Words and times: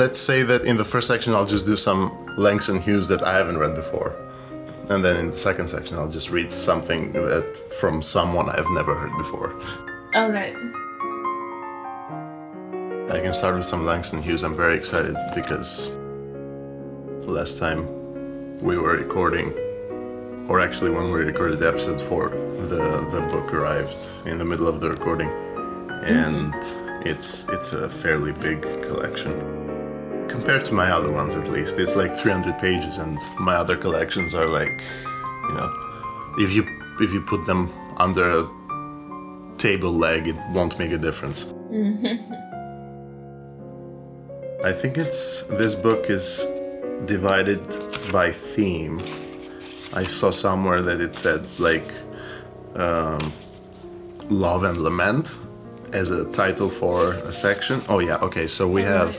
let's 0.00 0.18
say 0.18 0.42
that 0.42 0.64
in 0.64 0.78
the 0.78 0.84
first 0.84 1.06
section 1.06 1.34
I'll 1.34 1.52
just 1.56 1.66
do 1.66 1.76
some 1.76 2.00
Langston 2.38 2.80
Hughes 2.80 3.06
that 3.08 3.22
I 3.22 3.34
haven't 3.34 3.58
read 3.58 3.74
before. 3.74 4.16
And 4.88 5.04
then 5.04 5.16
in 5.20 5.30
the 5.30 5.36
second 5.36 5.68
section 5.68 5.94
I'll 5.98 6.08
just 6.08 6.30
read 6.30 6.50
something 6.50 7.12
that 7.12 7.54
from 7.78 8.00
someone 8.00 8.48
I've 8.48 8.70
never 8.70 8.94
heard 8.94 9.14
before. 9.18 9.50
All 10.14 10.30
right. 10.30 10.56
I 13.14 13.20
can 13.20 13.34
start 13.34 13.56
with 13.56 13.66
some 13.66 13.84
Langston 13.84 14.22
Hughes. 14.22 14.42
I'm 14.42 14.56
very 14.56 14.74
excited 14.74 15.16
because 15.34 15.90
last 17.26 17.58
time 17.58 17.80
we 18.60 18.78
were 18.78 18.96
recording, 18.96 19.52
or 20.48 20.60
actually 20.60 20.92
when 20.92 21.12
we 21.12 21.20
recorded 21.20 21.58
the 21.58 21.68
episode 21.68 22.00
four, 22.00 22.30
the 22.72 22.82
the 23.14 23.20
book 23.30 23.52
arrived 23.52 24.00
in 24.26 24.38
the 24.38 24.46
middle 24.46 24.66
of 24.66 24.80
the 24.80 24.88
recording, 24.88 25.28
mm-hmm. 25.28 26.04
and 26.26 26.54
it's 27.06 27.50
it's 27.50 27.74
a 27.74 27.86
fairly 27.90 28.32
big 28.32 28.62
collection 28.88 29.59
compared 30.30 30.64
to 30.66 30.72
my 30.72 30.90
other 30.90 31.10
ones. 31.10 31.34
At 31.34 31.48
least 31.48 31.78
it's 31.78 31.96
like 31.96 32.16
300 32.16 32.58
pages, 32.58 32.98
and 32.98 33.18
my 33.38 33.54
other 33.54 33.76
collections 33.76 34.34
are 34.34 34.46
like, 34.46 34.82
you 35.48 35.54
know, 35.54 35.70
if 36.38 36.52
you 36.52 36.64
if 37.00 37.12
you 37.12 37.20
put 37.20 37.44
them 37.44 37.68
under 37.96 38.30
a 38.30 38.48
table 39.58 39.90
leg, 39.90 40.28
it 40.28 40.36
won't 40.52 40.78
make 40.78 40.92
a 40.92 40.98
difference. 40.98 41.52
I 44.62 44.72
think 44.72 44.98
it's 44.98 45.42
this 45.44 45.74
book 45.74 46.10
is 46.10 46.46
divided 47.06 47.62
by 48.12 48.30
theme. 48.30 49.00
I 49.92 50.04
saw 50.04 50.30
somewhere 50.30 50.82
that 50.82 51.00
it 51.00 51.14
said 51.14 51.46
like 51.58 51.92
um, 52.76 53.32
love 54.28 54.62
and 54.64 54.78
lament 54.78 55.36
as 55.92 56.10
a 56.10 56.30
title 56.32 56.70
for 56.70 57.14
a 57.14 57.32
section. 57.32 57.82
Oh 57.88 57.98
yeah, 57.98 58.16
okay. 58.18 58.46
So 58.46 58.68
we 58.68 58.82
have 58.82 59.18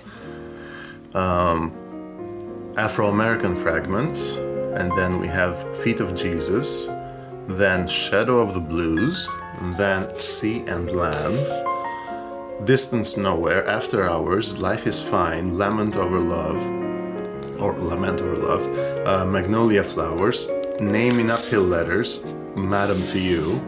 um, 1.14 2.74
Afro-American 2.78 3.56
fragments, 3.58 4.38
and 4.38 4.92
then 4.98 5.20
we 5.20 5.28
have 5.28 5.78
Feet 5.80 6.00
of 6.00 6.16
Jesus, 6.16 6.88
then 7.48 7.88
Shadow 7.88 8.40
of 8.40 8.54
the 8.54 8.60
Blues, 8.60 9.28
then 9.78 10.20
Sea 10.20 10.64
and 10.68 10.90
Land. 10.92 11.38
Distance 12.66 13.18
Nowhere, 13.18 13.68
After 13.68 14.08
Hours, 14.08 14.58
Life 14.60 14.86
is 14.88 15.02
Fine, 15.02 15.58
Lament 15.58 15.96
Over 15.96 16.20
Love, 16.20 16.58
or 17.60 17.74
Lament 17.74 18.22
Over 18.22 18.36
Love, 18.36 19.08
uh, 19.08 19.26
Magnolia 19.26 19.84
Flowers, 19.84 20.50
Name 20.80 21.20
in 21.20 21.30
Uphill 21.30 21.64
Letters, 21.64 22.24
Madam 22.56 23.04
to 23.08 23.20
You, 23.20 23.62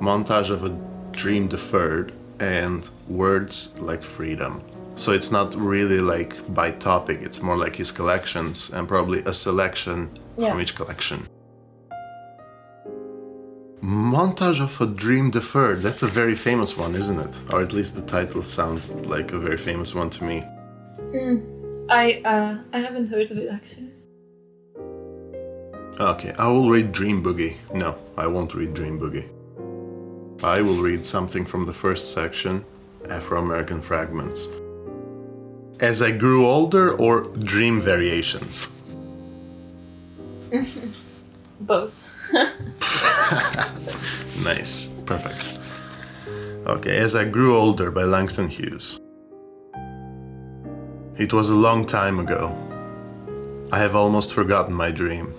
Montage 0.00 0.50
of 0.50 0.64
a 0.64 0.78
Dream 1.12 1.46
Deferred, 1.46 2.12
and 2.40 2.88
Words 3.08 3.78
Like 3.80 4.02
Freedom. 4.02 4.62
So 4.96 5.12
it's 5.12 5.30
not 5.30 5.54
really 5.54 6.00
like 6.00 6.34
by 6.54 6.70
topic, 6.72 7.20
it's 7.22 7.42
more 7.42 7.56
like 7.56 7.76
his 7.76 7.90
collections 7.92 8.70
and 8.72 8.88
probably 8.88 9.20
a 9.26 9.32
selection 9.32 10.10
Yeah. 10.38 10.50
from 10.50 10.60
each 10.60 10.74
collection. 10.74 11.26
Montage 13.82 14.60
of 14.60 14.80
a 14.80 14.86
Dream 14.86 15.30
Deferred. 15.30 15.80
That's 15.82 16.02
a 16.02 16.06
very 16.06 16.34
famous 16.34 16.76
one, 16.78 16.94
isn't 16.96 17.20
it? 17.20 17.38
Or 17.52 17.60
at 17.62 17.72
least 17.72 17.94
the 17.94 18.02
title 18.02 18.42
sounds 18.42 18.94
like 19.06 19.32
a 19.32 19.38
very 19.38 19.58
famous 19.58 19.94
one 19.94 20.10
to 20.10 20.24
me. 20.24 20.42
I 21.88 22.20
uh 22.24 22.56
I 22.72 22.78
haven't 22.80 23.08
heard 23.08 23.30
of 23.30 23.36
it 23.38 23.48
actually. 23.52 23.90
Okay, 26.00 26.32
I 26.38 26.48
will 26.48 26.68
read 26.70 26.90
Dream 26.92 27.22
Boogie. 27.22 27.56
No, 27.74 27.96
I 28.16 28.26
won't 28.26 28.54
read 28.54 28.72
Dream 28.74 28.98
Boogie. 28.98 29.28
I 30.42 30.60
will 30.62 30.82
read 30.82 31.04
something 31.04 31.44
from 31.46 31.64
the 31.66 31.72
first 31.72 32.12
section 32.12 32.64
Afro 33.10 33.40
American 33.40 33.80
Fragments. 33.82 34.48
As 35.80 36.00
I 36.02 36.10
grew 36.10 36.46
older, 36.46 36.92
or 36.92 37.22
Dream 37.22 37.80
Variations? 37.80 38.68
Both. 41.60 42.12
Nice, 44.46 44.92
perfect. 45.06 45.58
Okay, 46.66 46.98
As 46.98 47.16
I 47.16 47.24
Grew 47.24 47.56
Older 47.56 47.90
by 47.90 48.04
Langston 48.04 48.48
Hughes. 48.48 49.00
It 51.16 51.32
was 51.32 51.48
a 51.48 51.54
long 51.54 51.84
time 51.84 52.20
ago. 52.20 52.54
I 53.72 53.78
have 53.78 53.96
almost 53.96 54.34
forgotten 54.34 54.72
my 54.72 54.92
dream. 54.92 55.34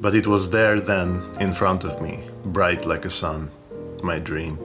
But 0.00 0.14
it 0.14 0.28
was 0.28 0.50
there 0.52 0.78
then, 0.78 1.20
in 1.40 1.52
front 1.52 1.82
of 1.82 2.00
me, 2.00 2.22
bright 2.44 2.86
like 2.86 3.04
a 3.04 3.10
sun, 3.10 3.50
my 4.02 4.20
dream. 4.20 4.58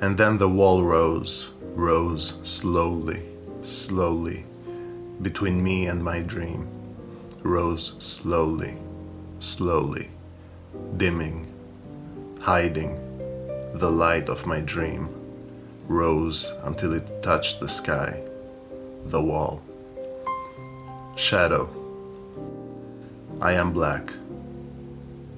And 0.00 0.18
then 0.18 0.38
the 0.38 0.48
wall 0.48 0.82
rose, 0.82 1.54
rose 1.78 2.40
slowly, 2.42 3.22
slowly, 3.62 4.44
between 5.22 5.62
me 5.62 5.86
and 5.86 6.02
my 6.02 6.20
dream. 6.20 6.66
Rose 7.44 7.94
slowly, 8.00 8.76
slowly, 9.38 10.08
dimming, 10.96 11.46
hiding 12.40 12.98
the 13.74 13.88
light 13.88 14.28
of 14.28 14.44
my 14.44 14.60
dream 14.60 15.08
rose 15.86 16.52
until 16.64 16.92
it 16.92 17.22
touched 17.22 17.60
the 17.60 17.68
sky, 17.68 18.20
the 19.04 19.22
wall. 19.22 19.62
Shadow. 21.14 21.70
I 23.40 23.52
am 23.52 23.72
black. 23.72 24.12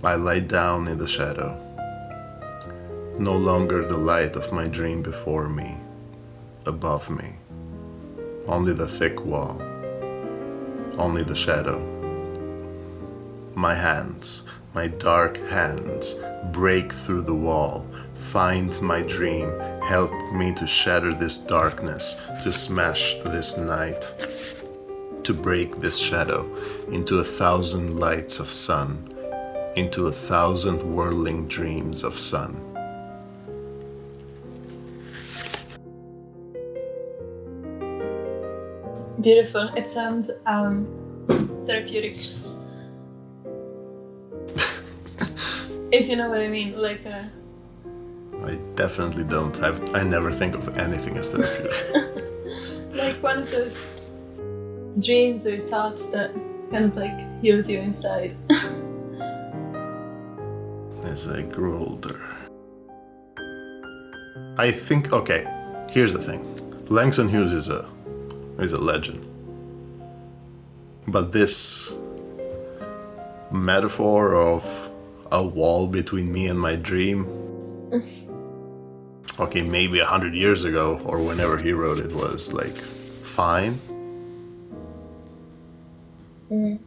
I 0.02 0.14
lie 0.14 0.40
down 0.40 0.88
in 0.88 0.96
the 0.96 1.06
shadow. 1.06 1.52
No 3.18 3.36
longer 3.36 3.84
the 3.84 3.98
light 3.98 4.36
of 4.36 4.50
my 4.54 4.66
dream 4.68 5.02
before 5.02 5.46
me, 5.46 5.79
above 6.66 7.08
me. 7.10 7.34
Only 8.46 8.72
the 8.72 8.88
thick 8.88 9.24
wall. 9.24 9.60
Only 10.98 11.22
the 11.22 11.36
shadow. 11.36 11.78
My 13.54 13.74
hands, 13.74 14.42
my 14.74 14.86
dark 14.86 15.36
hands, 15.48 16.14
break 16.52 16.92
through 16.92 17.22
the 17.22 17.34
wall, 17.34 17.86
find 18.14 18.80
my 18.80 19.02
dream, 19.02 19.50
help 19.80 20.12
me 20.32 20.54
to 20.54 20.66
shatter 20.66 21.14
this 21.14 21.38
darkness, 21.38 22.20
to 22.42 22.52
smash 22.52 23.14
this 23.24 23.58
night, 23.58 24.14
to 25.24 25.34
break 25.34 25.80
this 25.80 25.98
shadow 25.98 26.48
into 26.90 27.18
a 27.18 27.24
thousand 27.24 27.98
lights 27.98 28.38
of 28.38 28.52
sun, 28.52 29.12
into 29.76 30.06
a 30.06 30.12
thousand 30.12 30.82
whirling 30.82 31.48
dreams 31.48 32.04
of 32.04 32.18
sun. 32.18 32.69
Beautiful. 39.20 39.68
It 39.76 39.90
sounds 39.90 40.30
um 40.46 40.86
therapeutic. 41.66 42.16
if 45.92 46.08
you 46.08 46.16
know 46.16 46.30
what 46.30 46.40
I 46.40 46.48
mean, 46.48 46.80
like 46.80 47.04
uh 47.06 47.24
I 48.46 48.58
definitely 48.74 49.24
don't. 49.24 49.60
I've, 49.62 49.94
I 49.94 50.02
never 50.02 50.32
think 50.32 50.54
of 50.54 50.78
anything 50.78 51.18
as 51.18 51.28
therapeutic. 51.28 52.94
like 52.94 53.22
one 53.22 53.38
of 53.38 53.50
those 53.50 53.92
dreams 54.98 55.46
or 55.46 55.58
thoughts 55.58 56.08
that 56.08 56.32
kind 56.70 56.86
of 56.86 56.96
like 56.96 57.20
heals 57.42 57.68
you 57.68 57.80
inside. 57.80 58.34
as 61.04 61.28
I 61.28 61.42
grew 61.42 61.76
older. 61.78 62.26
I 64.56 64.70
think 64.70 65.12
okay, 65.12 65.44
here's 65.90 66.12
the 66.12 66.22
thing. 66.22 66.46
Langston 66.88 67.28
Hughes 67.28 67.52
is 67.52 67.68
a 67.68 67.88
is 68.60 68.72
a 68.72 68.80
legend. 68.80 69.26
But 71.08 71.32
this 71.32 71.96
metaphor 73.50 74.34
of 74.34 74.64
a 75.32 75.42
wall 75.44 75.86
between 75.88 76.32
me 76.32 76.46
and 76.46 76.58
my 76.58 76.76
dream 76.76 77.26
okay, 79.40 79.62
maybe 79.62 79.98
a 80.00 80.04
hundred 80.04 80.34
years 80.34 80.64
ago 80.64 81.00
or 81.04 81.18
whenever 81.18 81.56
he 81.56 81.72
wrote 81.72 81.98
it 81.98 82.12
was 82.12 82.52
like 82.52 82.76
fine. 82.78 83.80
Mm. 86.50 86.78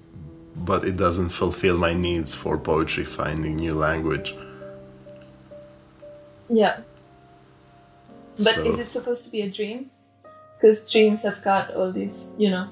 But 0.56 0.86
it 0.86 0.98
doesn't 0.98 1.30
fulfill 1.30 1.78
my 1.78 1.94
needs 1.94 2.34
for 2.34 2.58
poetry 2.58 3.06
finding 3.06 3.56
new 3.58 3.74
language. 3.74 4.36
yeah. 6.50 6.82
But 8.38 8.56
So- 8.56 8.64
is 8.66 8.80
it 8.80 8.92
supposed 8.92 9.24
to 9.26 9.30
be 9.32 9.42
a 9.42 9.50
dream? 9.50 9.90
Because 10.64 10.90
dreams 10.90 11.24
have 11.24 11.42
got 11.44 11.76
all 11.76 11.92
these, 11.92 12.32
you 12.38 12.50
know, 12.50 12.70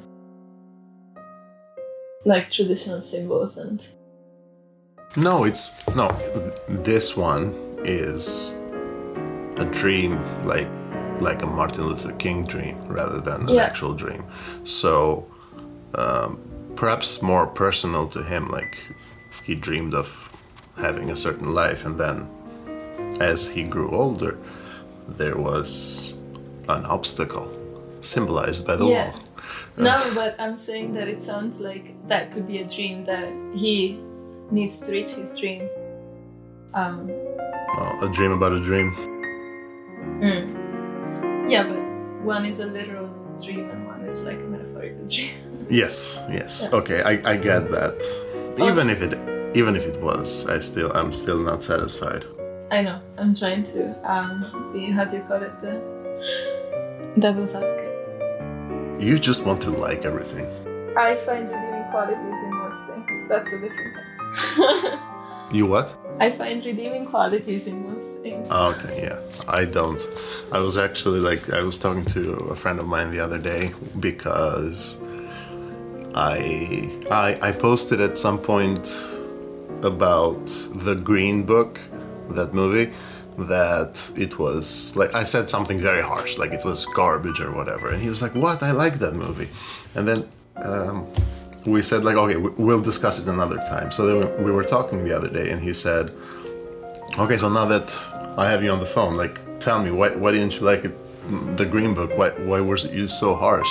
like 2.23 2.49
traditional 2.49 3.01
symbols 3.01 3.57
and 3.57 3.85
No, 5.17 5.43
it's 5.43 5.73
no. 5.93 6.07
This 6.69 7.17
one 7.17 7.53
is 7.83 8.53
a 9.57 9.65
dream, 9.73 10.23
like 10.45 10.69
like 11.19 11.43
a 11.43 11.45
Martin 11.45 11.87
Luther 11.87 12.13
King 12.13 12.45
dream, 12.45 12.77
rather 12.85 13.19
than 13.19 13.41
an 13.41 13.49
Yeah. 13.55 13.63
actual 13.65 13.93
dream. 13.93 14.23
So 14.63 15.27
um, 15.93 16.39
perhaps 16.77 17.21
more 17.21 17.45
personal 17.45 18.07
to 18.07 18.23
him. 18.23 18.47
Like 18.47 18.77
he 19.43 19.53
dreamed 19.53 19.95
of 19.95 20.07
having 20.77 21.09
a 21.09 21.15
certain 21.17 21.53
life, 21.53 21.85
and 21.85 21.99
then 21.99 22.29
as 23.19 23.49
he 23.49 23.63
grew 23.63 23.91
older, 23.91 24.37
there 25.09 25.35
was 25.35 26.13
an 26.69 26.85
obstacle 26.85 27.51
symbolized 28.01 28.65
by 28.67 28.75
the 28.75 28.85
Yeah. 28.85 29.11
wall. 29.11 29.19
No, 29.77 29.97
but 30.13 30.35
I'm 30.39 30.57
saying 30.57 30.93
that 30.93 31.07
it 31.07 31.23
sounds 31.23 31.59
like 31.59 31.95
that 32.07 32.31
could 32.31 32.45
be 32.47 32.59
a 32.59 32.65
dream 32.67 33.05
that 33.05 33.31
he 33.55 33.99
needs 34.51 34.81
to 34.81 34.91
reach 34.91 35.11
his 35.11 35.37
dream. 35.39 35.67
Um, 36.73 37.09
Oh, 37.77 38.05
a 38.05 38.09
dream 38.09 38.31
about 38.33 38.51
a 38.51 38.59
dream. 38.59 38.91
yeah, 41.49 41.63
but 41.63 41.79
one 42.23 42.45
is 42.45 42.59
a 42.59 42.65
literal 42.65 43.07
dream 43.41 43.69
and 43.69 43.87
one 43.87 44.01
is 44.01 44.23
like 44.23 44.37
a 44.39 44.43
metaphorical 44.47 45.07
dream. 45.07 45.31
Yes, 45.69 46.19
yes. 46.29 46.67
Yeah. 46.69 46.79
Okay, 46.79 47.01
I, 47.01 47.11
I 47.31 47.37
get 47.37 47.71
that. 47.71 47.95
Even 48.59 48.89
if 48.89 49.01
it 49.01 49.13
even 49.55 49.75
if 49.77 49.85
it 49.87 50.01
was, 50.01 50.45
I 50.49 50.59
still 50.59 50.91
I'm 50.93 51.13
still 51.13 51.39
not 51.39 51.63
satisfied. 51.63 52.25
I 52.71 52.81
know. 52.81 52.99
I'm 53.17 53.33
trying 53.33 53.63
to 53.75 53.95
um, 54.03 54.71
be 54.73 54.91
how 54.91 55.05
do 55.05 55.15
you 55.17 55.23
call 55.23 55.41
it 55.41 55.55
the 55.61 55.79
devil's 57.19 57.55
advocate. 57.55 57.80
You 58.99 59.17
just 59.19 59.45
want 59.45 59.61
to 59.63 59.69
like 59.71 60.05
everything. 60.05 60.45
I 60.97 61.15
find 61.15 61.49
redeeming 61.49 61.89
qualities 61.91 62.43
in 62.43 62.53
most 62.53 62.87
things. 62.87 63.29
That's 63.29 63.51
a 63.53 63.59
different 63.59 63.95
thing. 63.95 64.99
You 65.51 65.65
what? 65.65 65.93
I 66.19 66.31
find 66.31 66.63
redeeming 66.63 67.05
qualities 67.05 67.67
in 67.67 67.91
most 67.91 68.19
things. 68.19 68.47
Oh, 68.49 68.71
okay, 68.71 69.03
yeah. 69.03 69.19
I 69.49 69.65
don't. 69.65 70.01
I 70.51 70.59
was 70.59 70.77
actually 70.77 71.19
like 71.19 71.51
I 71.51 71.61
was 71.61 71.77
talking 71.77 72.05
to 72.05 72.33
a 72.51 72.55
friend 72.55 72.79
of 72.79 72.87
mine 72.87 73.11
the 73.11 73.19
other 73.19 73.37
day 73.37 73.73
because 73.99 74.97
I 76.15 76.89
I 77.11 77.37
I 77.41 77.51
posted 77.51 77.99
at 77.99 78.17
some 78.17 78.37
point 78.37 78.85
about 79.83 80.45
the 80.85 80.95
Green 80.95 81.43
Book, 81.43 81.81
that 82.29 82.53
movie, 82.53 82.93
that 83.37 84.11
it 84.17 84.37
was 84.39 84.95
like 84.95 85.13
I 85.15 85.23
said 85.23 85.49
something 85.49 85.79
very 85.79 86.01
harsh, 86.01 86.37
like 86.37 86.51
it 86.51 86.63
was 86.63 86.85
garbage 86.87 87.39
or 87.39 87.51
whatever, 87.51 87.89
and 87.89 88.01
he 88.01 88.09
was 88.09 88.21
like, 88.21 88.35
"What? 88.35 88.61
I 88.63 88.71
like 88.71 88.99
that 88.99 89.13
movie," 89.13 89.49
and 89.95 90.07
then. 90.07 90.27
Um, 90.57 91.07
we 91.65 91.83
said 91.83 92.03
like 92.03 92.15
okay 92.15 92.37
we- 92.37 92.49
we'll 92.57 92.81
discuss 92.81 93.19
it 93.19 93.27
another 93.27 93.57
time 93.57 93.91
so 93.91 93.99
then 94.07 94.43
we 94.43 94.51
were 94.51 94.63
talking 94.63 95.03
the 95.03 95.15
other 95.15 95.29
day 95.29 95.51
and 95.51 95.61
he 95.61 95.73
said 95.73 96.11
Okay, 97.19 97.37
so 97.37 97.49
now 97.49 97.65
that 97.65 97.93
I 98.37 98.49
have 98.49 98.63
you 98.63 98.71
on 98.71 98.79
the 98.79 98.85
phone, 98.85 99.15
like, 99.15 99.59
tell 99.59 99.83
me, 99.83 99.91
why, 99.91 100.11
why 100.15 100.31
didn't 100.31 100.55
you 100.55 100.61
like 100.61 100.85
it, 100.85 100.93
the 101.57 101.65
Green 101.65 101.93
Book? 101.93 102.17
Why, 102.17 102.29
why 102.29 102.61
was 102.61 102.85
you 102.85 103.05
so 103.05 103.35
harsh? 103.35 103.69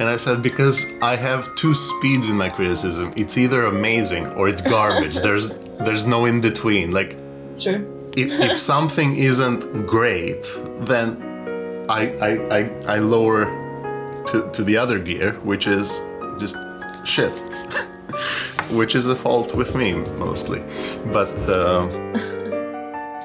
And 0.00 0.08
I 0.08 0.16
said, 0.16 0.42
because 0.42 0.86
I 1.02 1.14
have 1.16 1.54
two 1.56 1.74
speeds 1.74 2.30
in 2.30 2.36
my 2.36 2.48
criticism. 2.48 3.12
It's 3.16 3.36
either 3.36 3.66
amazing 3.66 4.28
or 4.28 4.48
it's 4.48 4.62
garbage. 4.62 5.16
there's, 5.22 5.52
there's 5.78 6.06
no 6.06 6.24
in 6.24 6.40
between. 6.40 6.90
Like, 6.90 7.16
True. 7.58 7.99
If, 8.16 8.30
if 8.40 8.58
something 8.58 9.16
isn't 9.16 9.86
great, 9.86 10.46
then 10.80 11.84
I, 11.88 12.14
I, 12.18 12.58
I, 12.58 12.70
I 12.86 12.98
lower 12.98 13.44
to, 14.26 14.50
to 14.52 14.64
the 14.64 14.76
other 14.76 14.98
gear, 14.98 15.32
which 15.42 15.66
is 15.66 16.00
just 16.38 16.56
shit. 17.04 17.32
which 18.70 18.94
is 18.94 19.08
a 19.08 19.16
fault 19.16 19.54
with 19.54 19.74
me 19.74 19.94
mostly. 20.18 20.60
But. 21.12 21.28
Uh, 21.48 21.88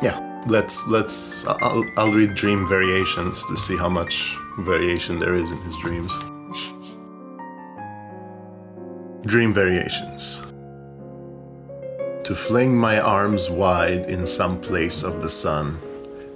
yeah, 0.01 0.43
let's 0.47 0.88
let's. 0.88 1.47
I'll, 1.47 1.83
I'll 1.97 2.11
read 2.11 2.35
Dream 2.35 2.67
Variations 2.67 3.45
to 3.47 3.57
see 3.57 3.77
how 3.77 3.89
much 3.89 4.38
variation 4.59 5.19
there 5.19 5.33
is 5.33 5.51
in 5.51 5.57
his 5.59 5.75
dreams. 5.77 6.13
Dream 9.25 9.53
Variations. 9.53 10.44
To 12.25 12.33
fling 12.33 12.75
my 12.75 13.00
arms 13.00 13.51
wide 13.51 14.07
in 14.10 14.25
some 14.25 14.60
place 14.60 15.04
of 15.04 15.22
the 15.22 15.30
sun, 15.30 15.80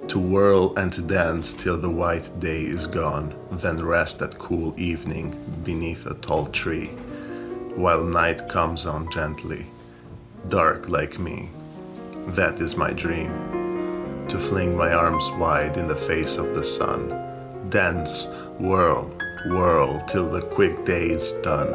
to 0.07 0.19
whirl 0.19 0.77
and 0.77 0.93
to 0.93 1.01
dance 1.01 1.55
till 1.55 1.77
the 1.77 1.89
white 1.89 2.31
day 2.37 2.61
is 2.61 2.85
gone, 2.85 3.33
then 3.49 3.83
rest 3.83 4.21
at 4.21 4.37
cool 4.37 4.79
evening 4.79 5.35
beneath 5.63 6.05
a 6.05 6.13
tall 6.13 6.45
tree, 6.45 6.89
while 7.73 8.03
night 8.03 8.47
comes 8.47 8.85
on 8.85 9.09
gently, 9.09 9.65
dark 10.47 10.89
like 10.89 11.17
me. 11.17 11.49
That 12.27 12.59
is 12.59 12.77
my 12.77 12.91
dream 12.93 13.31
to 14.27 14.37
fling 14.37 14.77
my 14.77 14.93
arms 14.93 15.31
wide 15.39 15.75
in 15.75 15.87
the 15.87 15.95
face 15.95 16.37
of 16.37 16.53
the 16.53 16.63
sun. 16.63 17.09
Dance, 17.69 18.27
whirl, 18.59 19.05
whirl 19.47 20.05
till 20.05 20.29
the 20.29 20.41
quick 20.41 20.85
day 20.85 21.07
is 21.07 21.31
done. 21.41 21.73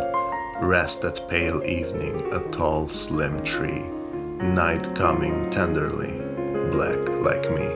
Rest 0.61 1.03
at 1.03 1.29
pale 1.29 1.65
evening, 1.65 2.33
a 2.33 2.39
tall, 2.53 2.89
slim 2.89 3.43
tree. 3.43 3.83
Night 4.45 4.95
coming 4.95 5.49
tenderly, 5.49 6.13
black 6.71 7.09
like 7.21 7.51
me. 7.51 7.67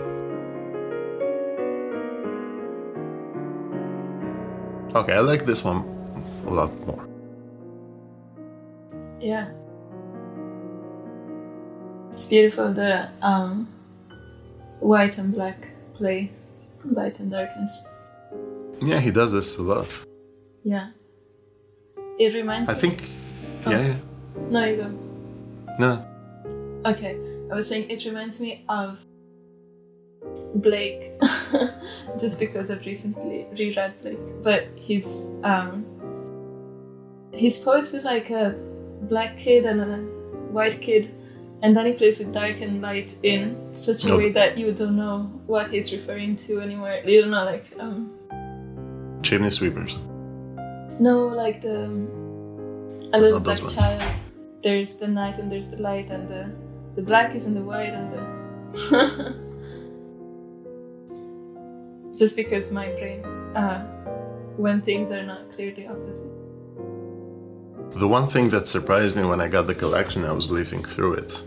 Okay, 4.95 5.15
I 5.15 5.21
like 5.21 5.47
this 5.47 5.65
one 5.65 5.83
a 6.47 6.51
lot 6.51 6.71
more. 6.87 7.09
Yeah. 9.19 9.49
It's 12.11 12.29
beautiful 12.29 12.73
the 12.73 13.09
um, 13.23 13.67
white 14.81 15.17
and 15.17 15.33
black 15.33 15.69
play, 15.95 16.31
light 16.85 17.19
and 17.19 17.31
darkness. 17.31 17.87
Yeah, 18.83 19.01
he 19.01 19.11
does 19.11 19.33
this 19.33 19.57
a 19.59 19.63
lot. 19.63 20.05
Yeah. 20.65 20.91
It 22.19 22.35
reminds 22.35 22.69
I 22.69 22.75
me. 22.75 22.81
think. 22.81 23.11
Yeah, 23.67 23.87
yeah. 23.87 23.95
No, 24.51 24.65
you 24.65 24.77
go. 24.77 24.99
No. 25.79 26.05
Okay, 26.87 27.19
I 27.51 27.55
was 27.55 27.69
saying 27.69 27.91
it 27.91 28.05
reminds 28.05 28.41
me 28.41 28.65
of 28.69 29.05
Blake, 30.55 31.13
just 32.19 32.39
because 32.39 32.71
I've 32.71 32.85
recently 32.87 33.47
reread 33.53 33.95
Blake. 34.03 34.19
But 34.43 34.69
he's 34.77 35.27
um, 35.45 35.85
he's 37.33 37.59
poets 37.59 37.93
with 37.93 38.05
like 38.05 38.31
a 38.31 38.55
black 39.03 39.37
kid 39.37 39.67
and 39.67 39.81
a 39.81 39.97
white 40.53 40.81
kid, 40.81 41.13
and 41.63 41.77
then 41.77 41.87
he 41.87 41.93
plays 41.93 42.19
with 42.19 42.33
dark 42.33 42.61
and 42.61 42.81
light 42.81 43.17
in 43.23 43.57
such 43.73 44.05
a 44.05 44.13
Okay. 44.13 44.27
way 44.27 44.33
that 44.33 44.57
you 44.57 44.73
don't 44.73 44.97
know 44.97 45.31
what 45.47 45.71
he's 45.71 45.93
referring 45.93 46.37
to 46.37 46.61
anymore. 46.61 47.01
You 47.05 47.23
don't 47.23 47.31
know, 47.31 47.45
like 47.45 47.73
um, 47.79 48.15
Chimney 49.23 49.51
sweepers. 49.51 49.97
no, 51.01 51.27
like 51.29 51.61
the 51.63 51.85
um, 51.85 52.09
a 53.13 53.19
little 53.21 53.41
black 53.41 53.59
ones. 53.61 53.75
child. 53.75 54.03
There's 54.63 54.97
the 54.97 55.07
night 55.07 55.39
and 55.39 55.53
there's 55.53 55.69
the 55.69 55.81
light 55.81 56.11
and 56.11 56.29
the 56.29 56.51
the 56.99 57.05
black 57.05 57.33
is 57.37 57.47
in 57.47 57.55
the 57.55 57.63
white 57.63 57.95
and 57.95 58.13
the 58.13 58.23
just 62.19 62.35
because 62.35 62.73
my 62.73 62.89
brain 62.99 63.25
uh, 63.55 63.85
when 64.57 64.81
things 64.81 65.13
are 65.13 65.23
not 65.23 65.49
clearly 65.53 65.87
opposite. 65.87 66.33
The 68.01 68.09
one 68.09 68.27
thing 68.27 68.51
that 68.51 68.67
surprised 68.67 69.15
me 69.17 69.23
when 69.25 69.41
I 69.41 69.47
got 69.47 69.69
the 69.69 69.77
collection, 69.77 70.25
I 70.25 70.33
was 70.33 70.51
leafing 70.51 70.83
through 70.83 71.13
it, 71.23 71.41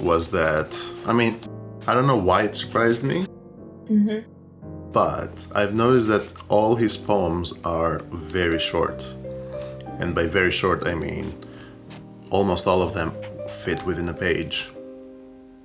was 0.00 0.30
that 0.30 0.70
I 1.06 1.12
mean, 1.12 1.38
I 1.86 1.92
don't 1.92 2.06
know 2.06 2.22
why 2.30 2.44
it 2.44 2.56
surprised 2.56 3.04
me, 3.04 3.26
Mm-hmm. 3.90 4.20
but 4.90 5.34
I've 5.54 5.74
noticed 5.74 6.08
that 6.08 6.32
all 6.48 6.76
his 6.76 6.96
poems 6.96 7.52
are 7.62 7.98
very 8.38 8.58
short, 8.58 9.00
and 10.00 10.14
by 10.14 10.24
very 10.38 10.50
short 10.50 10.86
I 10.86 10.94
mean 10.94 11.34
almost 12.30 12.66
all 12.66 12.80
of 12.80 12.94
them 12.94 13.12
fit 13.50 13.84
within 13.84 14.08
a 14.08 14.14
page, 14.14 14.70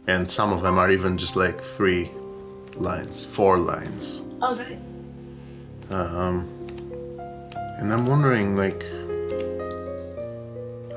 and 0.08 0.30
some 0.30 0.52
of 0.52 0.62
them 0.62 0.78
are 0.78 0.92
even 0.92 1.18
just 1.18 1.36
like 1.36 1.60
three 1.62 2.12
lines, 2.76 3.24
four 3.24 3.58
lines. 3.58 4.24
All 4.42 4.56
right. 4.56 4.80
Um, 5.90 6.50
and 7.78 7.92
I'm 7.94 8.06
wondering, 8.06 8.56
like, 8.56 8.84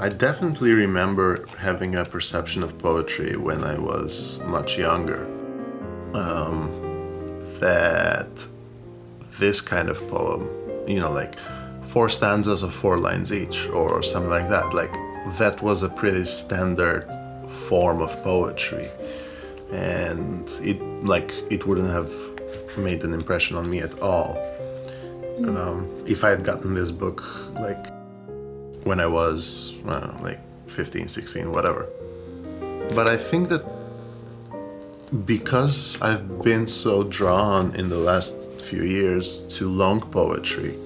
I 0.01 0.09
definitely 0.09 0.73
remember 0.73 1.47
having 1.59 1.97
a 1.97 2.05
perception 2.05 2.63
of 2.63 2.79
poetry 2.79 3.37
when 3.37 3.65
I 3.65 3.79
was 3.79 4.43
much 4.45 4.79
younger. 4.79 5.27
Um, 6.15 6.71
that 7.61 8.47
this 9.39 9.61
kind 9.61 9.89
of 9.89 9.99
poem, 10.09 10.51
you 10.87 11.01
know, 11.01 11.11
like 11.11 11.39
four 11.83 12.09
stanzas 12.09 12.63
of 12.63 12.75
four 12.75 12.99
lines 12.99 13.33
each, 13.33 13.69
or 13.71 14.03
something 14.03 14.31
like 14.31 14.49
that, 14.49 14.75
like, 14.75 14.93
that 15.39 15.61
was 15.63 15.83
a 15.83 15.89
pretty 15.89 16.25
standard 16.25 17.07
form 17.69 18.01
of 18.01 18.11
poetry. 18.23 18.89
And 19.73 20.49
it, 20.63 20.81
like, 21.05 21.33
it 21.51 21.67
wouldn't 21.67 21.91
have 21.91 22.13
made 22.79 23.03
an 23.05 23.13
impression 23.13 23.57
on 23.57 23.69
me 23.69 23.81
at 23.81 24.01
all 24.01 24.37
um, 25.45 25.89
if 26.07 26.25
I 26.25 26.31
had 26.31 26.45
gotten 26.45 26.75
this 26.75 26.91
book 26.91 27.23
like 27.55 27.93
when 28.85 29.01
I 29.01 29.07
was 29.07 29.77
I 29.87 30.19
like 30.23 30.41
15, 30.69 31.09
16, 31.09 31.53
whatever. 31.53 31.89
But 32.95 33.09
I 33.09 33.17
think 33.17 33.49
that 33.49 33.65
because 35.25 36.01
I've 36.01 36.43
been 36.43 36.67
so 36.67 37.05
drawn 37.05 37.75
in 37.75 37.89
the 37.89 37.99
last 37.99 38.61
few 38.61 38.83
years 38.83 39.39
to 39.59 39.69
long 39.69 40.01
poetry, 40.01 40.77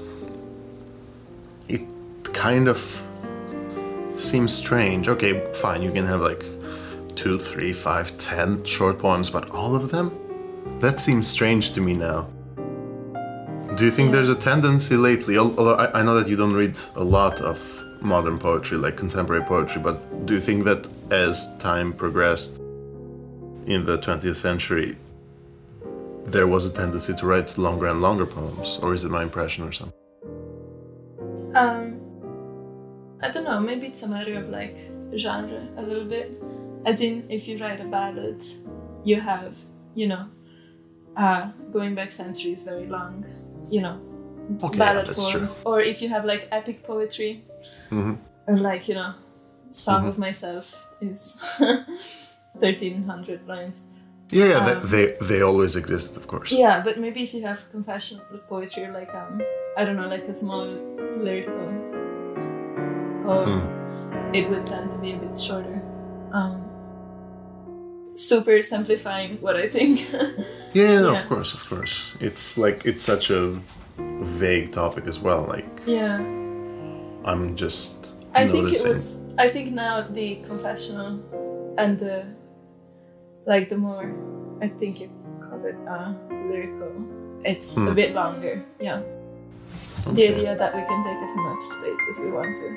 it 1.69 1.83
kind 2.33 2.69
of 2.69 3.01
seems 4.17 4.53
strange. 4.55 5.09
Okay, 5.09 5.53
fine, 5.55 5.83
you 5.83 5.93
can 5.93 6.07
have 6.07 6.21
like 6.21 6.45
two, 7.21 7.39
three, 7.39 7.75
five, 7.75 8.17
ten 8.17 8.65
short 8.65 8.99
poems, 8.99 9.29
but 9.29 9.51
all 9.51 9.77
of 9.77 9.91
them? 9.91 10.11
That 10.79 11.03
seems 11.03 11.29
strange 11.29 11.73
to 11.73 11.81
me 11.83 11.93
now. 11.93 12.31
Do 13.77 13.85
you 13.85 13.91
think 13.91 14.11
there's 14.11 14.31
a 14.31 14.35
tendency 14.35 14.97
lately, 14.97 15.37
although 15.37 15.75
I, 15.75 16.01
I 16.01 16.03
know 16.03 16.19
that 16.19 16.29
you 16.29 16.37
don't 16.37 16.55
read 16.55 16.79
a 16.97 17.05
lot 17.05 17.43
of 17.43 17.59
modern 18.01 18.39
poetry, 18.39 18.79
like 18.79 18.97
contemporary 18.97 19.45
poetry, 19.45 19.83
but 19.83 19.97
do 20.25 20.33
you 20.33 20.41
think 20.41 20.65
that 20.65 20.89
as 21.11 21.55
time 21.59 21.93
progressed 21.93 22.59
in 23.67 23.85
the 23.85 23.99
20th 23.99 24.37
century, 24.37 24.97
there 26.25 26.47
was 26.47 26.65
a 26.65 26.73
tendency 26.73 27.13
to 27.15 27.27
write 27.27 27.59
longer 27.59 27.87
and 27.87 28.01
longer 28.01 28.25
poems? 28.25 28.79
Or 28.83 28.95
is 28.95 29.05
it 29.05 29.11
my 29.11 29.23
impression 29.23 29.65
or 29.65 29.73
something? 29.73 29.99
Um, 31.55 32.01
I 33.21 33.31
don't 33.31 33.45
know. 33.45 33.61
Maybe 33.61 33.89
it's 33.89 34.03
a 34.05 34.09
matter 34.09 34.39
of 34.39 34.49
like 34.49 34.79
genre 35.15 35.69
a 35.77 35.83
little 35.83 36.07
bit. 36.07 36.43
As 36.85 37.01
in, 37.01 37.27
if 37.31 37.47
you 37.49 37.59
write 37.59 37.81
a 37.81 37.85
ballad, 37.85 38.43
you 39.05 39.21
have, 39.21 39.59
you 39.95 40.07
know, 40.09 40.27
uh, 41.17 41.51
going 41.73 41.95
back 41.95 42.13
centuries, 42.13 42.65
very 42.65 42.87
long, 42.87 43.25
you 43.69 43.81
know, 43.83 44.01
Okay, 44.63 44.79
yeah, 44.79 44.85
ballad 44.93 45.07
that's 45.07 45.31
true. 45.31 45.47
Or 45.65 45.81
if 45.81 46.03
you 46.03 46.09
have 46.09 46.25
like 46.25 46.49
epic 46.51 46.83
poetry, 46.85 47.45
Mhm. 47.91 48.19
or 48.47 48.57
like 48.57 48.89
you 48.89 48.95
know, 48.95 49.15
Song 49.71 50.01
Mm-hmm. 50.01 50.09
of 50.09 50.19
Myself 50.19 50.89
is 51.01 51.37
thirteen 52.61 53.05
hundred 53.05 53.47
lines. 53.47 53.83
Yeah, 54.31 54.47
yeah 54.47 54.59
Um, 54.59 54.89
they, 54.89 55.07
they, 55.07 55.27
they 55.29 55.41
always 55.43 55.77
exist 55.77 56.17
of 56.17 56.27
course. 56.27 56.51
Yeah, 56.53 56.83
but 56.85 56.99
maybe 56.99 57.23
if 57.23 57.35
you 57.35 57.43
have 57.43 57.69
confessional 57.71 58.25
poetry, 58.49 58.89
like 58.91 59.13
um, 59.15 59.41
I 59.77 59.85
don't 59.85 59.97
know, 59.97 60.09
like 60.09 60.25
a 60.29 60.35
small 60.35 60.67
lyrical 61.19 61.69
poem, 63.25 63.49
Hmm. 63.49 64.35
it 64.35 64.49
would 64.49 64.67
tend 64.67 64.91
to 64.93 64.99
be 64.99 65.13
a 65.13 65.17
bit 65.17 65.39
shorter. 65.39 65.83
Um, 66.33 66.70
super 68.29 68.63
simplifying 68.63 69.39
what 69.41 69.57
I 69.57 69.67
think. 69.67 70.07
Yeah, 70.73 71.01
no, 71.01 71.13
Yeah. 71.13 71.23
of 71.23 71.29
course, 71.29 71.53
of 71.53 71.63
course. 71.69 72.13
It's 72.21 72.57
like 72.57 72.87
it's 72.87 73.03
such 73.03 73.31
a 73.31 73.59
vague 74.39 74.71
topic 74.71 75.07
as 75.07 75.19
well. 75.19 75.43
Like 75.49 75.67
yeah, 75.87 76.19
I'm 77.25 77.57
just 77.57 78.15
I 78.35 78.47
think 78.47 78.71
it 78.73 78.87
was. 78.87 79.19
I 79.37 79.49
think 79.49 79.73
now 79.75 80.03
the 80.03 80.37
confessional 80.47 81.19
and 81.77 81.99
the 81.99 82.23
like 83.47 83.69
the 83.69 83.79
more, 83.79 84.07
I 84.63 84.69
think 84.69 85.01
you 85.01 85.11
call 85.43 85.59
it 85.67 85.75
uh, 85.91 86.13
lyrical. 86.51 86.93
It's 87.45 87.77
a 87.77 87.81
Hmm. 87.91 87.95
bit 87.95 88.15
longer. 88.15 88.63
Yeah. 88.79 89.03
the 90.15 90.25
idea 90.29 90.55
that 90.57 90.75
we 90.75 90.83
can 90.87 91.01
take 91.05 91.21
as 91.23 91.35
much 91.47 91.61
space 91.61 92.03
as 92.11 92.17
we 92.25 92.31
want 92.33 92.55
to 92.63 92.69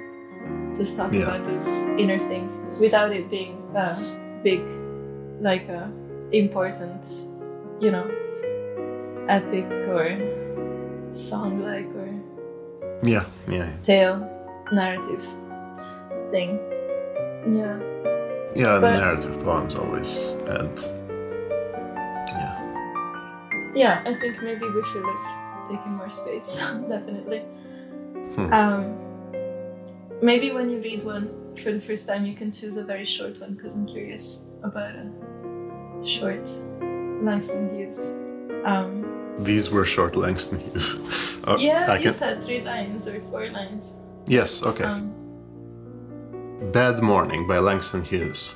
just 0.78 0.98
talk 0.98 1.14
Yeah. 1.14 1.24
about 1.30 1.44
those 1.46 1.68
inner 2.02 2.20
things 2.30 2.58
without 2.82 3.12
it 3.14 3.30
being 3.30 3.54
uh, 3.76 3.94
big 4.44 4.62
like 5.44 5.70
uh, 5.70 5.88
important 6.32 7.06
you 7.80 7.92
know 7.92 8.06
epic 9.30 9.66
or 9.94 10.08
song 11.14 11.62
like 11.64 11.88
or 11.96 12.10
Yeah, 13.04 13.26
yeah, 13.48 13.70
tale 13.84 14.18
narrative 14.72 15.24
thing 16.32 16.58
yeah 17.60 17.78
yeah. 18.56 18.80
But- 18.80 18.98
narrative 19.00 19.36
poems 19.44 19.76
always 19.76 20.12
had. 20.48 20.72
Yeah, 22.40 22.56
yeah 23.76 23.96
i 24.06 24.14
think 24.14 24.42
maybe 24.42 24.66
we 24.78 24.84
should 24.90 25.04
like 25.12 25.26
taking 25.70 25.94
more 26.00 26.10
space 26.10 26.56
definitely 26.90 27.44
Hmm. 28.36 28.52
um, 28.54 28.84
maybe 30.22 30.52
when 30.52 30.68
you 30.72 30.80
read 30.82 31.04
one 31.06 31.26
for 31.56 31.72
the 31.72 31.80
first 31.80 32.08
time 32.08 32.26
you 32.26 32.34
can 32.34 32.52
choose 32.52 32.78
a 32.78 32.84
very 32.84 33.06
short 33.06 33.40
one 33.40 33.54
because 33.54 33.76
i'm 33.76 33.86
curious 33.86 34.42
about 34.64 34.96
a 34.96 35.06
short 36.04 36.50
langston 37.22 37.74
hughes 37.76 38.14
um, 38.66 39.04
these 39.40 39.72
were 39.72 39.84
short 39.84 40.16
Langston 40.16 40.60
Hughes. 40.60 41.02
Oh, 41.46 41.58
yeah 41.58 41.88
I 41.90 41.98
you 41.98 42.04
can. 42.04 42.14
said 42.14 42.44
three 42.44 42.62
lines 42.62 43.08
or 43.08 43.20
four 43.22 43.50
lines 43.50 43.96
Yes, 44.28 44.64
okay. 44.66 44.86
um, 44.86 45.12
Bad 46.72 47.02
Morning 47.02 47.46
by 47.48 47.58
Langston 47.60 48.04
Hughes. 48.04 48.56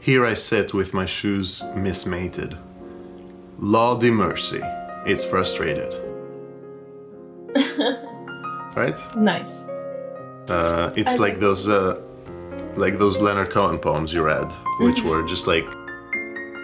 Here 0.00 0.26
I 0.26 0.34
sit 0.34 0.74
with 0.74 0.92
my 0.92 1.06
shoes 1.06 1.64
mismated. 1.74 2.58
Lawdy 3.58 4.10
mercy, 4.10 4.60
it's 5.06 5.24
frustrated. 5.24 5.94
right? 8.76 8.98
nice 9.16 9.64
Uh, 10.48 10.92
it's 10.96 11.14
I 11.14 11.18
like 11.18 11.40
those, 11.40 11.68
uh, 11.68 12.02
like 12.76 12.98
those 12.98 13.22
Leonard 13.22 13.50
Cohen 13.50 13.78
poems 13.78 14.12
you 14.12 14.22
read, 14.22 14.52
which 14.80 14.96
Mm-hmm. 14.96 15.08
were 15.08 15.22
just 15.22 15.46
like 15.46 15.64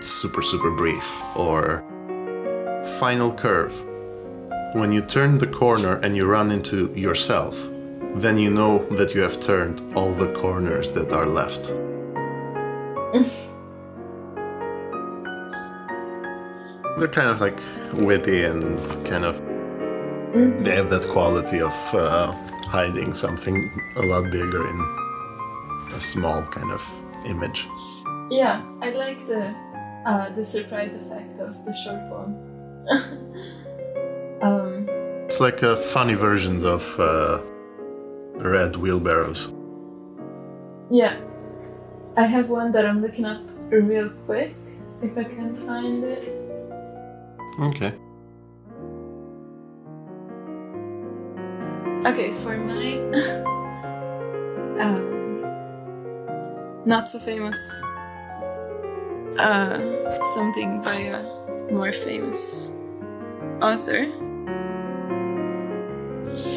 super 0.01 0.43
super 0.43 0.71
brief. 0.71 1.07
Or 1.37 1.85
Final 3.01 3.33
Curve. 3.33 3.73
When 4.75 4.93
you 4.93 5.01
turn 5.03 5.39
the 5.39 5.47
corner 5.47 5.97
and 6.03 6.17
you 6.17 6.27
run 6.27 6.51
into 6.51 6.93
yourself, 6.95 7.57
then 8.15 8.39
you 8.39 8.51
know 8.51 8.87
that 8.97 9.15
you 9.15 9.21
have 9.21 9.41
turned 9.41 9.83
all 9.97 10.13
the 10.13 10.33
corners 10.33 10.93
that 10.93 11.13
are 11.13 11.27
left. 11.27 11.69
They're 16.99 17.09
kind 17.09 17.29
of 17.29 17.41
like 17.41 17.59
witty 17.95 18.45
and 18.45 18.79
kind 19.07 19.25
of. 19.25 19.41
They 20.63 20.77
have 20.77 20.91
that 20.91 21.07
quality 21.11 21.61
of 21.61 21.75
uh, 21.95 22.33
hiding 22.71 23.15
something 23.15 23.57
a 23.97 24.03
lot 24.03 24.31
bigger 24.31 24.67
in 24.67 24.79
a 25.97 26.01
small 26.01 26.43
kind 26.45 26.71
of 26.71 26.83
image. 27.27 27.67
yeah 28.31 28.63
i 28.81 28.91
like 28.91 29.19
the 29.27 29.43
uh, 30.07 30.31
the 30.31 30.45
surprise 30.45 30.95
effect 30.95 31.41
of 31.41 31.65
the 31.65 31.73
short 31.73 32.01
poems 32.09 32.51
um, 34.43 34.89
It's 35.25 35.41
like 35.41 35.63
a 35.63 35.77
funny 35.77 36.15
version 36.15 36.65
of 36.65 36.99
uh, 36.99 37.41
Red 38.37 38.77
Wheelbarrows. 38.77 39.53
Yeah. 40.91 41.21
I 42.17 42.25
have 42.25 42.49
one 42.49 42.73
that 42.73 42.85
I'm 42.87 43.01
looking 43.01 43.25
up 43.25 43.43
real 43.71 44.11
quick 44.27 44.57
if 45.03 45.17
I 45.17 45.25
can 45.25 45.57
find 45.67 46.05
it. 46.05 46.37
Okay. 47.61 47.93
Okay, 52.07 52.31
for 52.31 52.57
my 52.57 52.95
um, 54.81 55.43
not 56.87 57.09
so 57.09 57.19
famous 57.19 57.83
uh, 59.39 59.79
something 60.35 60.83
by 60.83 60.95
a 60.95 61.23
more 61.73 61.93
famous 61.93 62.73
author. 63.61 64.11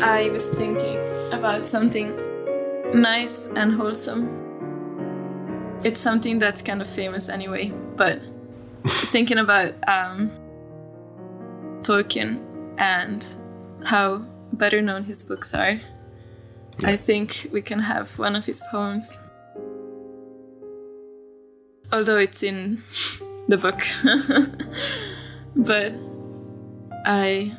I 0.04 0.30
was 0.32 0.50
thinking 0.50 1.00
about 1.32 1.66
something 1.66 2.12
nice 2.94 3.48
and 3.48 3.74
wholesome. 3.74 4.40
It's 5.84 6.00
something 6.00 6.40
that's 6.40 6.62
kind 6.62 6.82
of 6.82 6.88
famous 6.88 7.28
anyway, 7.30 7.74
but 7.96 8.22
thinking 8.86 9.38
about 9.38 9.74
um, 9.88 10.32
Tolkien 11.82 12.46
and 12.78 13.26
how 13.84 14.26
better 14.54 14.82
known 14.82 15.06
his 15.06 15.24
books 15.24 15.54
are, 15.54 15.82
I 16.84 16.96
think 16.96 17.50
we 17.52 17.62
can 17.62 17.80
have 17.80 18.18
one 18.18 18.36
of 18.36 18.46
his 18.46 18.64
poems. 18.72 19.18
Although 21.94 22.18
it's 22.18 22.42
in 22.42 22.82
the 23.48 23.58
book. 23.58 23.80
but 25.56 25.94
I 27.06 27.56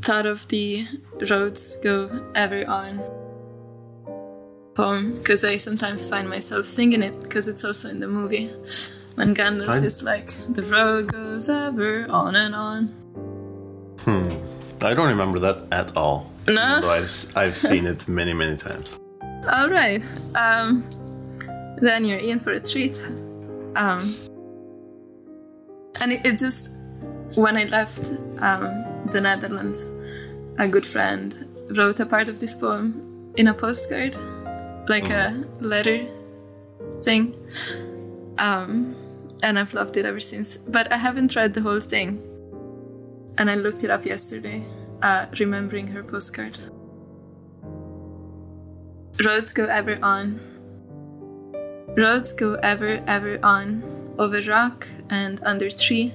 thought 0.00 0.24
of 0.24 0.48
the 0.48 0.86
roads 1.28 1.76
go 1.76 2.24
ever 2.34 2.64
on 2.66 3.02
poem 4.74 5.18
because 5.18 5.44
I 5.44 5.58
sometimes 5.58 6.06
find 6.06 6.30
myself 6.30 6.64
singing 6.64 7.02
it 7.02 7.20
because 7.20 7.46
it's 7.46 7.62
also 7.62 7.90
in 7.90 8.00
the 8.00 8.08
movie 8.08 8.46
when 9.16 9.34
Gandalf 9.34 9.66
Fine. 9.66 9.84
is 9.84 10.02
like 10.02 10.32
the 10.48 10.62
road 10.62 11.12
goes 11.12 11.50
ever 11.50 12.06
on 12.08 12.36
and 12.36 12.54
on. 12.54 12.86
Hmm. 14.00 14.30
I 14.82 14.94
don't 14.94 15.10
remember 15.10 15.38
that 15.40 15.68
at 15.72 15.94
all. 15.94 16.32
No? 16.48 16.80
Though 16.80 16.90
I've, 16.90 17.10
I've 17.36 17.56
seen 17.56 17.84
it 17.86 18.08
many, 18.08 18.32
many 18.32 18.56
times. 18.56 18.98
All 19.52 19.68
right. 19.68 20.02
Um, 20.34 20.88
then 21.80 22.04
you're 22.04 22.18
in 22.18 22.40
for 22.40 22.52
a 22.52 22.60
treat. 22.60 23.00
Um, 23.76 24.00
and 26.00 26.12
it, 26.12 26.24
it 26.26 26.38
just 26.38 26.70
when 27.34 27.56
I 27.56 27.64
left 27.64 28.10
um, 28.40 29.06
the 29.10 29.20
Netherlands, 29.20 29.86
a 30.58 30.68
good 30.68 30.86
friend 30.86 31.46
wrote 31.76 32.00
a 32.00 32.06
part 32.06 32.28
of 32.28 32.40
this 32.40 32.54
poem 32.54 33.32
in 33.36 33.48
a 33.48 33.54
postcard, 33.54 34.16
like 34.88 35.08
a 35.10 35.44
letter 35.60 36.06
thing. 37.02 37.34
Um, 38.38 38.96
and 39.42 39.58
I've 39.58 39.72
loved 39.74 39.96
it 39.96 40.04
ever 40.04 40.20
since. 40.20 40.56
But 40.56 40.92
I 40.92 40.96
haven't 40.96 41.36
read 41.36 41.54
the 41.54 41.60
whole 41.60 41.80
thing. 41.80 42.22
And 43.38 43.50
I 43.50 43.54
looked 43.54 43.84
it 43.84 43.90
up 43.90 44.04
yesterday, 44.04 44.64
uh, 45.00 45.26
remembering 45.38 45.88
her 45.88 46.02
postcard. 46.02 46.58
Roads 49.24 49.52
go 49.52 49.64
ever 49.64 49.98
on. 50.02 50.49
Roads 51.96 52.32
go 52.32 52.54
ever, 52.62 53.02
ever 53.06 53.38
on, 53.42 54.14
over 54.18 54.40
rock 54.42 54.86
and 55.08 55.40
under 55.42 55.70
tree, 55.70 56.14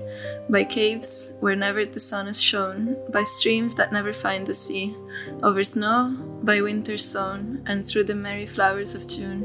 by 0.49 0.63
caves 0.63 1.31
where 1.39 1.55
never 1.55 1.85
the 1.85 1.99
sun 1.99 2.27
has 2.27 2.41
shone, 2.41 2.95
by 3.11 3.23
streams 3.23 3.75
that 3.75 3.91
never 3.91 4.13
find 4.13 4.47
the 4.47 4.53
sea, 4.53 4.95
over 5.43 5.63
snow, 5.63 6.15
by 6.43 6.61
winter 6.61 6.97
sown, 6.97 7.61
and 7.65 7.85
through 7.85 8.05
the 8.05 8.15
merry 8.15 8.45
flowers 8.45 8.95
of 8.95 9.07
June, 9.07 9.43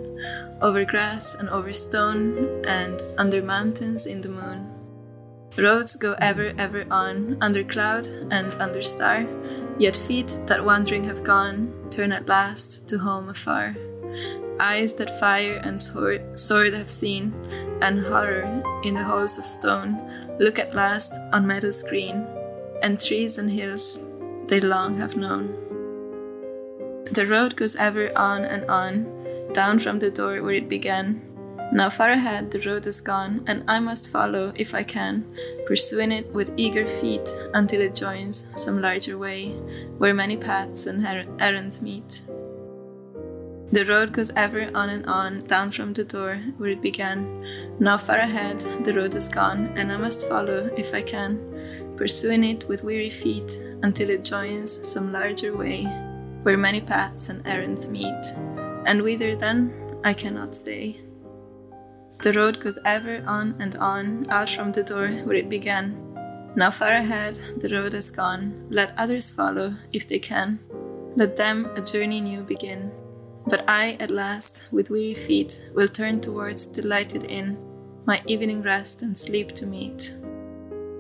over 0.60 0.84
grass 0.84 1.34
and 1.34 1.49
over 1.49 1.72
stone, 1.72 2.64
and 2.64 3.02
under 3.18 3.42
mountains 3.42 4.06
in 4.06 4.20
the 4.20 4.28
moon. 4.28 4.66
Roads 5.58 5.96
go 5.96 6.14
ever, 6.20 6.52
ever 6.58 6.87
on, 6.90 7.38
under 7.40 7.64
cloud 7.64 8.06
and 8.30 8.54
under 8.60 8.82
star, 8.82 9.26
yet 9.78 9.96
feet 9.96 10.38
that 10.46 10.64
wandering 10.64 11.04
have 11.04 11.25
gone 11.25 11.75
turn 11.90 12.12
at 12.12 12.28
last 12.28 12.88
to 12.88 12.99
home 12.99 13.28
afar. 13.28 13.75
Eyes 14.59 14.95
that 14.95 15.19
fire 15.19 15.61
and 15.64 15.81
sword, 15.81 16.75
have 16.75 16.88
seen, 16.88 17.33
and 17.81 18.05
horror 18.05 18.62
in 18.85 18.95
the 18.95 19.05
halls 19.05 19.38
of 19.38 19.45
stone, 19.45 20.37
look 20.38 20.59
at 20.59 20.75
last 20.75 21.19
on 21.33 21.47
meadows 21.47 21.83
green, 21.83 22.26
and 22.83 23.00
trees 23.00 23.38
and 23.38 23.50
hills 23.50 24.00
they 24.49 24.61
long 24.61 24.99
have 24.99 25.17
known. 25.17 25.55
The 27.12 27.26
road 27.26 27.57
goes 27.57 27.75
ever 27.76 28.17
on 28.17 28.45
and 28.45 28.71
on, 28.71 29.52
down 29.52 29.79
from 29.79 29.99
the 29.99 30.11
door 30.11 30.43
where 30.43 30.55
it 30.55 30.69
began. 30.69 31.23
Now 31.73 31.88
far 31.88 32.11
ahead 32.11 32.50
the 32.50 32.61
road 32.61 32.87
is 32.87 33.00
gone, 33.00 33.45
and 33.47 33.64
I 33.69 33.81
must 33.81 34.11
follow 34.11 34.52
if 34.57 34.75
I 34.75 34.83
can, 34.83 35.25
pursuing 35.67 36.12
it 36.12 36.33
with 36.33 36.52
eager 36.57 36.87
feet 36.87 37.29
until 37.55 37.81
it 37.81 37.95
joins 37.95 38.49
some 38.57 38.81
larger 38.81 39.17
way, 39.17 39.50
where 39.99 40.14
many 40.14 40.37
paths 40.37 40.87
and 40.87 41.05
er- 41.05 41.26
errands 41.38 41.81
meet. 41.81 42.23
The 43.72 43.84
road 43.84 44.12
goes 44.12 44.32
ever 44.34 44.68
on 44.74 44.88
and 44.90 45.06
on, 45.06 45.46
down 45.46 45.70
from 45.70 45.92
the 45.92 46.02
door 46.02 46.38
where 46.58 46.70
it 46.70 46.82
began. 46.82 47.46
Now 47.78 47.98
far 47.98 48.16
ahead, 48.16 48.58
the 48.82 48.92
road 48.92 49.14
is 49.14 49.28
gone, 49.28 49.72
and 49.76 49.92
I 49.92 49.96
must 49.96 50.28
follow 50.28 50.68
if 50.76 50.92
I 50.92 51.02
can, 51.02 51.38
pursuing 51.96 52.42
it 52.42 52.66
with 52.66 52.82
weary 52.82 53.10
feet 53.10 53.60
until 53.82 54.10
it 54.10 54.24
joins 54.24 54.88
some 54.88 55.12
larger 55.12 55.56
way, 55.56 55.84
where 56.42 56.56
many 56.56 56.80
paths 56.80 57.28
and 57.28 57.46
errands 57.46 57.88
meet. 57.88 58.24
And 58.86 59.02
whither 59.02 59.36
then, 59.36 59.72
I 60.02 60.14
cannot 60.14 60.56
say. 60.56 61.00
The 62.22 62.32
road 62.32 62.58
goes 62.58 62.78
ever 62.84 63.22
on 63.24 63.54
and 63.60 63.76
on, 63.76 64.28
out 64.30 64.50
from 64.50 64.72
the 64.72 64.82
door 64.82 65.08
where 65.24 65.36
it 65.36 65.48
began. 65.48 65.94
Now 66.56 66.72
far 66.72 66.90
ahead, 66.90 67.38
the 67.58 67.68
road 67.68 67.94
is 67.94 68.10
gone. 68.10 68.66
Let 68.68 68.98
others 68.98 69.30
follow 69.30 69.74
if 69.92 70.08
they 70.08 70.18
can. 70.18 70.58
Let 71.14 71.36
them 71.36 71.70
a 71.76 71.80
journey 71.80 72.20
new 72.20 72.42
begin. 72.42 72.90
But 73.47 73.64
I, 73.68 73.97
at 74.00 74.11
last, 74.11 74.62
with 74.70 74.90
weary 74.90 75.14
feet, 75.14 75.70
will 75.75 75.88
turn 75.88 76.20
towards 76.20 76.68
the 76.68 76.87
lighted 76.87 77.25
inn, 77.25 77.59
my 78.06 78.20
evening 78.26 78.62
rest 78.62 79.02
and 79.02 79.16
sleep 79.16 79.52
to 79.52 79.66
meet. 79.66 80.14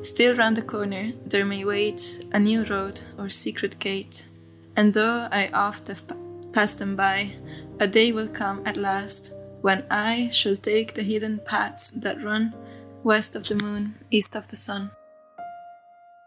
Still 0.02 0.34
round 0.34 0.56
the 0.56 0.62
corner 0.62 1.12
there 1.26 1.44
may 1.44 1.64
wait 1.64 2.24
a 2.32 2.38
new 2.38 2.64
road 2.64 3.00
or 3.18 3.28
secret 3.28 3.78
gate, 3.78 4.28
and 4.76 4.94
though 4.94 5.28
I 5.30 5.48
oft 5.52 5.88
have 5.88 6.06
pa- 6.08 6.16
passed 6.52 6.78
them 6.78 6.96
by, 6.96 7.32
a 7.78 7.86
day 7.86 8.12
will 8.12 8.28
come 8.28 8.62
at 8.64 8.76
last 8.76 9.32
when 9.60 9.84
I 9.90 10.30
shall 10.30 10.56
take 10.56 10.94
the 10.94 11.02
hidden 11.02 11.40
paths 11.44 11.90
that 11.90 12.22
run 12.22 12.54
west 13.02 13.36
of 13.36 13.46
the 13.46 13.54
moon, 13.54 13.94
east 14.10 14.34
of 14.34 14.48
the 14.48 14.56
sun. 14.56 14.90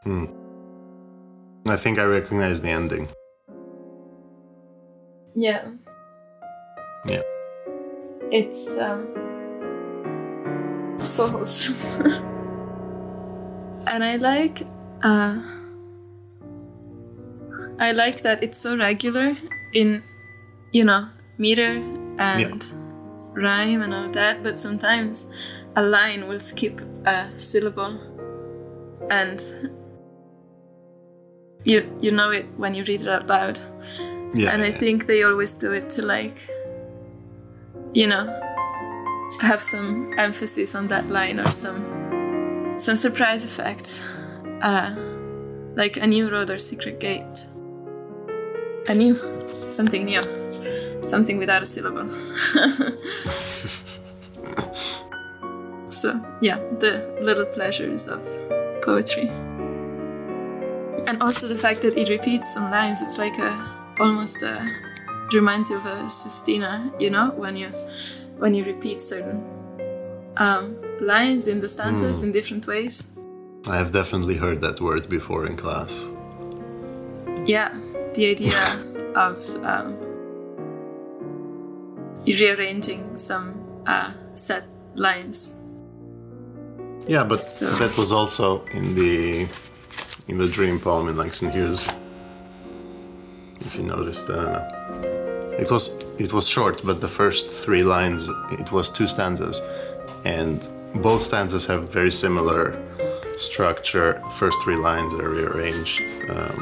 Hmm. 0.04 0.26
I 1.66 1.78
think 1.78 1.98
I 1.98 2.04
recognize 2.04 2.62
the 2.62 2.70
ending. 2.70 3.08
Yeah. 5.36 5.72
Yeah. 7.06 7.22
It's 8.32 8.72
um, 8.78 9.08
so 11.00 11.28
wholesome. 11.28 11.76
and 13.88 14.04
I 14.04 14.16
like 14.16 14.62
uh, 15.04 15.42
I 17.80 17.92
like 17.92 18.22
that 18.22 18.44
it's 18.44 18.60
so 18.60 18.78
regular 18.78 19.38
in 19.74 20.04
you 20.72 20.84
know 20.84 21.10
meter 21.38 21.84
and 22.18 22.66
rhyme 23.34 23.82
and 23.82 23.94
all 23.94 24.10
that, 24.10 24.44
but 24.44 24.58
sometimes 24.58 25.28
a 25.76 25.82
line 25.82 26.28
will 26.28 26.40
skip 26.40 26.82
a 27.06 27.28
syllable 27.38 28.00
and 29.10 29.42
you 31.64 31.98
you 32.00 32.12
know 32.12 32.32
it 32.32 32.46
when 32.58 32.74
you 32.74 32.84
read 32.84 33.02
it 33.02 33.08
out 33.08 33.28
loud. 33.28 33.60
Yeah. 34.34 34.52
And 34.52 34.64
I 34.64 34.72
think 34.72 35.06
they 35.06 35.24
always 35.24 35.54
do 35.54 35.72
it 35.74 35.92
to 35.92 36.02
like, 36.02 36.50
you 37.94 38.08
know, 38.08 38.40
have 39.42 39.62
some 39.62 40.14
emphasis 40.18 40.76
on 40.76 40.88
that 40.88 41.08
line 41.10 41.40
or 41.40 41.52
some 41.52 42.04
some 42.78 42.98
surprise 42.98 43.46
effect, 43.46 44.04
uh, 44.62 44.96
like 45.76 45.98
a 45.98 46.08
new 46.08 46.30
road 46.30 46.50
or 46.50 46.58
secret 46.58 47.00
gate. 47.00 47.46
A 48.88 48.96
new, 48.96 49.16
something 49.54 50.04
new, 50.06 50.22
something 51.04 51.38
without 51.38 51.64
a 51.64 51.66
syllable. 51.66 52.10
so 55.90 56.20
yeah, 56.42 56.58
the 56.80 57.18
little 57.22 57.46
pleasures 57.46 58.08
of 58.08 58.22
poetry, 58.82 59.30
and 61.08 61.22
also 61.22 61.48
the 61.48 61.58
fact 61.58 61.82
that 61.84 61.98
it 61.98 62.10
repeats 62.10 62.54
some 62.54 62.70
lines. 62.72 63.02
It's 63.02 63.18
like 63.18 63.38
a 63.38 63.74
almost 64.00 64.44
uh, 64.44 64.66
reminds 65.34 65.70
you 65.70 65.78
of 65.78 65.86
a 65.86 66.10
sestina, 66.10 66.92
you 67.00 67.10
know, 67.10 67.32
when 67.32 67.56
you 67.58 67.70
when 68.38 68.54
you 68.54 68.64
repeat 68.64 69.00
certain 69.00 69.44
um, 70.38 70.76
lines 71.00 71.48
in 71.48 71.60
the 71.62 71.68
stanzas 71.70 72.24
in 72.24 72.32
different 72.32 72.68
ways. 72.68 73.08
I 73.70 73.78
have 73.78 73.92
definitely 73.92 74.36
heard 74.36 74.60
that 74.62 74.82
word 74.82 75.08
before 75.10 75.46
in 75.46 75.56
class. 75.56 76.10
Yeah, 77.46 77.70
the 78.16 78.32
idea 78.32 78.60
of 79.16 79.38
um, 79.64 79.98
rearranging 82.28 83.18
some 83.18 83.54
uh, 83.86 84.12
set 84.34 84.66
lines. 84.96 85.54
Yeah, 87.08 87.24
but 87.24 87.42
So- 87.44 87.70
that 87.72 87.96
was 87.98 88.12
also 88.12 88.66
in 88.72 88.96
the 88.96 89.48
in 90.28 90.38
the 90.38 90.48
dream 90.48 90.80
poem 90.80 91.08
in 91.10 91.18
Langston 91.18 91.52
Hughes. 91.52 91.90
If 93.66 93.76
you 93.76 93.84
noticed, 93.84 94.30
uh, 94.30 94.62
it 95.60 95.70
was 95.72 96.04
it 96.18 96.34
was 96.34 96.48
short, 96.48 96.82
but 96.84 97.02
the 97.02 97.08
first 97.08 97.50
three 97.50 97.84
lines 97.84 98.28
it 98.52 98.72
was 98.72 98.90
two 98.90 99.08
stanzas, 99.08 99.62
and 100.26 100.68
both 100.96 101.24
stanzas 101.24 101.66
have 101.66 101.90
very 101.90 102.12
similar 102.12 102.78
structure. 103.38 104.22
First 104.36 104.62
three 104.62 104.78
lines 104.78 105.14
are 105.14 105.30
rearranged. 105.30 106.02
Um, 106.30 106.58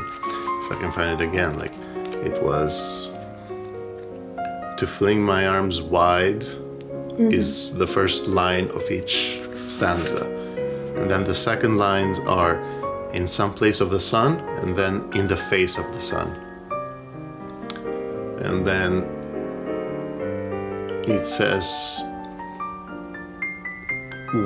if 0.64 0.72
I 0.72 0.78
can 0.80 0.92
find 0.92 1.20
it 1.20 1.24
again, 1.24 1.58
like 1.58 1.74
it 2.24 2.42
was 2.42 3.12
to 4.78 4.88
fling 4.88 5.22
my 5.22 5.48
arms 5.48 5.82
wide 5.82 6.44
is 7.18 7.76
the 7.76 7.86
first 7.86 8.28
line 8.28 8.68
of 8.70 8.90
each 8.90 9.42
stanza. 9.68 10.26
And 10.98 11.10
then 11.10 11.24
the 11.24 11.36
second 11.36 11.78
lines 11.78 12.20
are 12.20 12.62
in 13.14 13.28
some 13.28 13.54
place 13.54 13.82
of 13.82 13.90
the 13.90 14.00
sun 14.00 14.40
and 14.62 14.76
then 14.76 15.10
in 15.14 15.28
the 15.28 15.38
face 15.38 15.78
of 15.78 15.86
the 15.94 16.02
sun. 16.02 16.51
And 18.42 18.66
then 18.66 19.04
it 21.08 21.26
says 21.26 22.04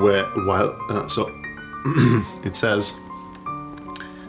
where, 0.01 0.25
while 0.45 0.77
uh, 0.89 1.07
so 1.07 1.27
it 2.45 2.55
says 2.55 2.93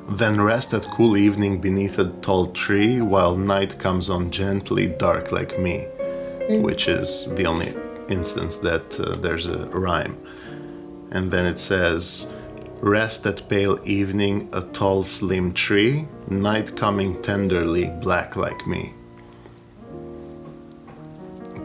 then 0.09 0.41
rest 0.41 0.73
at 0.73 0.87
cool 0.91 1.17
evening 1.17 1.61
beneath 1.61 1.99
a 1.99 2.11
tall 2.21 2.47
tree 2.53 3.01
while 3.01 3.37
night 3.37 3.79
comes 3.79 4.09
on 4.09 4.31
gently 4.31 4.87
dark 4.87 5.33
like 5.33 5.59
me 5.59 5.87
which 6.49 6.89
is 6.89 7.35
the 7.35 7.47
only 7.47 7.75
instance 8.09 8.59
that 8.59 8.99
uh, 9.01 9.17
there's 9.17 9.47
a 9.47 9.67
rhyme. 9.67 10.17
And 11.11 11.31
then 11.31 11.47
it 11.47 11.59
says, 11.59 12.33
Rest 12.83 13.27
at 13.27 13.49
pale 13.49 13.79
evening, 13.85 14.49
a 14.53 14.61
tall 14.61 15.03
slim 15.03 15.53
tree, 15.55 16.07
night 16.29 16.77
coming 16.77 17.21
tenderly, 17.23 17.87
black 18.03 18.37
like 18.37 18.67
me. 18.67 18.93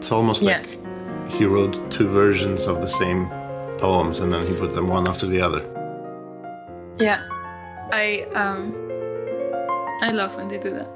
It's 0.02 0.10
almost 0.10 0.42
Yeah. 0.42 0.58
like 0.58 1.30
he 1.30 1.44
wrote 1.44 1.78
two 1.92 2.08
versions 2.08 2.66
of 2.66 2.80
the 2.80 2.88
same 2.88 3.28
poems 3.78 4.18
and 4.18 4.32
then 4.32 4.44
he 4.44 4.52
put 4.52 4.74
them 4.74 4.88
one 4.88 5.06
after 5.06 5.26
the 5.26 5.40
other. 5.40 5.62
Yeah, 6.98 7.20
I 7.92 8.26
um, 8.34 8.74
I 10.02 10.10
love 10.10 10.34
when 10.36 10.48
they 10.48 10.58
do 10.58 10.70
that. 10.70 10.88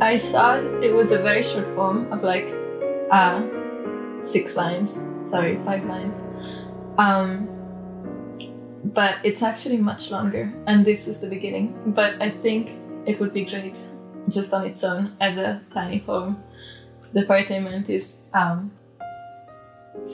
I 0.00 0.16
thought 0.16 0.64
it 0.82 0.94
was 0.94 1.12
a 1.12 1.18
very 1.18 1.42
short 1.42 1.66
poem 1.76 2.10
of 2.10 2.22
like 2.22 2.48
uh, 3.10 3.42
six 4.22 4.56
lines. 4.56 4.98
Sorry, 5.26 5.58
five 5.62 5.84
lines. 5.84 6.16
Um, 6.96 7.48
but 8.82 9.16
it's 9.24 9.42
actually 9.42 9.76
much 9.76 10.10
longer, 10.10 10.50
and 10.66 10.86
this 10.86 11.06
was 11.06 11.20
the 11.20 11.28
beginning. 11.28 11.74
But 11.84 12.22
I 12.22 12.30
think 12.30 12.70
it 13.04 13.20
would 13.20 13.34
be 13.34 13.44
great 13.44 13.76
just 14.28 14.52
on 14.52 14.66
its 14.66 14.84
own 14.84 15.16
as 15.20 15.36
a 15.36 15.62
tiny 15.72 15.98
home. 15.98 16.42
The 17.12 17.24
part 17.24 17.50
I 17.50 17.58
meant 17.58 17.90
is 17.90 18.22
um, 18.32 18.72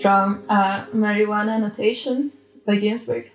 from 0.01 0.42
Marijuana 0.49 1.61
Notation 1.61 2.33
by 2.66 2.77
Ginsberg. 2.77 3.31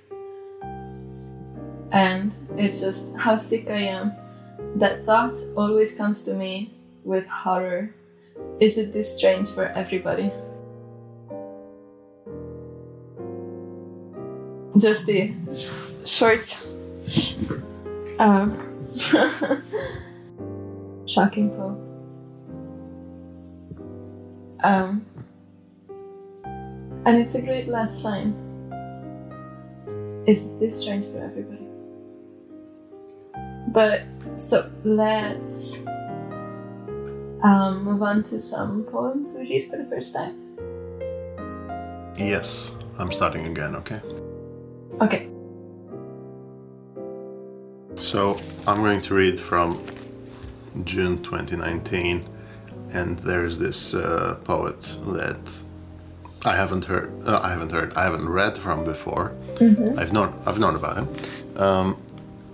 And 1.91 2.31
it's 2.57 2.81
just 2.81 3.15
how 3.15 3.37
sick 3.37 3.69
I 3.69 3.83
am. 3.97 4.13
That 4.75 5.05
thought 5.05 5.37
always 5.55 5.95
comes 5.95 6.23
to 6.23 6.33
me 6.33 6.73
with 7.03 7.27
horror. 7.27 7.93
Is 8.59 8.77
it 8.77 8.93
this 8.93 9.15
strange 9.15 9.49
for 9.49 9.67
everybody? 9.67 10.31
Just 14.77 15.05
the 15.05 15.33
short, 16.03 16.65
um, 18.19 18.57
shocking 21.13 21.49
poem. 21.51 21.77
Um, 24.63 25.05
and 27.05 27.17
it's 27.17 27.35
a 27.35 27.41
great 27.41 27.67
last 27.67 28.03
line. 28.03 28.33
Is 30.25 30.47
this 30.59 30.81
strange 30.81 31.05
for 31.05 31.19
everybody? 31.19 31.67
But 33.67 34.03
so 34.35 34.71
let's 34.83 35.85
um, 37.43 37.83
move 37.83 38.01
on 38.01 38.23
to 38.23 38.39
some 38.39 38.83
poems 38.83 39.35
we 39.37 39.49
read 39.49 39.69
for 39.69 39.77
the 39.77 39.85
first 39.85 40.15
time. 40.15 40.39
Yes, 42.17 42.75
I'm 42.97 43.11
starting 43.11 43.47
again, 43.47 43.75
okay? 43.75 43.99
Okay. 45.01 45.29
So 47.95 48.39
I'm 48.65 48.77
going 48.77 49.01
to 49.01 49.13
read 49.13 49.39
from 49.39 49.83
June 50.83 51.21
2019, 51.21 52.25
and 52.93 53.19
there's 53.19 53.59
this 53.59 53.93
uh, 53.93 54.37
poet 54.43 54.81
that 55.07 55.61
I 56.45 56.55
haven't 56.55 56.85
heard. 56.85 57.11
Uh, 57.25 57.39
I 57.41 57.49
haven't 57.51 57.71
heard. 57.71 57.93
I 57.93 58.03
haven't 58.03 58.27
read 58.27 58.57
from 58.57 58.83
before. 58.83 59.33
I've 59.61 60.11
known. 60.11 60.33
I've 60.45 60.59
known 60.59 60.75
about 60.75 60.97
him, 60.97 61.07
um, 61.57 61.97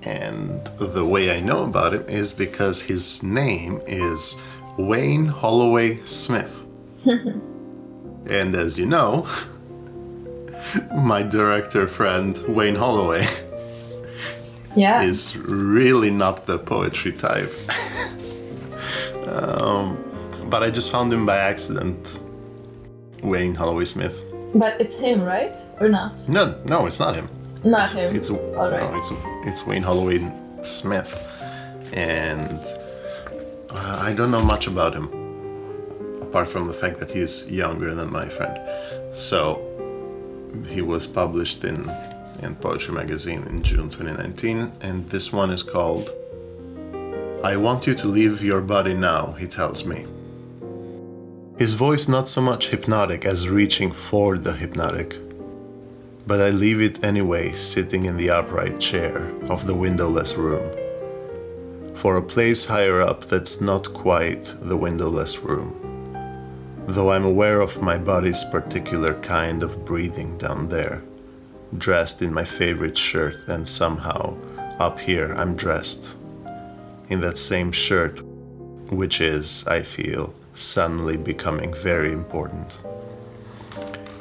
and 0.06 0.66
the 0.78 1.06
way 1.06 1.36
I 1.36 1.40
know 1.40 1.64
about 1.64 1.94
him 1.94 2.04
is 2.08 2.32
because 2.32 2.82
his 2.82 3.24
name 3.24 3.82
is 3.88 4.36
Wayne 4.78 5.26
Holloway 5.26 6.02
Smith, 6.06 6.60
and 7.06 8.56
as 8.56 8.78
you 8.78 8.86
know, 8.86 9.28
my 10.96 11.24
director 11.24 11.88
friend 11.88 12.38
Wayne 12.48 12.76
Holloway 12.76 13.26
Yeah. 14.76 15.02
is 15.02 15.36
really 15.38 16.12
not 16.12 16.46
the 16.46 16.58
poetry 16.60 17.12
type. 17.12 17.54
um, 19.28 19.98
but 20.50 20.64
I 20.64 20.70
just 20.70 20.92
found 20.92 21.12
him 21.12 21.26
by 21.26 21.38
accident. 21.38 22.20
Wayne 23.24 23.56
Holloway 23.56 23.86
Smith. 23.86 24.24
But 24.56 24.80
it's 24.80 24.98
him, 24.98 25.22
right? 25.24 25.56
Or 25.80 25.90
not? 25.90 26.28
No, 26.30 26.56
no, 26.64 26.86
it's 26.86 27.00
not 27.00 27.16
him. 27.16 27.30
Not 27.64 27.92
him. 27.92 28.16
It's 28.16 28.30
All 28.30 28.70
right. 28.70 28.90
no, 28.92 28.98
it's 28.98 29.12
it's 29.46 29.68
Wayne 29.68 29.84
Holloway 29.84 30.20
Smith, 30.64 31.14
and 31.94 32.60
uh, 33.70 34.00
I 34.02 34.14
don't 34.14 34.32
know 34.32 34.44
much 34.44 34.68
about 34.68 34.94
him 34.94 35.10
apart 36.22 36.48
from 36.48 36.68
the 36.68 36.74
fact 36.74 37.00
that 37.00 37.12
he's 37.12 37.52
younger 37.52 37.94
than 37.94 38.12
my 38.12 38.30
friend. 38.30 38.58
So 39.14 39.60
he 40.70 40.82
was 40.82 41.06
published 41.08 41.64
in 41.64 41.84
in 42.44 42.56
Poetry 42.56 42.94
Magazine 42.94 43.44
in 43.44 43.64
June 43.64 43.90
2019, 43.90 44.72
and 44.82 45.10
this 45.10 45.32
one 45.32 45.52
is 45.52 45.64
called 45.64 46.10
"I 47.44 47.58
Want 47.58 47.88
You 47.88 47.96
to 47.96 48.08
Leave 48.08 48.44
Your 48.44 48.62
Body 48.62 48.94
Now." 48.94 49.34
He 49.40 49.48
tells 49.48 49.86
me. 49.86 50.06
His 51.58 51.74
voice 51.74 52.08
not 52.08 52.28
so 52.28 52.42
much 52.42 52.70
hypnotic 52.70 53.26
as 53.26 53.50
reaching 53.50 53.92
for 53.92 54.38
the 54.38 54.54
hypnotic 54.54 55.16
but 56.30 56.40
I 56.40 56.50
leave 56.52 56.80
it 56.80 57.04
anyway 57.04 57.54
sitting 57.54 58.06
in 58.06 58.16
the 58.16 58.30
upright 58.30 58.80
chair 58.80 59.32
of 59.50 59.66
the 59.66 59.74
windowless 59.74 60.36
room. 60.36 60.70
For 61.96 62.18
a 62.18 62.22
place 62.22 62.66
higher 62.66 63.02
up 63.02 63.26
that's 63.26 63.62
not 63.62 63.92
quite 63.96 64.54
the 64.62 64.78
windowless 64.78 65.40
room. 65.40 65.76
Though 66.88 67.10
I'm 67.10 67.26
aware 67.26 67.62
of 67.62 67.82
my 67.82 67.98
body's 67.98 68.44
particular 68.52 69.16
kind 69.22 69.64
of 69.64 69.84
breathing 69.86 70.38
down 70.38 70.70
there, 70.70 71.02
dressed 71.78 72.22
in 72.22 72.34
my 72.34 72.46
favorite 72.46 72.98
shirt, 72.98 73.48
and 73.48 73.68
somehow 73.68 74.38
up 74.80 75.00
here 75.00 75.34
I'm 75.34 75.56
dressed 75.56 76.16
in 77.10 77.22
that 77.22 77.38
same 77.38 77.72
shirt, 77.72 78.24
which 78.92 79.22
is, 79.22 79.68
I 79.68 79.84
feel, 79.84 80.34
suddenly 80.54 81.18
becoming 81.18 81.74
very 81.74 82.12
important. 82.12 82.80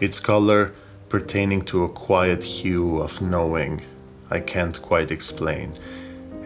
Its 0.00 0.20
color 0.20 0.72
pertaining 1.08 1.62
to 1.62 1.84
a 1.84 1.88
quiet 1.88 2.42
hue 2.42 2.98
of 2.98 3.22
knowing 3.22 3.82
I 4.30 4.40
can't 4.40 4.80
quite 4.82 5.10
explain, 5.10 5.74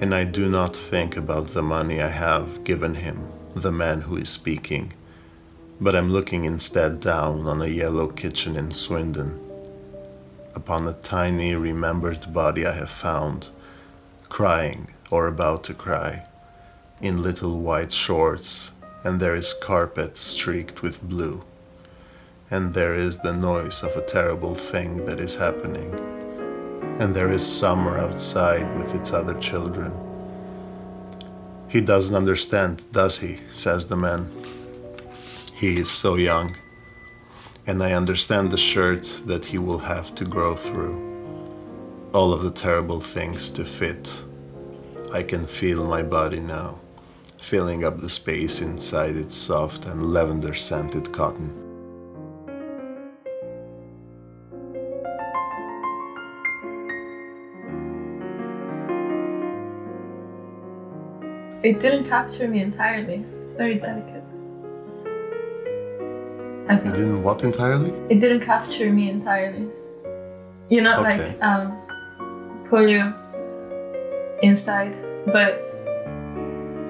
and 0.00 0.14
I 0.14 0.24
do 0.24 0.48
not 0.48 0.76
think 0.76 1.16
about 1.16 1.48
the 1.48 1.62
money 1.62 2.00
I 2.00 2.08
have 2.08 2.64
given 2.64 2.94
him, 2.94 3.28
the 3.54 3.72
man 3.72 4.02
who 4.02 4.16
is 4.16 4.30
speaking, 4.30 4.92
but 5.80 5.96
I'm 5.96 6.12
looking 6.12 6.44
instead 6.44 7.00
down 7.00 7.46
on 7.46 7.60
a 7.60 7.66
yellow 7.66 8.08
kitchen 8.08 8.56
in 8.56 8.70
Swindon, 8.70 9.38
upon 10.54 10.86
a 10.86 10.92
tiny 10.92 11.54
remembered 11.54 12.32
body 12.32 12.66
I 12.66 12.72
have 12.72 12.90
found, 12.90 13.48
crying 14.28 14.88
or 15.10 15.26
about 15.26 15.64
to 15.64 15.74
cry, 15.74 16.26
in 17.00 17.22
little 17.22 17.60
white 17.60 17.92
shorts, 17.92 18.72
and 19.04 19.20
there 19.20 19.34
is 19.34 19.54
carpet 19.54 20.16
streaked 20.16 20.82
with 20.82 21.02
blue 21.02 21.42
and 22.52 22.74
there 22.74 22.92
is 22.92 23.20
the 23.20 23.32
noise 23.32 23.82
of 23.82 23.96
a 23.96 24.04
terrible 24.04 24.54
thing 24.54 25.06
that 25.06 25.18
is 25.18 25.36
happening. 25.36 25.90
And 27.00 27.16
there 27.16 27.30
is 27.30 27.42
summer 27.60 27.96
outside 27.96 28.78
with 28.78 28.94
its 28.94 29.10
other 29.10 29.32
children. 29.40 29.90
He 31.66 31.80
doesn't 31.80 32.14
understand, 32.14 32.92
does 32.92 33.20
he? 33.20 33.38
says 33.50 33.86
the 33.86 33.96
man. 33.96 34.30
He 35.54 35.78
is 35.78 35.90
so 35.90 36.16
young. 36.16 36.54
And 37.64 37.80
I 37.80 37.92
understand 37.92 38.50
the 38.50 38.58
shirt 38.58 39.22
that 39.26 39.46
he 39.46 39.58
will 39.58 39.78
have 39.78 40.14
to 40.16 40.24
grow 40.24 40.56
through. 40.56 40.98
All 42.12 42.32
of 42.32 42.42
the 42.42 42.50
terrible 42.50 43.00
things 43.00 43.52
to 43.52 43.64
fit. 43.64 44.24
I 45.12 45.22
can 45.22 45.46
feel 45.46 45.86
my 45.86 46.02
body 46.02 46.40
now, 46.40 46.80
filling 47.38 47.84
up 47.84 47.98
the 47.98 48.10
space 48.10 48.60
inside 48.60 49.16
its 49.16 49.36
soft 49.36 49.84
and 49.86 50.12
lavender 50.12 50.54
scented 50.54 51.12
cotton. 51.12 51.62
It 61.62 61.80
didn't 61.80 62.06
capture 62.06 62.48
me 62.48 62.60
entirely. 62.60 63.24
It's 63.40 63.56
very 63.56 63.76
delicate. 63.76 64.21
I 66.72 66.84
You 66.86 66.92
didn't 66.92 67.22
what 67.22 67.42
entirely? 67.44 67.90
it 68.08 68.20
didn't 68.20 68.40
capture 68.40 68.92
me 68.92 69.10
entirely. 69.10 69.68
You 70.68 70.80
know, 70.82 71.00
Okay. 71.00 71.18
like 71.18 71.42
um, 71.42 71.76
pull 72.70 72.88
you 72.88 73.12
inside, 74.42 74.94
but 75.26 75.52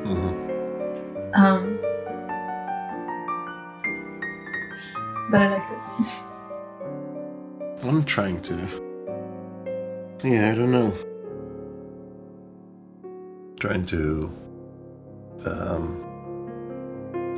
Mhm. 0.05 0.33
um, 1.35 1.79
but 5.31 5.41
I 5.41 5.49
liked 5.49 5.73
it. 5.73 5.79
I'm 7.89 8.05
trying 8.05 8.41
to. 8.43 8.55
Yeah, 10.23 10.53
I 10.53 10.55
don't 10.55 10.71
know. 10.71 10.93
Trying 13.59 13.87
to. 13.87 14.31
Um, 15.45 15.85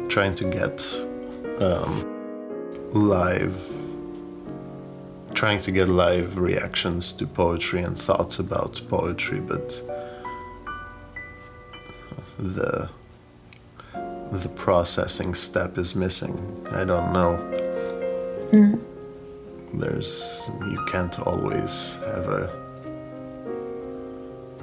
trying 0.09 0.35
to 0.35 0.45
get 0.45 0.85
um, 1.61 2.05
live. 2.95 3.59
Trying 5.35 5.61
to 5.63 5.73
get 5.73 5.89
live 5.89 6.39
reactions 6.39 7.13
to 7.15 7.27
poetry 7.27 7.83
and 7.83 7.99
thoughts 7.99 8.39
about 8.39 8.81
poetry, 8.89 9.41
but 9.41 9.83
the 12.39 12.89
the 14.31 14.49
processing 14.49 15.35
step 15.35 15.77
is 15.77 15.95
missing. 15.95 16.67
I 16.71 16.85
don't 16.85 17.13
know 17.13 17.55
hmm. 18.55 18.75
there's 19.73 20.51
you 20.71 20.85
can't 20.87 21.19
always 21.21 21.99
have 22.07 22.29
a 22.29 22.65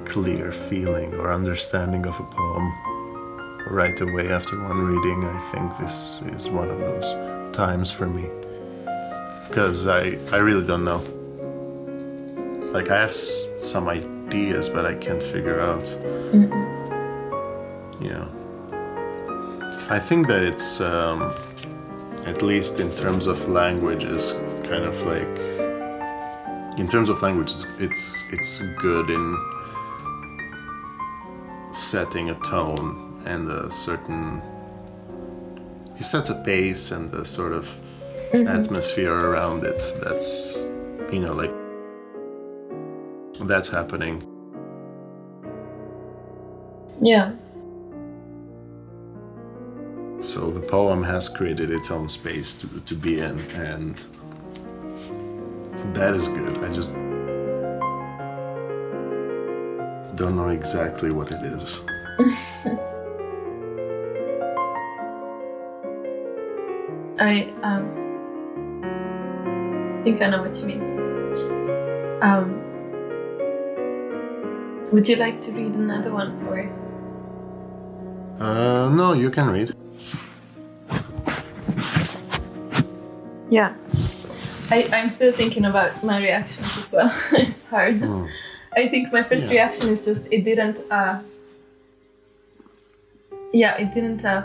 clear 0.04 0.52
feeling 0.52 1.14
or 1.14 1.32
understanding 1.32 2.06
of 2.06 2.18
a 2.18 2.24
poem 2.24 2.72
right 3.68 4.00
away 4.00 4.28
after 4.30 4.58
one 4.62 4.80
reading 4.82 5.24
i 5.24 5.38
think 5.52 5.76
this 5.78 6.22
is 6.34 6.48
one 6.48 6.68
of 6.68 6.78
those 6.78 7.31
times 7.52 7.90
for 7.92 8.06
me. 8.06 8.28
Because 9.48 9.86
i 9.86 10.18
i 10.32 10.36
really 10.38 10.66
don't 10.66 10.84
know. 10.84 11.02
Like 12.72 12.90
i 12.90 12.98
have 13.00 13.10
s- 13.10 13.46
some 13.58 13.88
ideas 13.88 14.68
but 14.68 14.86
i 14.86 14.94
can't 14.94 15.22
figure 15.22 15.60
out. 15.60 15.86
You 18.00 18.10
know 18.10 18.28
i 19.90 19.98
think 19.98 20.26
that 20.28 20.42
it's 20.42 20.80
um 20.80 21.20
at 22.26 22.40
least 22.40 22.80
in 22.80 22.90
terms 22.94 23.26
of 23.26 23.48
language, 23.48 24.04
is 24.04 24.32
kind 24.70 24.84
of 24.84 24.94
like 25.12 25.34
in 26.78 26.86
terms 26.88 27.08
of 27.10 27.20
language, 27.20 27.50
it's 27.50 27.66
it's, 27.78 28.24
it's 28.32 28.62
good 28.78 29.10
in 29.10 29.26
setting 31.72 32.30
a 32.30 32.34
tone 32.40 33.20
and 33.26 33.50
a 33.50 33.70
certain. 33.70 34.40
He 35.96 36.02
sets 36.02 36.30
a 36.30 36.42
pace 36.42 36.90
and 36.90 37.12
a 37.14 37.24
sort 37.24 37.52
of 37.52 37.66
mm-hmm. 38.32 38.48
atmosphere 38.48 39.14
around 39.14 39.64
it. 39.64 39.80
That's 40.02 40.66
you 41.12 41.20
know 41.20 41.34
like 41.34 41.52
that's 43.48 43.68
happening. 43.68 44.26
Yeah. 47.00 47.32
So 50.20 50.50
the 50.50 50.60
poem 50.60 51.02
has 51.02 51.28
created 51.28 51.70
its 51.70 51.90
own 51.90 52.08
space 52.08 52.54
to, 52.54 52.68
to 52.80 52.94
be 52.94 53.18
in, 53.18 53.40
and 53.56 53.96
that 55.94 56.14
is 56.14 56.28
good. 56.28 56.56
I 56.58 56.72
just 56.72 56.94
don't 60.16 60.36
know 60.36 60.50
exactly 60.50 61.10
what 61.10 61.32
it 61.32 61.42
is. 61.42 61.84
I 67.22 67.52
um 67.62 67.84
think 70.02 70.20
I 70.20 70.26
know 70.28 70.42
what 70.42 70.58
you 70.60 70.66
mean. 70.66 70.82
Um, 72.20 72.58
would 74.90 75.08
you 75.08 75.14
like 75.16 75.40
to 75.42 75.52
read 75.52 75.74
another 75.74 76.10
one, 76.12 76.34
or 76.50 76.66
Uh, 78.42 78.90
no, 78.90 79.12
you 79.14 79.30
can 79.30 79.50
read. 79.54 79.70
yeah? 83.50 83.74
I 84.70 84.88
I'm 84.92 85.10
still 85.10 85.32
thinking 85.32 85.64
about 85.64 86.02
my 86.02 86.18
reactions 86.18 86.66
as 86.78 86.92
well. 86.92 87.12
it's 87.38 87.64
hard. 87.66 88.02
I 88.74 88.88
think 88.88 89.12
my 89.12 89.22
first 89.22 89.46
Yeah. 89.52 89.62
reaction 89.62 89.90
is 89.94 90.04
just 90.04 90.26
it 90.32 90.42
didn't. 90.44 90.78
Uh, 90.90 91.20
yeah, 93.52 93.76
it 93.76 93.94
didn't 93.94 94.24
uh, 94.24 94.42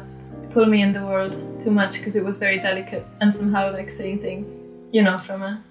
pull 0.58 0.66
me 0.66 0.82
in 0.82 0.92
the 0.92 1.06
world 1.06 1.36
too 1.60 1.70
much 1.70 2.00
because 2.00 2.16
it 2.16 2.26
was 2.26 2.40
very 2.40 2.58
delicate 2.58 3.06
and 3.22 3.36
somehow 3.36 3.72
like 3.72 3.92
saying 3.92 4.18
things, 4.18 4.64
you 4.92 5.04
know, 5.04 5.20
from 5.20 5.44
a. 5.44 5.64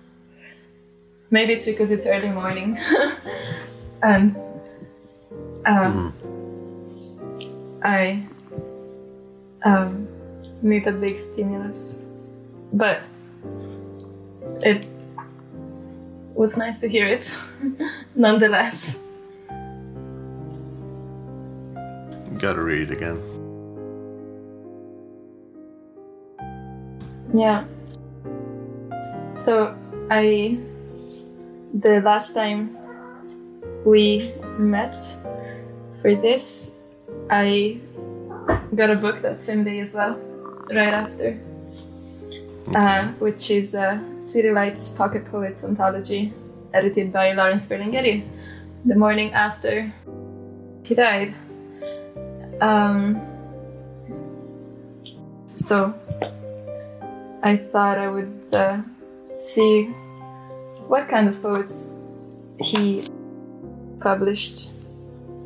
Maybe 1.28 1.54
it's 1.54 1.66
because 1.66 1.90
it's 1.90 2.06
early 2.06 2.28
morning, 2.28 2.78
and 4.02 4.36
um, 5.66 6.14
I 7.82 8.28
um, 9.64 10.06
need 10.62 10.86
a 10.86 10.92
big 10.92 11.16
stimulus, 11.16 12.04
but 12.72 13.00
it 14.60 14.86
was 16.34 16.56
nice 16.56 16.78
to 16.82 16.88
hear 16.88 17.08
it, 17.08 17.36
nonetheless. 18.14 19.00
Gotta 22.38 22.62
read 22.62 22.92
it 22.92 22.92
again. 22.92 23.35
Yeah. 27.36 27.64
So 29.34 29.76
I 30.10 30.58
the 31.74 32.00
last 32.00 32.32
time 32.32 32.74
we 33.84 34.32
met 34.56 34.96
for 36.00 36.14
this 36.14 36.72
I 37.28 37.78
got 38.74 38.88
a 38.90 38.96
book 38.96 39.20
that 39.20 39.42
same 39.42 39.64
day 39.64 39.80
as 39.80 39.94
well, 39.94 40.14
right 40.70 40.94
after. 40.94 41.38
Uh, 42.74 43.08
which 43.18 43.50
is 43.50 43.74
uh, 43.74 44.00
City 44.18 44.50
Lights 44.50 44.88
Pocket 44.90 45.30
Poets 45.30 45.62
Anthology, 45.62 46.32
edited 46.72 47.12
by 47.12 47.32
Lawrence 47.32 47.68
Ferlinghetti, 47.68 48.26
the 48.84 48.96
morning 48.96 49.32
after 49.32 49.92
he 50.82 50.94
died. 50.94 51.34
Um, 52.60 53.20
so 55.54 55.94
I 57.42 57.56
thought 57.56 57.98
I 57.98 58.08
would 58.08 58.32
uh, 58.52 58.82
see 59.38 59.84
what 60.88 61.08
kind 61.08 61.28
of 61.28 61.40
poets 61.42 61.98
he 62.58 63.04
published 64.00 64.70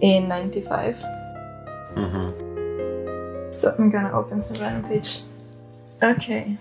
in 0.01 0.29
95. 0.29 1.01
So 3.53 3.75
I'm 3.79 3.91
gonna 3.91 4.13
open 4.13 4.41
some 4.41 4.63
random 4.65 4.89
page. 4.91 5.21
Okay. 6.03 6.57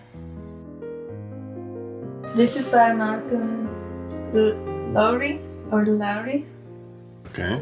This 2.36 2.58
is 2.58 2.68
by 2.68 2.94
Malcolm 2.94 3.70
L- 4.36 4.58
Lowry 4.92 5.40
or 5.72 5.86
Lowry. 5.86 6.46
Okay. 7.28 7.62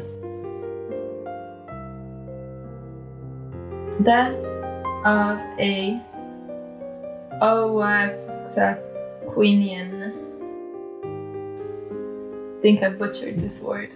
Death 4.02 4.38
of 5.04 5.38
a 5.58 6.00
Oh, 7.40 7.76
Owaxaquinian. 7.76 10.12
think 12.60 12.82
I 12.82 12.88
butchered 12.88 13.38
this 13.38 13.62
word. 13.62 13.92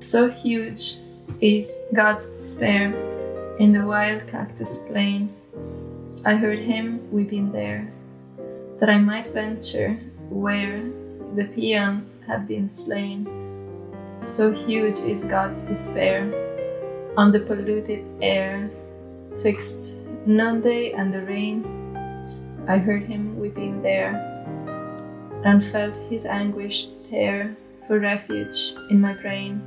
So 0.00 0.30
huge 0.30 0.96
is 1.42 1.84
God's 1.92 2.30
despair 2.30 2.94
in 3.58 3.74
the 3.74 3.84
wild 3.84 4.26
cactus 4.26 4.86
plain. 4.88 5.28
I 6.24 6.34
heard 6.34 6.60
him 6.60 7.12
weeping 7.12 7.52
there, 7.52 7.92
that 8.78 8.88
I 8.88 8.96
might 8.96 9.28
venture 9.28 10.00
where 10.30 10.82
the 11.34 11.44
peon 11.44 12.08
had 12.26 12.48
been 12.48 12.70
slain. 12.70 13.28
So 14.24 14.50
huge 14.50 15.00
is 15.00 15.26
God's 15.26 15.66
despair 15.66 16.47
on 17.18 17.32
the 17.32 17.40
polluted 17.40 18.06
air, 18.22 18.70
twixt 19.36 19.98
noonday 20.24 20.92
and 20.92 21.12
the 21.12 21.20
rain. 21.22 21.66
I 22.68 22.78
heard 22.78 23.02
him 23.02 23.40
weeping 23.40 23.82
there, 23.82 24.14
and 25.44 25.66
felt 25.66 25.96
his 26.08 26.26
anguish 26.26 26.86
tear 27.10 27.56
for 27.88 27.98
refuge 27.98 28.72
in 28.88 29.00
my 29.00 29.14
brain. 29.14 29.58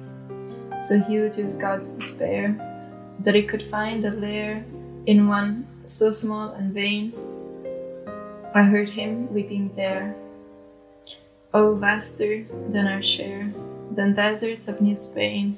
So 0.79 1.03
huge 1.03 1.37
is 1.39 1.57
God's 1.57 1.91
despair 1.91 2.55
that 3.19 3.35
he 3.35 3.43
could 3.43 3.63
find 3.63 4.05
a 4.05 4.11
lair 4.11 4.63
in 5.05 5.27
one 5.27 5.67
so 5.83 6.13
small 6.13 6.51
and 6.51 6.73
vain. 6.73 7.11
I 8.55 8.63
heard 8.63 8.95
him 8.95 9.27
weeping 9.33 9.75
there. 9.75 10.15
Oh, 11.53 11.75
vaster 11.75 12.45
than 12.69 12.87
our 12.87 13.03
share, 13.03 13.51
than 13.91 14.13
deserts 14.13 14.69
of 14.69 14.79
New 14.79 14.95
Spain. 14.95 15.57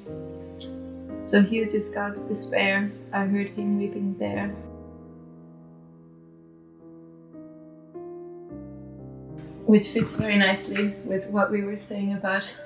So 1.24 1.40
huge 1.40 1.72
is 1.72 1.90
God's 1.90 2.26
despair, 2.26 2.92
I 3.10 3.24
heard 3.24 3.48
him 3.48 3.78
weeping 3.78 4.14
there. 4.18 4.48
Which 9.64 9.88
fits 9.88 10.16
very 10.16 10.36
nicely 10.36 10.94
with 11.06 11.30
what 11.30 11.50
we 11.50 11.62
were 11.62 11.78
saying 11.78 12.12
about 12.12 12.60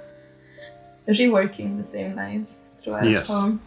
reworking 1.07 1.81
the 1.81 1.87
same 1.87 2.17
lines 2.17 2.57
throughout 2.81 3.05
Yes. 3.05 3.29
the 3.29 3.35
poem. 3.35 3.61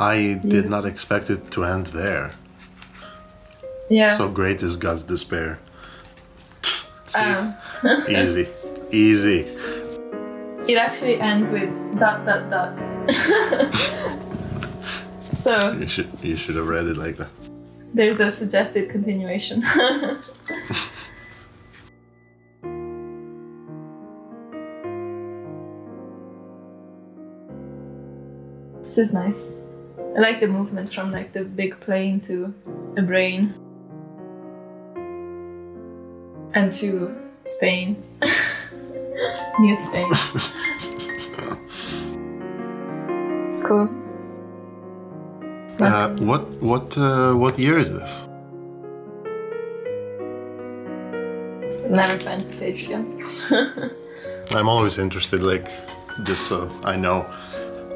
I 0.00 0.40
did 0.44 0.64
Yeah. 0.64 0.70
not 0.70 0.84
expect 0.84 1.30
it 1.30 1.52
to 1.52 1.64
end 1.64 1.86
there. 1.86 2.32
Yeah. 3.88 4.10
So 4.16 4.28
great 4.28 4.62
is 4.64 4.76
God's 4.76 5.04
despair. 5.04 5.60
See, 7.06 7.20
um, 7.20 7.54
easy, 8.08 8.48
easy. 8.90 9.46
it 10.66 10.76
actually 10.76 11.20
ends 11.20 11.52
with 11.52 11.70
dot 12.00 12.26
dot 12.26 12.50
dot. 12.50 12.97
so 15.36 15.72
You 15.72 15.88
should 15.88 16.08
you 16.22 16.36
should 16.36 16.56
have 16.56 16.68
read 16.68 16.86
it 16.86 16.96
like 16.96 17.16
that. 17.16 17.28
there's 17.94 18.20
a 18.20 18.30
suggested 18.30 18.90
continuation. 18.90 19.62
this 28.82 28.98
is 28.98 29.12
nice. 29.12 29.52
I 30.16 30.20
like 30.20 30.40
the 30.40 30.46
movement 30.48 30.92
from 30.92 31.12
like 31.12 31.32
the 31.32 31.44
big 31.44 31.78
plane 31.80 32.20
to 32.22 32.54
a 32.96 33.02
brain 33.02 33.54
and 36.54 36.72
to 36.72 37.14
Spain. 37.44 38.02
New 39.60 39.76
Spain. 39.76 40.08
Cool. 43.68 43.88
Uh, 45.80 46.08
what 46.16 46.42
what 46.60 46.96
uh, 46.98 47.32
what 47.34 47.58
year 47.58 47.78
is 47.78 47.92
this? 47.92 48.26
Never 51.88 52.18
find 52.18 52.48
the 52.48 52.56
page 52.58 52.84
again. 52.84 53.06
I'm 54.50 54.68
always 54.68 54.98
interested, 54.98 55.42
like 55.42 55.68
just 56.24 56.48
so 56.48 56.70
I 56.84 56.96
know. 56.96 57.26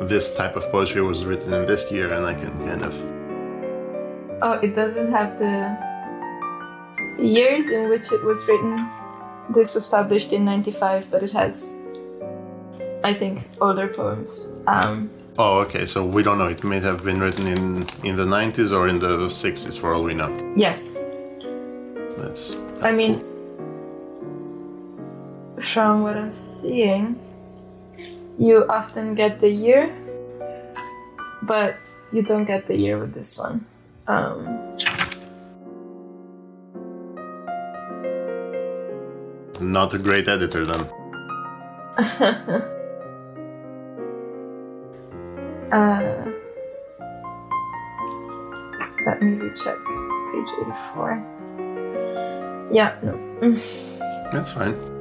this 0.09 0.35
type 0.35 0.57
of 0.57 0.65
poetry 0.73 1.01
was 1.01 1.25
written 1.25 1.53
in 1.55 1.67
this 1.67 1.91
year, 1.93 2.13
and 2.13 2.27
I 2.27 2.35
can 2.35 2.53
kind 2.67 2.83
of. 2.83 2.95
Oh, 4.43 4.59
it 4.67 4.75
doesn't 4.75 5.13
have 5.13 5.39
the 5.39 5.55
years 7.19 7.71
in 7.71 7.89
which 7.89 8.13
it 8.13 8.23
was 8.25 8.47
written. 8.49 8.89
This 9.51 9.75
was 9.75 9.87
published 9.87 10.33
in 10.33 10.45
95, 10.45 11.11
but 11.11 11.23
it 11.23 11.33
has, 11.33 11.79
I 13.05 13.13
think, 13.13 13.47
older 13.61 13.87
poems. 13.87 14.53
Um, 14.67 15.11
Oh, 15.39 15.61
okay. 15.61 15.87
So 15.87 16.05
we 16.05 16.23
don't 16.23 16.39
know. 16.39 16.49
It 16.49 16.63
may 16.63 16.81
have 16.81 17.03
been 17.05 17.21
written 17.21 17.47
in 17.47 17.87
in 18.05 18.17
the 18.17 18.25
90s 18.25 18.71
or 18.77 18.89
in 18.89 18.99
the 18.99 19.29
60s, 19.29 19.79
for 19.79 19.95
all 19.95 20.05
we 20.05 20.15
know. 20.15 20.31
yes, 20.57 21.05
That's. 22.19 22.57
I 22.83 22.93
mean, 22.93 23.25
from 25.61 26.03
what 26.03 26.17
I'm 26.17 26.33
seeing, 26.33 27.19
you 28.39 28.67
often 28.69 29.15
get 29.15 29.41
the 29.41 29.49
year, 29.49 29.95
but 31.43 31.77
you 32.13 32.23
don't 32.23 32.45
get 32.45 32.67
the 32.67 32.77
year 32.77 32.99
with 32.99 33.15
this 33.15 33.39
one. 33.39 33.65
Um, 34.09 34.77
not 39.61 39.95
a 39.95 39.99
great 39.99 40.29
editor 40.29 40.65
then. 40.67 40.89
uh, 45.73 46.31
let 49.07 49.23
me 49.23 49.35
recheck 49.35 49.77
page 50.33 50.51
84. 50.61 52.69
Yeah, 52.71 52.97
no. 53.03 53.19
That's 54.33 54.53
fine. 54.53 54.93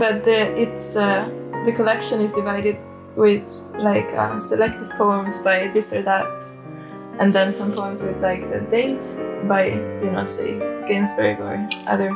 but 0.00 0.24
the 0.24 0.38
it's 0.56 0.96
uh, 0.96 1.28
the 1.66 1.72
collection 1.72 2.20
is 2.20 2.32
divided 2.32 2.76
with 3.16 3.44
like 3.78 4.08
uh, 4.14 4.38
selected 4.38 4.88
poems 4.96 5.38
by 5.38 5.68
this 5.68 5.92
or 5.92 6.02
that 6.02 6.26
and 7.18 7.34
then 7.34 7.52
some 7.52 7.72
poems 7.72 8.02
with 8.02 8.16
like 8.22 8.48
the 8.50 8.60
dates 8.70 9.20
by 9.44 9.66
you 9.66 10.10
know 10.10 10.24
say 10.24 10.58
Ginsberg 10.88 11.38
or 11.40 11.68
other 11.86 12.10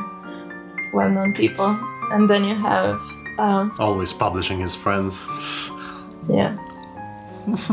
well-known 0.93 1.33
people 1.33 1.77
and 2.11 2.29
then 2.29 2.43
you 2.43 2.55
have 2.55 2.99
um, 3.37 3.71
Always 3.79 4.13
publishing 4.13 4.59
his 4.59 4.75
friends. 4.75 5.23
yeah 6.29 6.55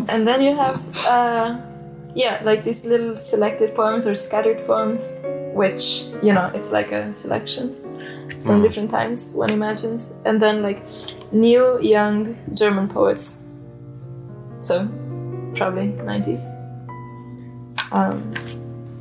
and 0.09 0.27
then 0.29 0.43
you 0.43 0.55
have 0.55 0.77
uh, 1.07 1.57
yeah 2.15 2.41
like 2.45 2.63
these 2.65 2.85
little 2.85 3.17
selected 3.17 3.75
poems 3.75 4.07
or 4.07 4.15
scattered 4.15 4.61
poems 4.67 5.19
which 5.55 6.05
you 6.23 6.33
know 6.33 6.51
it's 6.55 6.71
like 6.73 6.93
a 6.93 7.13
selection 7.13 7.75
from 8.45 8.61
Mhm. 8.61 8.63
different 8.63 8.91
times 8.91 9.35
one 9.35 9.51
imagines 9.51 10.15
and 10.27 10.41
then 10.43 10.63
like 10.63 10.83
new 11.33 11.81
young 11.81 12.37
german 12.55 12.89
poets 12.89 13.43
so 14.61 14.87
probably 15.57 15.89
90s 16.05 16.45
um, 17.93 18.35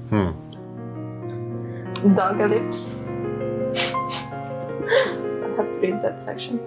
Hmm. 0.09 0.31
Dogalips. 2.15 2.97
I 5.81 5.87
have 5.87 5.93
to 5.93 5.93
read 5.93 6.01
that 6.01 6.21
section. 6.21 6.59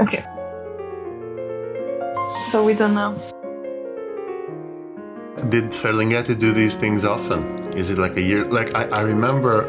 Okay. 0.00 0.24
So 2.50 2.64
we 2.64 2.74
don't 2.74 2.94
know. 2.94 3.14
Did 5.48 5.72
Ferlinghetti 5.72 6.38
do 6.38 6.52
these 6.52 6.76
things 6.76 7.04
often? 7.04 7.42
Is 7.74 7.90
it 7.90 7.98
like 7.98 8.16
a 8.16 8.20
year? 8.20 8.44
Like 8.44 8.74
I, 8.74 8.84
I 8.88 9.00
remember, 9.02 9.66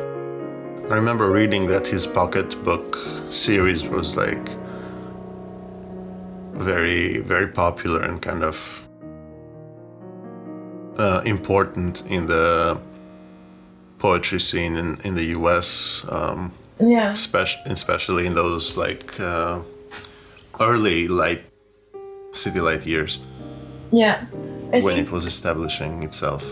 I 0.89 0.95
remember 0.95 1.31
reading 1.31 1.67
that 1.67 1.87
his 1.87 2.07
pocketbook 2.07 2.97
series 3.29 3.85
was 3.85 4.15
like 4.15 4.49
very, 6.53 7.19
very 7.19 7.47
popular 7.47 8.01
and 8.03 8.21
kind 8.21 8.43
of 8.43 8.87
uh, 10.97 11.21
important 11.25 12.03
in 12.07 12.25
the 12.25 12.79
poetry 13.99 14.39
scene 14.39 14.75
in, 14.75 14.99
in 15.03 15.13
the 15.13 15.25
U.S. 15.37 16.05
Um, 16.09 16.51
Yeah. 16.79 17.11
especially, 17.11 17.71
especially 17.71 18.25
in 18.25 18.33
those 18.35 18.77
like 18.77 19.19
uh, 19.19 19.61
early 20.59 21.07
light 21.07 21.41
city 22.31 22.59
light 22.59 22.85
years 22.85 23.19
Yeah. 23.91 24.25
I 24.73 24.81
when 24.81 24.97
it 24.99 25.11
was 25.11 25.25
establishing 25.25 26.03
itself. 26.03 26.43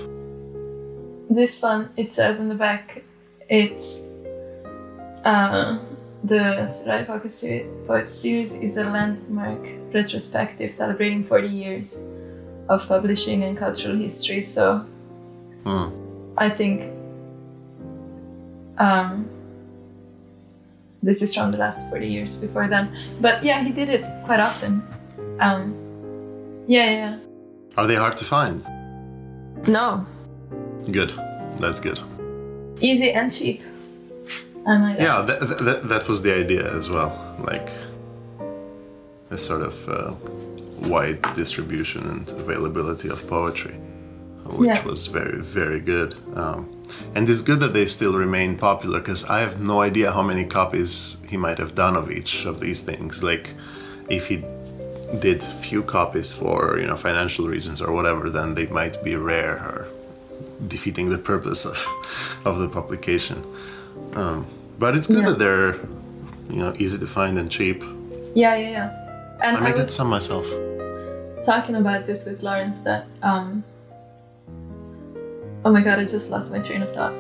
this 1.30 1.62
one 1.62 1.90
it 1.98 2.16
says 2.16 2.40
in 2.40 2.48
the 2.50 2.56
back 2.56 3.04
it's 3.50 4.02
uh, 5.24 5.78
the 6.24 6.68
Sarai 6.68 7.04
Pocket 7.06 7.34
series 7.34 8.56
is 8.56 8.78
a 8.78 8.84
landmark 8.84 9.64
retrospective 9.94 10.72
celebrating 10.72 11.24
40 11.24 11.48
years 11.48 12.04
of 12.70 12.88
publishing 12.88 13.44
and 13.44 13.58
cultural 13.58 13.96
history. 13.96 14.42
So 14.42 14.86
Hmm. 15.66 15.88
I 16.38 16.50
think 16.50 16.92
um, 18.78 19.30
this 21.04 21.22
is 21.22 21.34
from 21.36 21.52
the 21.52 21.58
last 21.58 21.90
40 21.90 22.08
years 22.08 22.38
before 22.38 22.68
then. 22.68 22.96
But 23.22 23.44
yeah, 23.44 23.64
he 23.64 23.72
did 23.72 23.90
it 23.90 24.04
quite 24.26 24.40
often. 24.40 24.82
Um, 25.40 25.74
yeah, 26.68 26.90
yeah. 26.92 27.20
Are 27.78 27.88
they 27.88 27.96
hard 27.96 28.18
to 28.18 28.26
find? 28.26 28.64
No, 29.68 30.06
Good. 30.92 31.12
That's 31.60 31.80
good. 31.80 32.00
easy 32.82 33.12
and 33.12 33.32
cheap. 33.32 33.62
I 34.68 34.78
might 34.78 34.96
add. 34.98 35.02
Yeah, 35.02 35.22
that, 35.22 35.40
that, 35.66 35.90
that 35.90 36.08
was 36.08 36.22
the 36.22 36.34
idea 36.36 36.72
as 36.76 36.90
well. 36.90 37.12
Like 37.40 37.70
a 39.32 39.38
sort 39.38 39.62
of 39.62 39.90
uh, 39.90 40.14
wide 40.90 41.22
distribution 41.36 42.04
and 42.10 42.30
availability 42.32 43.10
of 43.10 43.26
poetry, 43.28 43.74
which 44.46 44.68
Yeah. 44.68 44.84
was 44.86 45.08
very, 45.08 45.42
very 45.42 45.80
good. 45.80 46.16
Um, 46.36 46.70
and 47.16 47.30
it's 47.30 47.42
good 47.42 47.60
that 47.60 47.74
they 47.74 47.86
still 47.86 48.14
remain 48.14 48.58
popular 48.58 49.00
because 49.00 49.24
I 49.30 49.40
have 49.40 49.60
no 49.60 49.82
idea 49.82 50.12
how 50.12 50.22
many 50.22 50.46
copies 50.46 51.18
he 51.30 51.38
might 51.38 51.58
have 51.58 51.74
done 51.76 51.96
of 51.96 52.12
each 52.12 52.46
of 52.46 52.60
these 52.60 52.82
things. 52.82 53.24
Like, 53.24 53.54
if 54.10 54.28
he 54.28 54.44
did 55.20 55.42
few 55.42 55.84
copies 55.84 56.34
for 56.34 56.78
you 56.80 56.88
know 56.88 56.98
financial 56.98 57.48
reasons 57.48 57.82
or 57.82 57.92
whatever, 57.94 58.30
then 58.30 58.56
they 58.56 58.68
might 58.68 59.02
be 59.04 59.16
rare 59.16 59.54
or 59.70 59.88
defeating 60.68 61.10
the 61.10 61.18
purpose 61.18 61.66
of 61.66 61.78
of 62.46 62.60
the 62.60 62.68
publication. 62.70 63.44
Um, 64.16 64.46
but 64.80 64.96
it's 64.96 65.08
good 65.08 65.24
Yeah. 65.24 65.30
that 65.30 65.40
they're 65.40 65.76
you 66.50 66.60
know 66.64 66.74
easy 66.78 66.98
to 67.00 67.08
find 67.08 67.38
and 67.38 67.50
cheap. 67.52 67.84
Yeah, 68.36 68.56
yeah, 68.56 68.70
yeah. 68.78 68.90
And 69.44 69.58
I 69.58 69.70
I, 69.70 69.72
get 69.72 69.84
was 69.84 69.96
some 69.96 70.10
myself. 70.10 70.46
talking 71.46 71.76
about 71.76 72.06
this 72.06 72.26
with 72.26 72.44
Lawrence 72.44 72.82
that 72.84 73.06
um 73.24 73.64
Oh 75.68 75.70
my 75.70 75.82
god, 75.82 76.00
I 76.00 76.04
just 76.04 76.32
lost 76.32 76.50
my 76.50 76.60
train 76.60 76.82
of 76.82 76.90
thought. 76.96 77.12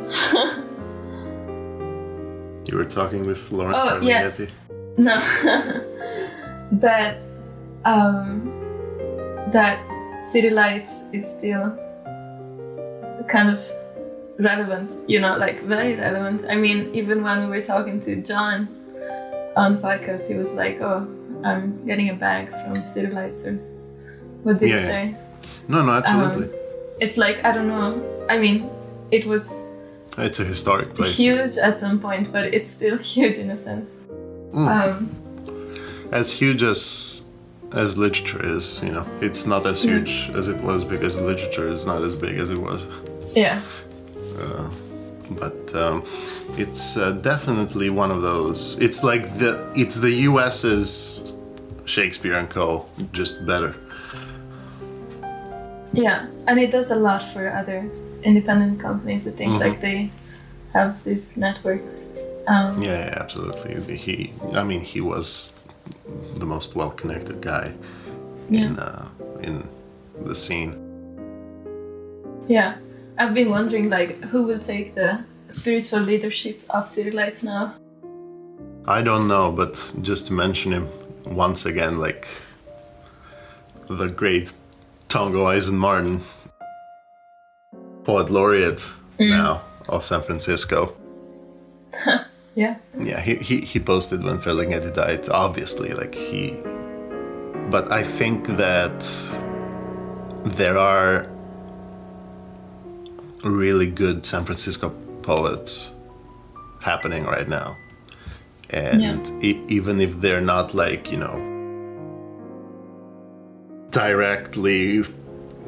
You 2.65 2.77
were 2.77 2.85
talking 2.85 3.25
with 3.25 3.51
Lawrence 3.51 3.77
Oh, 3.81 3.99
yes. 4.01 4.39
No. 4.97 5.19
that 6.71 7.17
um 7.83 8.47
that 9.51 9.77
City 10.23 10.49
Lights 10.49 11.09
is 11.11 11.29
still 11.29 11.75
kind 13.27 13.49
of 13.49 13.59
relevant, 14.39 14.93
you 15.09 15.19
know, 15.19 15.35
like 15.37 15.61
very 15.63 15.95
relevant. 15.95 16.45
I 16.49 16.55
mean, 16.55 16.95
even 16.95 17.23
when 17.23 17.49
we 17.49 17.57
were 17.57 17.65
talking 17.65 17.99
to 18.01 18.15
John 18.21 18.69
on 19.57 19.77
podcast, 19.79 20.29
he 20.29 20.35
was 20.35 20.53
like, 20.53 20.79
Oh, 20.79 21.05
I'm 21.43 21.85
getting 21.85 22.07
a 22.11 22.13
bag 22.15 22.49
from 22.63 22.75
City 22.77 23.11
Lights 23.11 23.45
or 23.45 23.55
what 24.43 24.59
did 24.59 24.69
Yeah, 24.69 24.75
yeah. 24.75 24.81
say? 24.87 25.15
No, 25.67 25.83
no, 25.85 25.91
absolutely. 25.91 26.47
It's 27.01 27.17
like 27.17 27.43
I 27.43 27.51
don't 27.51 27.67
know. 27.67 28.13
I 28.29 28.37
mean, 28.39 28.69
it 29.11 29.25
was 29.25 29.65
it's 30.17 30.39
a 30.39 30.45
historic 30.45 30.93
place. 30.95 31.17
huge 31.17 31.57
at 31.57 31.79
some 31.79 31.99
point, 31.99 32.31
but 32.31 32.53
it's 32.53 32.71
still 32.71 32.97
huge 33.15 33.37
in 33.37 33.49
a 33.51 33.63
sense. 33.63 33.89
Mm. 34.51 34.67
Um, 34.67 35.09
as 36.11 36.31
huge 36.31 36.63
as 36.63 37.23
as 37.73 37.97
literature 37.97 38.41
is, 38.55 38.81
you 38.83 38.91
know, 38.91 39.05
it's 39.21 39.45
not 39.45 39.65
as 39.65 39.81
Hmm. 39.83 39.89
huge 39.89 40.31
as 40.33 40.47
it 40.47 40.59
was 40.63 40.83
because 40.85 41.19
literature 41.19 41.67
is 41.67 41.85
not 41.85 42.01
as 42.01 42.15
big 42.15 42.37
as 42.39 42.49
it 42.49 42.57
was. 42.69 42.87
yeah, 43.35 43.59
Uh, 44.39 44.69
But 45.43 45.59
um, 45.75 46.03
it's 46.57 46.95
uh, 46.97 47.11
definitely 47.31 47.89
one 47.89 48.11
of 48.15 48.21
those. 48.21 48.79
It's 48.79 49.03
like 49.03 49.23
the 49.41 49.51
it's 49.75 49.95
the 49.99 50.11
U.S.'s 50.31 51.33
Shakespeare 51.85 52.35
and 52.39 52.49
Co. 52.49 52.85
Just 53.11 53.45
better. 53.45 53.73
yeah, 55.93 56.27
and 56.47 56.59
it 56.59 56.71
does 56.71 56.91
a 56.91 56.95
lot 56.95 57.21
for 57.23 57.51
other 57.51 57.89
independent 58.23 58.79
companies. 58.79 59.27
I 59.27 59.31
think 59.31 59.51
Mhm. 59.53 59.59
like 59.59 59.81
they 59.81 60.11
have 60.73 61.03
these 61.03 61.37
networks. 61.37 62.11
Um, 62.47 62.81
Yeah, 62.81 63.05
yeah, 63.07 63.17
absolutely. 63.19 63.97
He, 63.97 64.31
I 64.55 64.63
mean, 64.63 64.81
he 64.81 65.01
was 65.01 65.53
the 66.35 66.45
most 66.45 66.75
well-connected 66.75 67.41
guy 67.41 67.73
in 68.49 68.77
uh, 68.79 69.07
in 69.43 69.63
the 70.25 70.35
scene. 70.35 70.73
yeah, 72.47 72.75
I've 73.17 73.33
been 73.33 73.49
wondering 73.49 73.89
like 73.89 74.23
who 74.31 74.43
will 74.43 74.59
take 74.59 74.95
the 74.95 75.19
spiritual 75.49 75.99
leadership 76.01 76.61
of 76.69 76.87
City 76.87 77.11
Lights 77.11 77.43
now. 77.43 77.73
I 78.87 79.01
don't 79.01 79.27
know, 79.27 79.51
but 79.51 79.73
just 80.01 80.27
to 80.27 80.33
mention 80.33 80.71
him 80.71 80.87
once 81.25 81.65
again, 81.65 81.99
like 81.99 82.25
the 83.89 84.07
great 84.07 84.53
Tongo 85.09 85.45
Eisen 85.45 85.77
Martin, 85.77 86.21
poet 88.07 88.29
laureate 88.31 88.81
mm. 89.19 89.29
now 89.29 89.61
of 89.89 90.03
San 90.03 90.21
Francisco. 90.21 90.95
Yeah. 92.57 92.77
Yeah, 92.95 93.21
he, 93.21 93.35
he, 93.35 93.57
he 93.61 93.79
posted 93.79 94.23
when 94.23 94.39
Ferlinghetti 94.39 94.91
died, 94.91 95.29
obviously, 95.29 95.91
like 95.91 96.15
he. 96.15 96.57
But 97.69 97.91
I 97.91 98.01
think 98.01 98.47
that 98.57 98.99
there 100.43 100.75
are 100.75 101.27
really 103.43 103.85
good 103.91 104.25
San 104.25 104.43
Francisco 104.43 104.89
poets 105.21 105.93
happening 106.81 107.25
right 107.25 107.47
now. 107.47 107.77
And 108.71 109.01
Yeah. 109.03 109.39
e- 109.43 109.61
even 109.67 110.01
if 110.01 110.19
they're 110.19 110.41
not 110.41 110.73
like, 110.73 111.11
you 111.11 111.19
know, 111.19 111.37
directly 113.91 115.03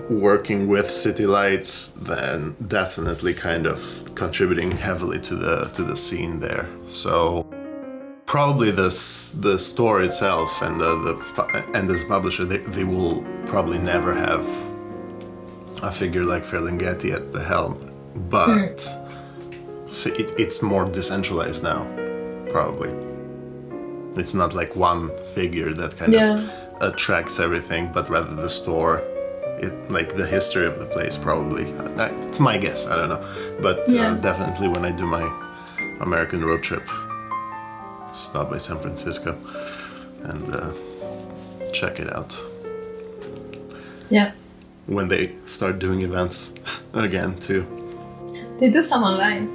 working 0.09 0.67
with 0.67 0.89
City 0.91 1.25
Lights, 1.25 1.89
then 1.89 2.55
definitely 2.67 3.33
kind 3.33 3.65
of 3.65 3.79
contributing 4.15 4.71
heavily 4.71 5.19
to 5.21 5.35
the 5.35 5.69
to 5.73 5.83
the 5.83 5.95
scene 5.95 6.39
there. 6.39 6.69
So 6.85 7.45
probably 8.25 8.71
this 8.71 9.31
the 9.31 9.57
store 9.57 10.01
itself 10.01 10.61
and 10.61 10.79
the, 10.79 10.95
the 11.03 11.65
and 11.73 11.89
this 11.89 12.03
publisher 12.03 12.45
they, 12.45 12.57
they 12.57 12.83
will 12.83 13.23
probably 13.45 13.79
never 13.79 14.13
have 14.13 14.45
a 15.81 15.91
figure 15.91 16.23
like 16.23 16.43
Ferlinghetti 16.43 17.13
at 17.13 17.31
the 17.31 17.43
helm, 17.43 17.77
but 18.29 18.81
hmm. 18.81 19.87
so 19.87 20.09
it, 20.13 20.31
it's 20.37 20.61
more 20.61 20.85
decentralized 20.85 21.63
now, 21.63 21.85
probably. 22.51 22.91
It's 24.15 24.33
not 24.33 24.53
like 24.53 24.75
one 24.75 25.09
figure 25.23 25.71
that 25.73 25.97
kind 25.97 26.13
Yeah. 26.13 26.39
of 26.81 26.93
attracts 26.93 27.39
everything, 27.39 27.91
but 27.93 28.09
rather 28.09 28.35
the 28.35 28.49
store, 28.49 29.01
it 29.59 29.73
like 29.91 30.15
the 30.15 30.25
history 30.25 30.65
of 30.65 30.79
the 30.79 30.85
place. 30.85 31.17
Probably, 31.17 31.65
Uh, 31.97 32.09
it's 32.27 32.39
my 32.39 32.57
guess. 32.57 32.87
I 32.87 32.95
don't 32.97 33.09
know, 33.09 33.21
but 33.61 33.77
Yeah. 33.87 34.11
uh, 34.11 34.15
definitely 34.15 34.67
when 34.67 34.85
I 34.85 34.91
do 34.91 35.05
my 35.05 35.25
American 36.01 36.43
road 36.45 36.61
trip, 36.63 36.87
stop 38.13 38.49
by 38.49 38.57
San 38.59 38.79
Francisco 38.79 39.35
and 40.23 40.43
uh, 40.55 40.71
check 41.73 41.99
it 41.99 42.09
out 42.15 42.31
Yeah. 44.09 44.31
when 44.87 45.07
they 45.07 45.35
start 45.45 45.79
doing 45.79 46.01
events 46.01 46.53
again 46.93 47.37
too. 47.39 47.65
They 48.59 48.69
do 48.69 48.81
some 48.83 49.03
online. 49.03 49.47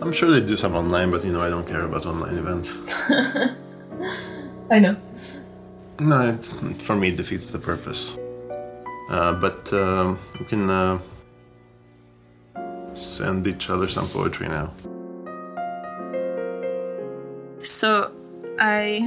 I'm 0.00 0.12
sure 0.12 0.30
they 0.30 0.40
do 0.46 0.56
some 0.56 0.74
online, 0.76 1.10
but 1.10 1.24
you 1.24 1.32
know 1.32 1.42
I 1.42 1.50
don't 1.50 1.66
care 1.66 1.82
about 1.84 2.06
online 2.06 2.36
events. 2.38 2.76
I 4.70 4.78
know. 4.78 4.96
No, 6.00 6.20
it, 6.28 6.44
for 6.86 6.94
me 6.94 7.08
it 7.08 7.16
defeats 7.16 7.50
the 7.50 7.58
purpose. 7.58 8.16
Uh, 9.08 9.32
but 9.34 9.72
um, 9.72 10.18
we 10.38 10.44
can 10.44 10.68
uh, 10.68 10.98
send 12.94 13.46
each 13.46 13.70
other 13.70 13.88
some 13.88 14.06
poetry 14.06 14.48
now. 14.48 14.72
So 17.62 18.12
I 18.58 19.00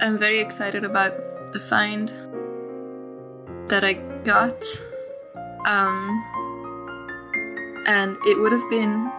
am 0.00 0.18
very 0.18 0.40
excited 0.40 0.84
about 0.84 1.52
the 1.52 1.58
find 1.58 2.08
that 3.68 3.82
I 3.82 3.94
got. 4.22 4.62
Um, 5.66 6.22
and 7.86 8.16
it 8.24 8.38
would 8.38 8.52
have 8.52 8.68
been 8.70 9.10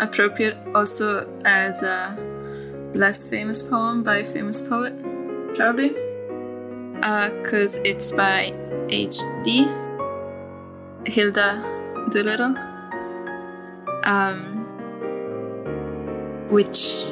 appropriate 0.00 0.56
also 0.74 1.28
as 1.44 1.82
a 1.82 2.16
less 2.94 3.28
famous 3.28 3.62
poem 3.62 4.02
by 4.02 4.18
a 4.18 4.24
famous 4.24 4.60
poet, 4.62 4.92
probably. 5.54 6.11
Because 7.02 7.76
it's 7.84 8.12
by 8.12 8.54
H.D. 8.88 9.66
Hilda 11.06 12.06
Doolittle. 12.10 12.54
Um, 14.04 14.58
which 16.48 17.06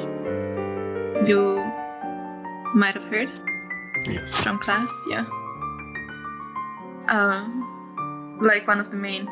you 1.27 1.63
might 2.73 2.93
have 2.93 3.03
heard 3.05 3.29
Yes. 4.07 4.41
from 4.43 4.59
class, 4.59 4.93
yeah. 5.09 5.25
Um, 7.09 8.39
like 8.41 8.67
one 8.67 8.79
of 8.79 8.91
the 8.91 8.97
main 8.97 9.29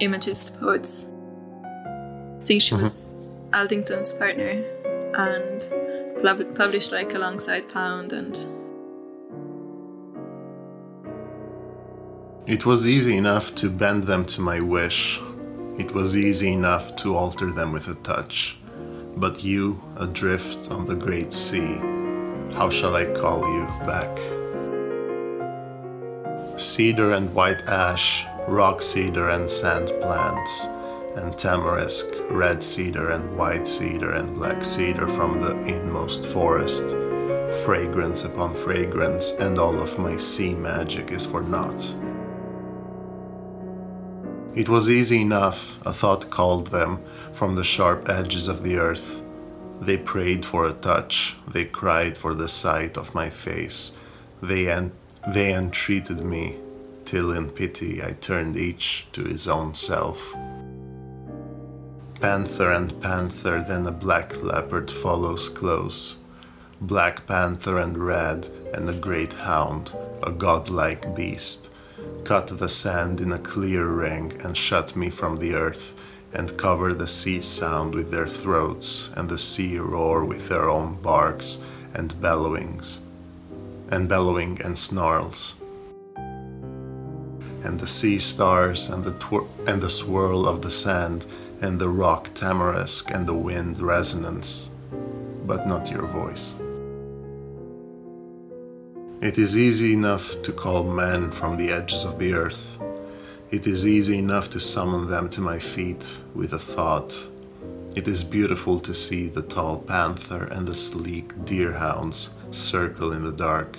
imagist 0.00 0.58
poets. 0.60 1.10
I 1.64 2.44
think 2.44 2.62
she 2.62 2.74
was 2.74 3.10
Aldington's 3.54 4.12
partner 4.12 4.62
and 5.16 6.22
pub- 6.22 6.54
published 6.54 6.92
like 6.92 7.14
alongside 7.14 7.68
Pound 7.72 8.12
and 8.12 8.36
It 12.46 12.64
was 12.64 12.86
easy 12.86 13.16
enough 13.16 13.56
to 13.56 13.68
bend 13.68 14.04
them 14.04 14.24
to 14.26 14.40
my 14.40 14.60
wish. 14.60 15.20
It 15.78 15.92
was 15.92 16.16
easy 16.16 16.52
enough 16.52 16.94
to 16.98 17.16
alter 17.16 17.50
them 17.50 17.72
with 17.72 17.88
a 17.88 17.96
touch. 17.96 18.56
But 19.16 19.42
you, 19.42 19.82
adrift 19.96 20.70
on 20.70 20.86
the 20.86 20.94
great 20.94 21.32
sea, 21.32 21.80
how 22.54 22.70
shall 22.70 22.94
I 22.94 23.06
call 23.06 23.40
you 23.52 23.66
back? 23.84 24.16
Cedar 26.56 27.14
and 27.14 27.34
white 27.34 27.66
ash, 27.66 28.24
rock 28.46 28.80
cedar 28.80 29.30
and 29.30 29.50
sand 29.50 29.90
plants, 30.00 30.66
and 31.16 31.36
tamarisk, 31.36 32.14
red 32.30 32.62
cedar 32.62 33.10
and 33.10 33.36
white 33.36 33.66
cedar 33.66 34.12
and 34.12 34.36
black 34.36 34.64
cedar 34.64 35.08
from 35.08 35.40
the 35.40 35.56
inmost 35.66 36.26
forest. 36.26 36.90
Fragrance 37.64 38.24
upon 38.24 38.54
fragrance, 38.54 39.32
and 39.32 39.58
all 39.58 39.82
of 39.82 39.98
my 39.98 40.16
sea 40.16 40.54
magic 40.54 41.10
is 41.10 41.26
for 41.26 41.42
naught. 41.42 41.92
It 44.56 44.70
was 44.70 44.88
easy 44.88 45.20
enough, 45.20 45.78
a 45.84 45.92
thought 45.92 46.30
called 46.30 46.68
them 46.68 47.00
from 47.34 47.56
the 47.56 47.62
sharp 47.62 48.08
edges 48.08 48.48
of 48.48 48.62
the 48.62 48.78
earth. 48.78 49.22
They 49.82 49.98
prayed 49.98 50.46
for 50.46 50.64
a 50.64 50.72
touch, 50.72 51.36
they 51.46 51.66
cried 51.66 52.16
for 52.16 52.32
the 52.32 52.48
sight 52.48 52.96
of 52.96 53.14
my 53.14 53.28
face. 53.28 53.92
They, 54.42 54.70
en- 54.70 54.92
they 55.28 55.52
entreated 55.52 56.20
me, 56.20 56.56
till 57.04 57.32
in 57.32 57.50
pity 57.50 58.02
I 58.02 58.12
turned 58.12 58.56
each 58.56 59.08
to 59.12 59.24
his 59.24 59.46
own 59.46 59.74
self. 59.74 60.34
Panther 62.22 62.72
and 62.72 62.98
panther, 63.02 63.62
then 63.62 63.86
a 63.86 63.92
black 63.92 64.42
leopard 64.42 64.90
follows 64.90 65.50
close. 65.50 66.16
Black 66.80 67.26
panther 67.26 67.78
and 67.78 67.98
red, 67.98 68.48
and 68.72 68.88
a 68.88 68.94
great 68.94 69.34
hound, 69.34 69.92
a 70.22 70.32
godlike 70.32 71.14
beast 71.14 71.68
cut 72.26 72.58
the 72.58 72.68
sand 72.68 73.20
in 73.20 73.30
a 73.30 73.38
clear 73.38 73.86
ring 73.86 74.32
and 74.42 74.56
shut 74.56 74.96
me 74.96 75.08
from 75.08 75.38
the 75.38 75.54
earth, 75.54 75.94
and 76.32 76.58
cover 76.58 76.92
the 76.92 77.06
sea 77.06 77.40
sound 77.40 77.94
with 77.94 78.10
their 78.10 78.26
throats, 78.26 79.10
and 79.16 79.28
the 79.28 79.38
sea 79.38 79.78
roar 79.78 80.24
with 80.24 80.48
their 80.48 80.68
own 80.68 80.96
barks 80.96 81.62
and 81.94 82.20
bellowings, 82.20 83.02
and 83.92 84.08
bellowing 84.08 84.60
and 84.64 84.76
snarls. 84.76 85.54
And 87.64 87.78
the 87.78 87.86
sea 87.86 88.18
stars 88.18 88.88
and 88.88 89.04
the 89.04 89.12
twir- 89.12 89.46
and 89.68 89.80
the 89.80 89.96
swirl 90.00 90.48
of 90.48 90.62
the 90.62 90.72
sand 90.72 91.26
and 91.60 91.78
the 91.78 91.88
rock 91.88 92.34
tamarisk 92.34 93.08
and 93.14 93.28
the 93.28 93.40
wind 93.48 93.78
resonance, 93.78 94.68
but 95.46 95.68
not 95.68 95.92
your 95.92 96.06
voice. 96.06 96.56
It 99.22 99.38
is 99.38 99.56
easy 99.56 99.94
enough 99.94 100.42
to 100.42 100.52
call 100.52 100.84
men 100.84 101.30
from 101.30 101.56
the 101.56 101.72
edges 101.72 102.04
of 102.04 102.18
the 102.18 102.34
earth. 102.34 102.78
It 103.50 103.66
is 103.66 103.86
easy 103.86 104.18
enough 104.18 104.50
to 104.50 104.60
summon 104.60 105.08
them 105.08 105.30
to 105.30 105.40
my 105.40 105.58
feet 105.58 106.20
with 106.34 106.52
a 106.52 106.58
thought. 106.58 107.26
It 107.94 108.06
is 108.08 108.22
beautiful 108.22 108.78
to 108.80 108.92
see 108.92 109.28
the 109.28 109.40
tall 109.40 109.80
panther 109.80 110.44
and 110.44 110.68
the 110.68 110.74
sleek 110.74 111.28
deerhounds 111.46 112.34
circle 112.50 113.10
in 113.10 113.22
the 113.22 113.32
dark. 113.32 113.78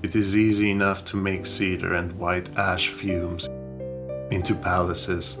It 0.00 0.16
is 0.16 0.34
easy 0.34 0.70
enough 0.70 1.04
to 1.06 1.18
make 1.18 1.44
cedar 1.44 1.92
and 1.92 2.18
white 2.18 2.56
ash 2.56 2.88
fumes 2.88 3.46
into 4.30 4.54
palaces 4.54 5.36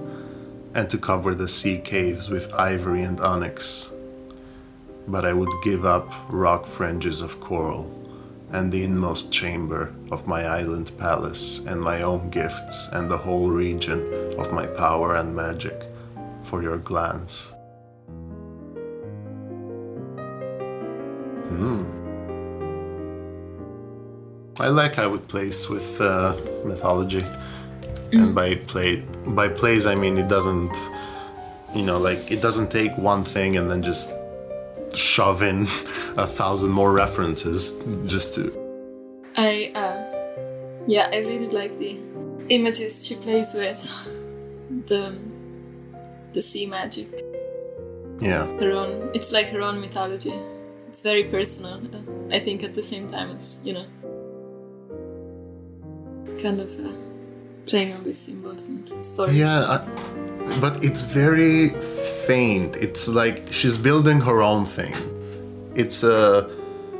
and 0.74 0.90
to 0.90 0.98
cover 0.98 1.34
the 1.34 1.48
sea 1.48 1.78
caves 1.78 2.28
with 2.28 2.52
ivory 2.52 3.00
and 3.00 3.18
onyx. 3.18 3.92
But 5.08 5.24
I 5.24 5.32
would 5.32 5.62
give 5.64 5.86
up 5.86 6.12
rock 6.28 6.66
fringes 6.66 7.22
of 7.22 7.40
coral 7.40 7.95
and 8.52 8.72
the 8.72 8.82
inmost 8.84 9.32
chamber 9.32 9.94
of 10.10 10.26
my 10.26 10.44
island 10.44 10.92
palace, 10.98 11.60
and 11.66 11.80
my 11.80 12.02
own 12.02 12.30
gifts, 12.30 12.88
and 12.92 13.10
the 13.10 13.16
whole 13.16 13.50
region 13.50 14.00
of 14.38 14.52
my 14.52 14.66
power 14.66 15.16
and 15.16 15.34
magic 15.34 15.84
for 16.42 16.62
your 16.62 16.78
glance. 16.78 17.52
Hmm. 21.48 21.84
I 24.58 24.68
like 24.68 24.94
how 24.94 25.14
it 25.14 25.28
plays 25.28 25.68
with 25.68 26.00
uh, 26.00 26.36
mythology, 26.64 27.24
and 28.12 28.34
by 28.34 28.54
play 28.54 29.02
by 29.26 29.48
plays 29.48 29.86
I 29.86 29.94
mean 29.96 30.16
it 30.18 30.28
doesn't 30.28 30.74
you 31.76 31.84
know, 31.84 31.98
like 31.98 32.32
it 32.32 32.40
doesn't 32.40 32.70
take 32.70 32.96
one 32.96 33.22
thing 33.22 33.58
and 33.58 33.70
then 33.70 33.82
just 33.82 34.10
shove 34.94 35.42
in 35.42 35.62
a 36.16 36.26
thousand 36.26 36.70
more 36.70 36.92
references 36.92 37.82
just 38.06 38.34
to. 38.34 38.52
I 39.36 39.70
uh, 39.74 40.02
yeah, 40.86 41.08
I 41.12 41.18
really 41.20 41.48
like 41.48 41.78
the 41.78 41.98
images 42.48 43.06
she 43.06 43.14
plays 43.16 43.52
with, 43.54 43.80
the 44.86 45.14
the 46.32 46.42
sea 46.42 46.66
magic, 46.66 47.08
Yeah. 48.20 48.46
her 48.60 48.72
own. 48.72 49.10
It's 49.14 49.32
like 49.32 49.48
her 49.48 49.60
own 49.60 49.80
mythology. 49.80 50.34
It's 50.88 51.02
very 51.02 51.24
personal. 51.24 51.80
I 52.32 52.38
think 52.38 52.62
at 52.64 52.74
the 52.74 52.82
same 52.82 53.08
time 53.08 53.30
it's 53.30 53.60
you 53.64 53.72
know 53.74 53.86
kind 56.42 56.60
of 56.60 56.70
uh, 56.78 56.92
playing 57.66 57.92
on 57.94 58.04
these 58.04 58.18
symbols 58.18 58.68
and 58.68 59.04
stories. 59.04 59.36
Yeah, 59.36 59.60
I, 59.60 60.58
but 60.60 60.82
it's 60.84 61.02
very 61.02 61.70
faint. 62.26 62.76
It's 62.76 63.08
like 63.08 63.52
she's 63.52 63.76
building 63.76 64.20
her 64.20 64.42
own 64.42 64.64
thing. 64.64 64.94
It's 65.74 66.02
uh, 66.04 66.50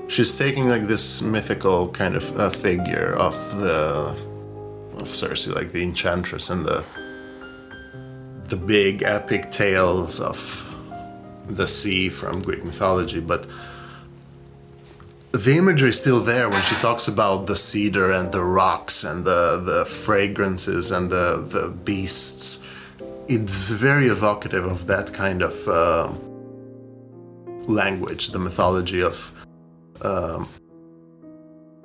she's 0.08 0.36
taking 0.36 0.68
like 0.68 0.86
this 0.86 1.22
mythical 1.22 1.88
kind 1.90 2.16
of 2.16 2.24
uh, 2.38 2.50
figure 2.50 3.14
of 3.14 3.34
the 3.60 4.16
of 4.98 5.08
Circe, 5.08 5.46
like 5.48 5.72
the 5.72 5.82
enchantress 5.82 6.50
and 6.50 6.64
the 6.64 6.84
the 8.48 8.56
big 8.56 9.02
epic 9.02 9.50
tales 9.50 10.20
of 10.20 10.38
the 11.48 11.66
sea 11.66 12.08
from 12.08 12.42
Greek 12.42 12.64
mythology, 12.64 13.20
but 13.20 13.46
the 15.32 15.56
imagery 15.56 15.90
is 15.90 16.00
still 16.00 16.20
there 16.20 16.48
when 16.48 16.62
she 16.62 16.74
talks 16.76 17.08
about 17.08 17.46
the 17.46 17.56
cedar 17.56 18.10
and 18.10 18.32
the 18.32 18.42
rocks 18.42 19.04
and 19.04 19.24
the, 19.24 19.62
the 19.64 19.84
fragrances 19.84 20.90
and 20.90 21.10
the, 21.10 21.46
the 21.48 21.70
beasts. 21.84 22.66
It's 23.28 23.70
very 23.70 24.06
evocative 24.08 24.64
of 24.64 24.86
that 24.86 25.12
kind 25.12 25.42
of 25.42 25.68
uh, 25.68 26.12
language, 27.66 28.28
the 28.28 28.38
mythology 28.38 29.02
of 29.02 29.32
um, 30.02 30.48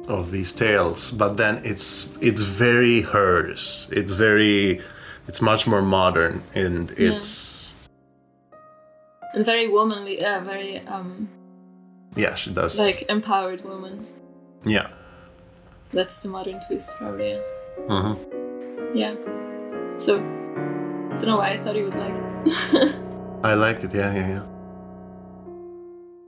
of 0.08 0.32
these 0.32 0.54
tales. 0.54 1.12
But 1.12 1.38
then 1.38 1.62
it's 1.64 2.16
it's 2.22 2.44
very 2.44 3.02
hers. 3.02 3.90
It's 3.92 4.14
very 4.14 4.82
it's 5.28 5.42
much 5.42 5.68
more 5.68 5.82
modern 5.82 6.44
and 6.54 6.92
it's 6.98 7.76
and 9.34 9.46
very 9.46 9.68
womanly. 9.68 10.20
Yeah, 10.22 10.42
very 10.44 10.80
um 10.88 11.30
yeah, 12.16 12.36
she 12.36 12.54
does 12.54 12.78
like 12.80 13.06
empowered 13.10 13.64
woman. 13.64 14.06
yeah. 14.66 14.88
That's 15.94 16.20
the 16.22 16.30
modern 16.30 16.60
twist, 16.68 16.96
probably. 16.98 17.32
Yeah. 17.32 17.42
hmm 17.90 18.14
Yeah. 18.96 19.16
So, 19.98 20.20
don't 21.22 21.30
know 21.30 21.38
why 21.38 21.50
I 21.50 21.58
thought 21.58 21.76
you 21.76 21.84
would 21.84 21.94
like 21.94 22.14
it. 22.14 22.96
I 23.44 23.54
like 23.54 23.84
it. 23.84 23.94
Yeah, 23.94 24.14
yeah, 24.14 24.28
yeah. 24.28 24.44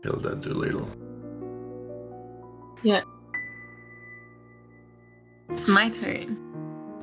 Hilda 0.04 0.36
Doolittle. 0.36 0.88
yeah. 2.84 3.02
It's 5.50 5.68
my 5.68 5.90
turn. 5.90 6.38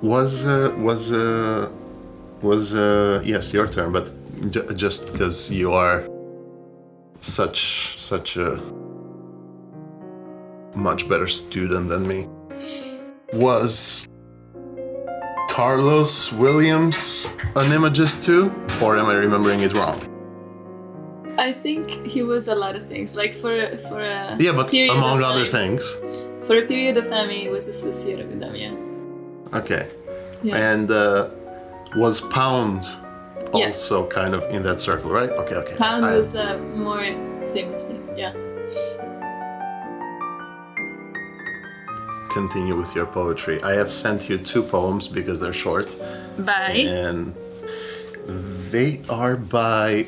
Was 0.02 0.44
uh, 0.46 0.72
was 0.78 1.12
uh, 1.12 1.70
was 2.42 2.74
uh, 2.74 3.20
yes 3.24 3.52
your 3.52 3.66
turn, 3.66 3.92
but 3.92 4.10
j- 4.50 4.74
just 4.74 5.12
because 5.12 5.52
you 5.52 5.72
are 5.72 6.06
such 7.20 7.96
such 8.00 8.36
a 8.36 8.60
much 10.74 11.08
better 11.08 11.26
student 11.26 11.88
than 11.88 12.06
me, 12.06 12.28
was 13.32 14.08
Carlos 15.50 16.32
Williams 16.32 17.28
an 17.56 17.72
imagist 17.72 18.24
too, 18.24 18.52
or 18.82 18.96
am 18.96 19.06
I 19.06 19.14
remembering 19.14 19.60
it 19.60 19.72
wrong? 19.74 19.98
I 21.38 21.52
think 21.52 21.90
he 22.06 22.22
was 22.22 22.48
a 22.48 22.54
lot 22.54 22.76
of 22.76 22.86
things. 22.86 23.16
Like 23.16 23.34
for 23.34 23.76
for 23.88 24.00
a 24.00 24.36
Yeah, 24.38 24.52
but 24.52 24.70
period 24.70 24.94
among 24.96 25.18
of 25.18 25.24
other 25.24 25.44
time- 25.46 25.76
things. 25.76 25.82
For 26.46 26.56
a 26.56 26.66
period 26.66 26.96
of 26.96 27.08
time, 27.08 27.28
he 27.30 27.48
was 27.48 27.66
associated 27.68 28.28
with 28.30 28.40
them. 28.40 28.54
Yeah. 28.54 28.74
Okay. 29.60 29.88
Yeah. 30.42 30.56
And 30.70 30.90
uh, 30.90 31.28
was 31.96 32.20
Pound 32.20 32.82
Yeah. 33.52 33.66
also 33.68 34.06
kind 34.06 34.32
of 34.34 34.42
in 34.54 34.62
that 34.62 34.78
circle, 34.80 35.10
right? 35.10 35.30
Okay, 35.42 35.56
okay. 35.62 35.76
Pound 35.76 36.04
I- 36.06 36.16
was 36.16 36.34
uh, 36.36 36.58
more 36.86 37.02
famously. 37.54 37.98
Yeah. 38.16 38.32
Continue 42.30 42.76
with 42.76 42.94
your 42.94 43.06
poetry. 43.06 43.62
I 43.62 43.74
have 43.74 43.90
sent 43.92 44.28
you 44.28 44.38
two 44.38 44.62
poems 44.62 45.08
because 45.08 45.40
they're 45.40 45.52
short, 45.52 45.88
Bye. 46.38 46.86
and 46.88 47.34
they 48.70 49.00
are 49.08 49.36
by 49.36 50.06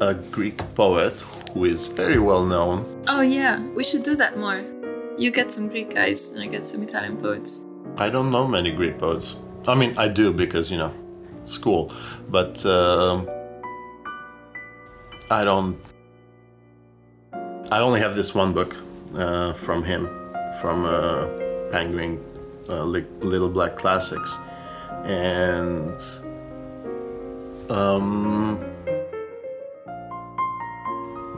a 0.00 0.14
Greek 0.14 0.58
poet 0.74 1.14
who 1.52 1.64
is 1.64 1.86
very 1.86 2.18
well 2.18 2.44
known. 2.44 2.84
Oh 3.08 3.22
yeah, 3.22 3.60
we 3.74 3.82
should 3.84 4.02
do 4.02 4.14
that 4.16 4.38
more. 4.38 4.62
You 5.16 5.30
get 5.30 5.50
some 5.50 5.68
Greek 5.68 5.94
guys, 5.94 6.28
and 6.28 6.42
I 6.42 6.46
get 6.46 6.66
some 6.66 6.82
Italian 6.82 7.16
poets. 7.16 7.62
I 7.96 8.08
don't 8.08 8.30
know 8.30 8.46
many 8.46 8.70
Greek 8.70 8.98
poets. 8.98 9.36
I 9.66 9.74
mean, 9.74 9.94
I 9.98 10.08
do 10.08 10.32
because 10.32 10.70
you 10.70 10.78
know, 10.78 10.92
school, 11.46 11.92
but 12.28 12.64
um, 12.66 13.28
I 15.30 15.44
don't. 15.44 15.78
I 17.70 17.80
only 17.80 18.00
have 18.00 18.16
this 18.16 18.34
one 18.34 18.52
book 18.54 18.76
uh, 19.14 19.52
from 19.54 19.82
him, 19.84 20.08
from 20.60 20.84
uh, 20.84 21.28
Penguin 21.70 22.22
uh, 22.68 22.84
Little 22.84 23.48
Black 23.48 23.76
Classics, 23.76 24.36
and 25.04 26.00
um, 27.70 28.64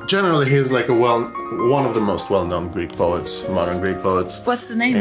generally 0.06 0.48
he's 0.48 0.70
like 0.72 0.88
a 0.88 0.94
well, 0.94 1.22
one 1.70 1.86
of 1.86 1.94
the 1.94 2.00
most 2.00 2.30
well-known 2.30 2.68
Greek 2.68 2.92
poets, 2.92 3.48
modern 3.48 3.80
Greek 3.80 4.00
poets. 4.02 4.44
What's 4.44 4.68
the 4.68 4.76
name? 4.76 4.96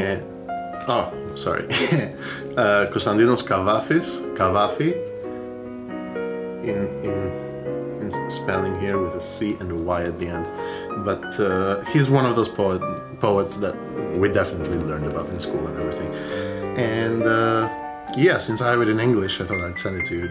Oh, 0.88 1.14
sorry. 1.36 1.64
uh, 1.66 2.88
Konstantinos 2.92 3.44
Kavafis, 3.44 4.22
Kavafi, 4.36 4.94
in, 6.64 7.04
in 7.04 7.50
in 8.02 8.32
spelling 8.32 8.80
here 8.80 8.98
with 8.98 9.14
a 9.14 9.22
C 9.22 9.56
and 9.60 9.72
a 9.72 9.76
Y 9.76 10.04
at 10.04 10.20
the 10.20 10.28
end. 10.28 10.48
But 11.06 11.40
uh, 11.40 11.82
he's 11.86 12.10
one 12.10 12.26
of 12.26 12.36
those 12.36 12.48
poet, 12.48 12.82
poets 13.20 13.58
that 13.58 13.76
we 14.18 14.30
definitely 14.30 14.78
learned 14.80 15.06
about 15.06 15.28
in 15.30 15.40
school 15.40 15.66
and 15.68 15.78
everything. 15.80 16.12
And 16.78 17.24
uh, 17.24 17.70
yeah, 18.18 18.38
since 18.38 18.62
I 18.62 18.72
have 18.72 18.82
it 18.82 18.88
in 18.90 19.00
English, 19.00 19.40
I 19.42 19.46
thought 19.46 19.62
I'd 19.68 19.78
send 19.80 19.98
it 20.02 20.06
to 20.08 20.16
you. 20.18 20.30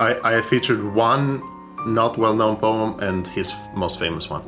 I, 0.00 0.18
I 0.38 0.42
featured 0.42 0.82
one 0.94 1.42
not 1.86 2.16
well-known 2.16 2.56
poem 2.56 2.98
and 3.00 3.26
his 3.26 3.54
most 3.76 3.98
famous 3.98 4.28
one. 4.30 4.44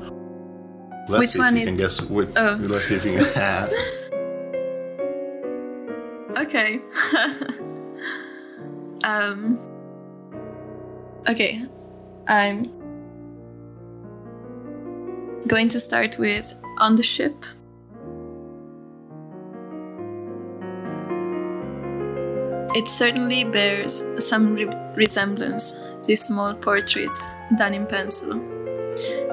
Let's 1.09 1.21
Which 1.21 1.31
see 1.31 1.39
one 1.39 1.57
if 1.57 1.61
you 1.61 1.63
is- 1.63 1.69
can 1.69 1.77
guess. 1.77 2.01
Which, 2.11 2.29
Oh. 2.37 2.57
Let's 2.61 2.85
see 2.85 2.95
if 2.97 3.05
you 3.05 3.25
can. 3.35 3.71
Okay. 6.37 6.81
um. 9.05 9.59
Okay, 11.29 11.63
I'm 12.29 12.65
going 15.49 15.69
to 15.71 15.81
start 15.81 16.19
with 16.19 16.55
on 16.79 16.97
the 16.97 17.03
ship. 17.03 17.45
It 22.75 22.89
certainly 22.89 23.45
bears 23.45 24.05
some 24.19 24.55
re- 24.55 24.69
resemblance, 24.97 25.75
this 26.07 26.27
small 26.27 26.55
portrait 26.55 27.19
done 27.57 27.73
in 27.73 27.87
pencil, 27.87 28.35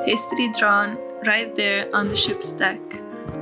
hastily 0.05 0.49
drawn 0.57 0.97
right 1.25 1.53
there 1.53 1.89
on 1.93 2.07
the 2.07 2.15
ship's 2.15 2.53
deck, 2.53 2.79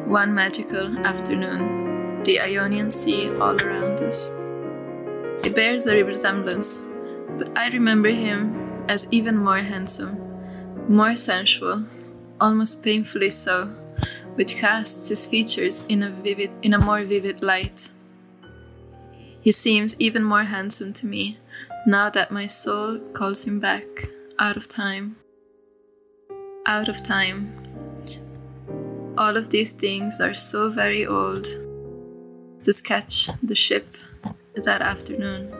one 0.07 0.33
magical 0.33 0.97
afternoon, 1.05 2.23
the 2.23 2.39
Ionian 2.39 2.89
Sea 2.89 3.29
all 3.37 3.55
around 3.61 3.99
us. 3.99 4.31
It 5.45 5.55
bears 5.55 5.85
a 5.85 6.03
resemblance, 6.03 6.79
but 7.37 7.55
I 7.55 7.69
remember 7.69 8.09
him 8.09 8.85
as 8.87 9.07
even 9.11 9.37
more 9.37 9.59
handsome, 9.59 10.17
more 10.87 11.15
sensual, 11.15 11.85
almost 12.39 12.83
painfully 12.83 13.29
so, 13.29 13.71
which 14.35 14.57
casts 14.57 15.09
his 15.09 15.27
features 15.27 15.83
in 15.89 16.03
a 16.03 16.09
vivid 16.09 16.51
in 16.61 16.73
a 16.73 16.79
more 16.79 17.03
vivid 17.03 17.41
light. 17.41 17.89
He 19.41 19.51
seems 19.51 19.95
even 19.99 20.23
more 20.23 20.43
handsome 20.43 20.93
to 20.93 21.05
me 21.07 21.39
now 21.85 22.09
that 22.11 22.31
my 22.31 22.45
soul 22.45 22.99
calls 23.13 23.45
him 23.45 23.59
back 23.59 24.09
out 24.37 24.55
of 24.55 24.67
time. 24.67 25.15
Out 26.65 26.87
of 26.87 27.03
time. 27.03 27.57
All 29.17 29.35
of 29.35 29.49
these 29.49 29.73
things 29.73 30.21
are 30.21 30.35
so 30.35 30.69
very 30.69 31.05
old. 31.05 31.45
To 32.63 32.71
sketch 32.71 33.29
the 33.41 33.55
ship 33.55 33.97
that 34.55 34.81
afternoon. 34.81 35.51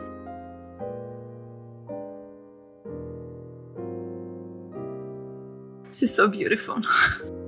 This 5.88 6.03
is 6.03 6.15
so 6.15 6.28
beautiful. 6.28 6.82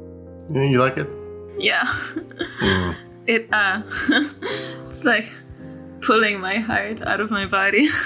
Yeah, 0.50 0.64
you 0.64 0.80
like 0.80 0.98
it? 0.98 1.10
yeah. 1.58 1.94
It 3.26 3.48
uh 3.52 3.82
it's 4.90 5.06
like 5.06 5.32
pulling 6.02 6.40
my 6.42 6.58
heart 6.58 7.02
out 7.02 7.22
of 7.22 7.32
my 7.32 7.46
body. 7.46 7.88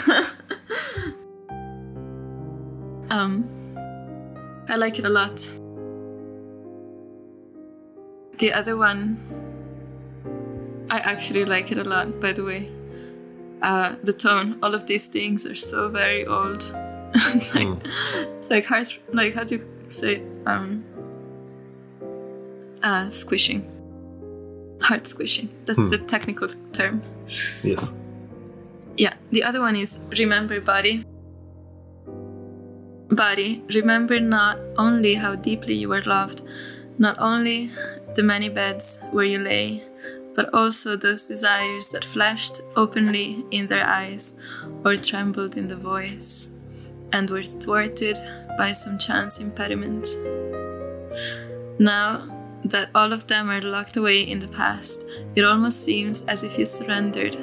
Um, 3.09 3.47
I 4.67 4.75
like 4.75 4.99
it 4.99 5.05
a 5.05 5.09
lot. 5.09 5.37
The 8.37 8.53
other 8.53 8.75
one, 8.75 9.17
I 10.89 10.99
actually 10.99 11.45
like 11.45 11.71
it 11.71 11.77
a 11.77 11.83
lot, 11.83 12.19
by 12.19 12.33
the 12.33 12.43
way. 12.43 12.69
Uh, 13.61 13.95
the 14.03 14.13
tone, 14.13 14.59
all 14.61 14.75
of 14.75 14.87
these 14.87 15.07
things 15.07 15.45
are 15.45 15.55
so 15.55 15.89
very 15.89 16.25
old. 16.25 16.63
it's 17.15 17.55
like 17.55 17.67
it's 18.37 18.49
like 18.49 18.65
hard, 18.65 18.93
like 19.13 19.33
how 19.33 19.43
do 19.43 19.55
you 19.55 19.67
say 19.87 20.21
um, 20.45 20.83
uh, 22.87 23.09
squishing, 23.09 23.61
heart 24.81 25.07
squishing. 25.07 25.49
That's 25.65 25.89
the 25.89 25.97
technical 25.97 26.47
term. 26.71 27.01
Yes. 27.63 27.93
Yeah, 28.95 29.13
the 29.31 29.43
other 29.43 29.59
one 29.59 29.75
is 29.75 29.99
remember 30.17 30.61
body. 30.61 31.03
Body, 33.09 33.63
remember 33.75 34.19
not 34.19 34.57
only 34.77 35.15
how 35.15 35.35
deeply 35.35 35.73
you 35.73 35.89
were 35.89 36.03
loved, 36.03 36.41
not 36.97 37.15
only 37.19 37.71
the 38.15 38.23
many 38.23 38.49
beds 38.49 38.99
where 39.11 39.25
you 39.25 39.39
lay, 39.39 39.83
but 40.35 40.49
also 40.53 40.95
those 40.95 41.27
desires 41.27 41.89
that 41.89 42.05
flashed 42.05 42.61
openly 42.75 43.43
in 43.51 43.67
their 43.67 43.85
eyes 43.85 44.35
or 44.85 44.95
trembled 44.95 45.57
in 45.57 45.67
the 45.67 45.75
voice 45.75 46.49
and 47.11 47.29
were 47.29 47.43
thwarted 47.43 48.17
by 48.57 48.71
some 48.71 48.97
chance 48.97 49.39
impediment. 49.39 50.07
Now 51.79 52.36
that 52.69 52.89
all 52.95 53.13
of 53.13 53.27
them 53.27 53.49
are 53.49 53.61
locked 53.61 53.97
away 53.97 54.21
in 54.21 54.39
the 54.39 54.47
past, 54.47 55.05
it 55.35 55.43
almost 55.43 55.83
seems 55.83 56.23
as 56.25 56.43
if 56.43 56.57
you 56.57 56.65
surrendered 56.65 57.37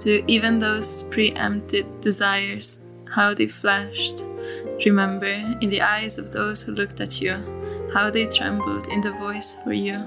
to 0.00 0.24
even 0.30 0.58
those 0.58 1.02
preempted 1.04 2.00
desires, 2.00 2.84
how 3.14 3.34
they 3.34 3.46
flashed. 3.46 4.24
Remember, 4.84 5.26
in 5.60 5.70
the 5.70 5.80
eyes 5.80 6.18
of 6.18 6.32
those 6.32 6.62
who 6.62 6.72
looked 6.72 7.00
at 7.00 7.20
you, 7.20 7.36
how 7.92 8.10
they 8.10 8.26
trembled 8.26 8.88
in 8.88 9.00
the 9.00 9.12
voice 9.12 9.56
for 9.62 9.72
you. 9.72 10.04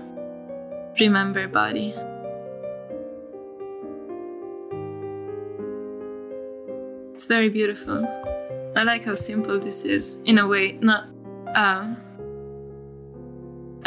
Remember, 0.99 1.47
body. 1.47 1.93
It's 7.15 7.25
very 7.25 7.49
beautiful. 7.49 8.05
I 8.75 8.83
like 8.83 9.05
how 9.05 9.15
simple 9.15 9.57
this 9.59 9.83
is, 9.85 10.17
in 10.25 10.37
a 10.37 10.47
way. 10.47 10.73
Not, 10.73 11.07
um, 11.55 11.97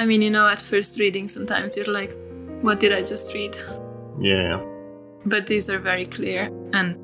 I 0.00 0.06
mean, 0.06 0.22
you 0.22 0.30
know, 0.30 0.48
at 0.48 0.62
first 0.62 0.98
reading, 0.98 1.28
sometimes 1.28 1.76
you're 1.76 1.92
like, 1.92 2.16
what 2.62 2.80
did 2.80 2.90
I 2.90 3.00
just 3.00 3.34
read? 3.34 3.54
Yeah. 4.18 4.62
But 5.26 5.46
these 5.46 5.68
are 5.68 5.78
very 5.78 6.06
clear 6.06 6.50
and 6.72 6.96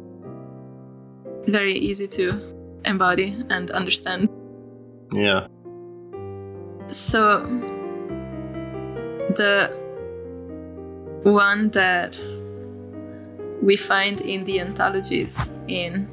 very 1.46 1.74
easy 1.74 2.08
to 2.08 2.40
embody 2.86 3.36
and 3.50 3.70
understand. 3.70 4.30
Yeah. 5.12 5.46
So, 6.88 7.44
the 9.36 9.70
one 11.22 11.68
that 11.72 12.16
we 13.60 13.76
find 13.76 14.22
in 14.22 14.44
the 14.44 14.58
anthologies 14.60 15.50
in 15.68 16.08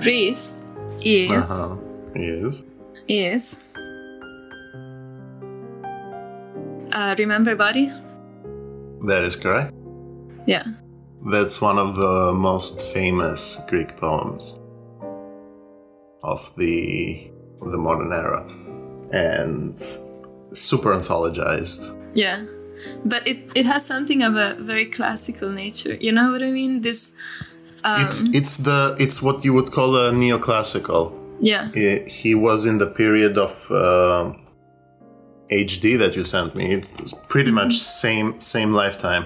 Greece 0.00 0.58
is 1.00 1.30
Uh-huh. 1.30 1.76
Yes. 2.16 2.64
is 3.06 3.56
uh, 6.94 7.14
remember 7.18 7.54
body 7.56 7.86
That 9.06 9.22
is 9.24 9.36
correct. 9.36 9.72
yeah 10.46 10.64
That's 11.32 11.60
one 11.60 11.78
of 11.78 11.96
the 11.96 12.32
most 12.32 12.76
famous 12.94 13.62
Greek 13.70 13.96
poems 13.96 14.60
of 16.22 16.40
the 16.56 17.30
the 17.72 17.78
modern 17.78 18.12
era, 18.12 18.42
and 19.12 19.76
super 20.52 20.92
anthologized. 20.98 21.82
yeah 22.14 22.44
but 23.04 23.26
it, 23.26 23.38
it 23.54 23.64
has 23.66 23.86
something 23.86 24.22
of 24.22 24.36
a 24.36 24.54
very 24.60 24.86
classical 24.86 25.48
nature 25.50 25.94
you 26.06 26.12
know 26.12 26.30
what 26.32 26.42
i 26.42 26.50
mean 26.50 26.80
this 26.82 27.10
um, 27.84 28.00
It's 28.04 28.20
it's 28.38 28.54
the 28.68 28.94
it's 28.98 29.22
what 29.22 29.44
you 29.44 29.52
would 29.56 29.70
call 29.72 29.90
a 29.96 30.10
neoclassical. 30.12 31.12
yeah 31.40 31.70
He, 31.74 31.98
he 32.20 32.34
was 32.34 32.66
in 32.66 32.76
the 32.78 32.86
period 33.02 33.34
of 33.38 33.52
um 33.70 34.24
HD 35.50 35.98
that 35.98 36.16
you 36.16 36.24
sent 36.24 36.54
me. 36.54 36.74
It's 36.74 37.14
pretty 37.28 37.50
much 37.50 37.74
same 37.74 38.40
same 38.40 38.72
lifetime, 38.72 39.24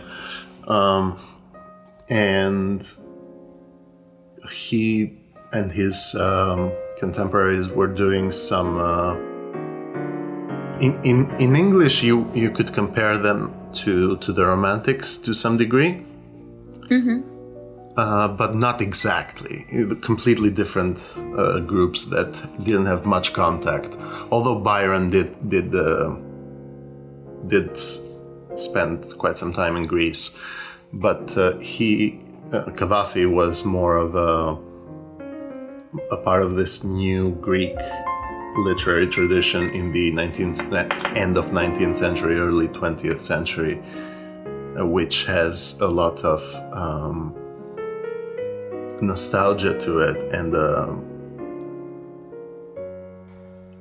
um, 0.67 1.19
and 2.09 2.83
he 4.51 5.13
and 5.53 5.73
his 5.73 6.15
um, 6.15 6.73
contemporaries 6.99 7.69
were 7.69 7.89
doing 7.89 8.33
some. 8.33 8.79
Uh, 8.79 9.15
in, 10.81 10.99
in 11.05 11.31
in 11.39 11.57
English, 11.57 12.03
you 12.03 12.31
you 12.35 12.51
could 12.51 12.73
compare 12.73 13.19
them 13.19 13.53
to 13.75 14.17
to 14.19 14.33
the 14.33 14.45
Romantics 14.45 15.17
to 15.19 15.35
some 15.35 15.57
degree 15.57 16.05
uh, 17.99 18.29
but 18.29 18.55
not 18.55 18.81
exactly. 18.81 19.67
Completely 20.03 20.51
different 20.51 21.15
uh, 21.37 21.59
groups 21.59 22.05
that 22.05 22.33
didn't 22.63 22.87
have 22.87 23.05
much 23.05 23.33
contact. 23.33 23.99
Although 24.31 24.61
Byron 24.61 25.11
did 25.11 25.31
did 25.49 25.75
uh, 25.75 26.17
did 27.49 27.77
spend 28.55 29.05
quite 29.19 29.37
some 29.37 29.53
time 29.53 29.75
in 29.75 29.87
Greece, 29.87 30.37
but 30.93 31.37
uh, 31.37 31.59
he 31.59 32.21
uh, 32.53 32.71
Cavafy 32.79 33.29
was 33.29 33.65
more 33.65 33.97
of 33.97 34.15
a 34.15 34.57
a 36.13 36.19
part 36.19 36.43
of 36.43 36.55
this 36.55 36.85
new 36.85 37.33
Greek 37.41 37.77
literary 38.59 39.09
tradition 39.09 39.71
in 39.71 39.91
the 39.91 40.13
19th 40.13 40.61
end 41.17 41.37
of 41.37 41.47
19th 41.47 41.97
century, 41.97 42.39
early 42.39 42.69
20th 42.69 43.19
century, 43.19 43.77
which 44.77 45.25
has 45.25 45.81
a 45.81 45.87
lot 45.87 46.25
of 46.25 46.43
um, 46.73 47.35
nostalgia 49.01 49.79
to 49.79 49.99
it 50.01 50.33
and 50.33 50.55
uh, 50.55 50.97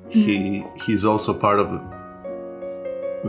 he 0.09 0.63
he's 0.85 1.03
also 1.03 1.33
part 1.33 1.59
of 1.59 1.69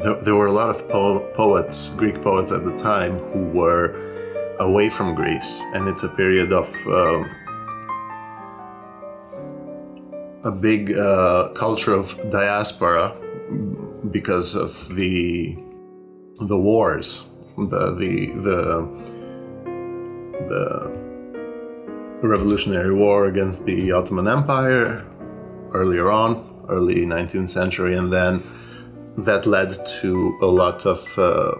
there, 0.02 0.14
there 0.16 0.34
were 0.36 0.46
a 0.46 0.52
lot 0.52 0.68
of 0.68 0.88
po- 0.88 1.20
poets 1.34 1.94
greek 1.94 2.20
poets 2.22 2.52
at 2.52 2.64
the 2.64 2.76
time 2.76 3.18
who 3.30 3.44
were 3.58 3.94
away 4.60 4.88
from 4.88 5.14
greece 5.14 5.64
and 5.74 5.88
it's 5.88 6.02
a 6.02 6.08
period 6.08 6.52
of 6.52 6.68
um, 6.88 7.30
a 10.44 10.50
big 10.50 10.96
uh, 10.96 11.48
culture 11.54 11.92
of 11.92 12.16
diaspora 12.30 13.12
because 14.10 14.54
of 14.54 14.94
the 14.94 15.56
the 16.40 16.56
wars 16.56 17.28
the 17.56 17.94
the 17.98 18.26
the 18.46 18.58
the 20.48 21.07
Revolutionary 22.22 22.94
War 22.94 23.26
against 23.26 23.64
the 23.64 23.92
Ottoman 23.92 24.26
Empire 24.26 25.06
earlier 25.72 26.10
on, 26.10 26.64
early 26.68 27.06
19th 27.06 27.50
century, 27.50 27.96
and 27.96 28.12
then 28.12 28.42
that 29.18 29.46
led 29.46 29.74
to 30.00 30.38
a 30.42 30.46
lot 30.46 30.84
of 30.84 31.06
uh, 31.18 31.52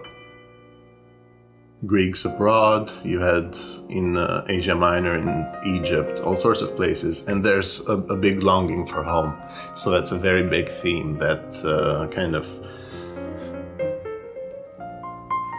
Greeks 1.85 2.25
abroad. 2.25 2.91
You 3.03 3.19
had 3.19 3.57
in 3.89 4.17
uh, 4.17 4.45
Asia 4.49 4.75
Minor, 4.75 5.15
in 5.15 5.75
Egypt, 5.75 6.19
all 6.19 6.35
sorts 6.35 6.61
of 6.61 6.75
places, 6.75 7.27
and 7.27 7.43
there's 7.43 7.87
a, 7.87 7.93
a 7.93 8.17
big 8.17 8.43
longing 8.43 8.85
for 8.85 9.03
home. 9.03 9.35
So 9.75 9.89
that's 9.89 10.11
a 10.11 10.17
very 10.17 10.43
big 10.43 10.67
theme 10.67 11.15
that 11.19 11.55
uh, 11.65 12.07
kind 12.07 12.35
of 12.35 12.47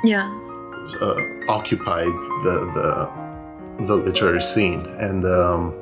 yeah 0.05 0.29
uh, 1.01 1.15
occupied 1.49 2.07
the, 2.45 2.71
the 2.75 3.30
the 3.87 3.97
literary 3.97 4.43
scene, 4.43 4.85
and 4.99 5.25
um, 5.25 5.75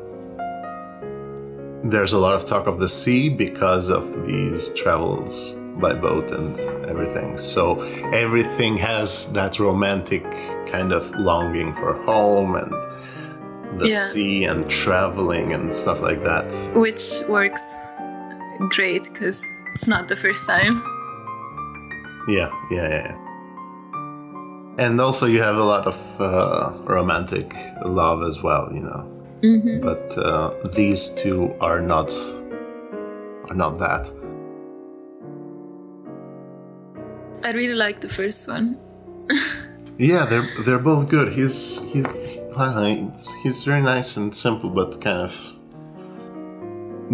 there's 1.85 2.13
a 2.13 2.19
lot 2.19 2.35
of 2.35 2.45
talk 2.45 2.67
of 2.67 2.79
the 2.81 2.89
sea 2.89 3.29
because 3.29 3.89
of 3.91 4.27
these 4.27 4.73
travels 4.75 5.55
by 5.81 5.95
boat 5.95 6.31
and 6.33 6.59
everything. 6.87 7.39
So 7.39 7.81
everything 8.13 8.77
has 8.79 9.33
that 9.33 9.59
romantic 9.61 10.25
kind 10.67 10.93
of 10.93 11.09
longing 11.17 11.73
for 11.75 11.95
home 12.05 12.57
and 12.57 12.73
the 13.81 13.89
Yeah. 13.89 13.99
sea 14.01 14.45
and 14.45 14.69
traveling 14.69 15.53
and 15.53 15.73
stuff 15.75 16.01
like 16.03 16.23
that. 16.25 16.47
which 16.75 17.21
works 17.29 17.63
great 18.71 19.05
because 19.13 19.47
it's 19.75 19.87
not 19.87 20.09
the 20.09 20.17
first 20.17 20.47
time 20.49 20.83
Yeah, 22.27 22.51
yeah, 22.71 22.89
yeah. 22.89 23.28
And 24.79 25.01
also, 25.01 25.27
you 25.27 25.43
have 25.43 25.57
a 25.57 25.65
lot 25.65 25.87
of 25.87 26.21
uh, 26.21 26.73
romantic 26.85 27.53
love 27.85 28.23
as 28.23 28.43
well, 28.43 28.71
you 28.73 28.81
know. 28.81 29.03
Mm-hmm. 29.43 29.81
But 29.83 30.17
uh, 30.17 30.55
these 30.77 31.11
two 31.11 31.55
are 31.61 31.81
not 31.81 32.13
are 33.51 33.55
not 33.55 33.79
that. 33.79 34.13
i 37.45 37.53
really 37.53 37.75
like 37.75 38.01
the 38.01 38.09
first 38.09 38.49
one 38.49 38.77
Yeah, 39.99 40.27
they're 40.27 40.47
they're 40.65 40.79
both 40.79 41.09
good. 41.09 41.33
He's 41.33 41.85
he's 41.93 42.07
know, 42.57 43.13
he's 43.43 43.65
very 43.65 43.83
nice 43.83 44.17
and 44.17 44.33
simple, 44.33 44.71
but 44.71 45.01
kind 45.01 45.19
of 45.19 45.57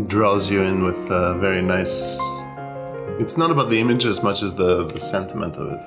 draws 0.07 0.51
you 0.51 0.61
in 0.61 0.85
with 0.85 1.11
a 1.11 1.39
very 1.39 1.63
nice. 1.63 2.19
It's 3.19 3.39
not 3.39 3.51
about 3.51 3.71
the 3.71 3.81
image 3.81 4.05
as 4.05 4.23
much 4.23 4.43
as 4.43 4.55
the, 4.55 4.85
the 4.85 5.01
sentiment 5.01 5.57
of 5.57 5.73
it. 5.73 5.81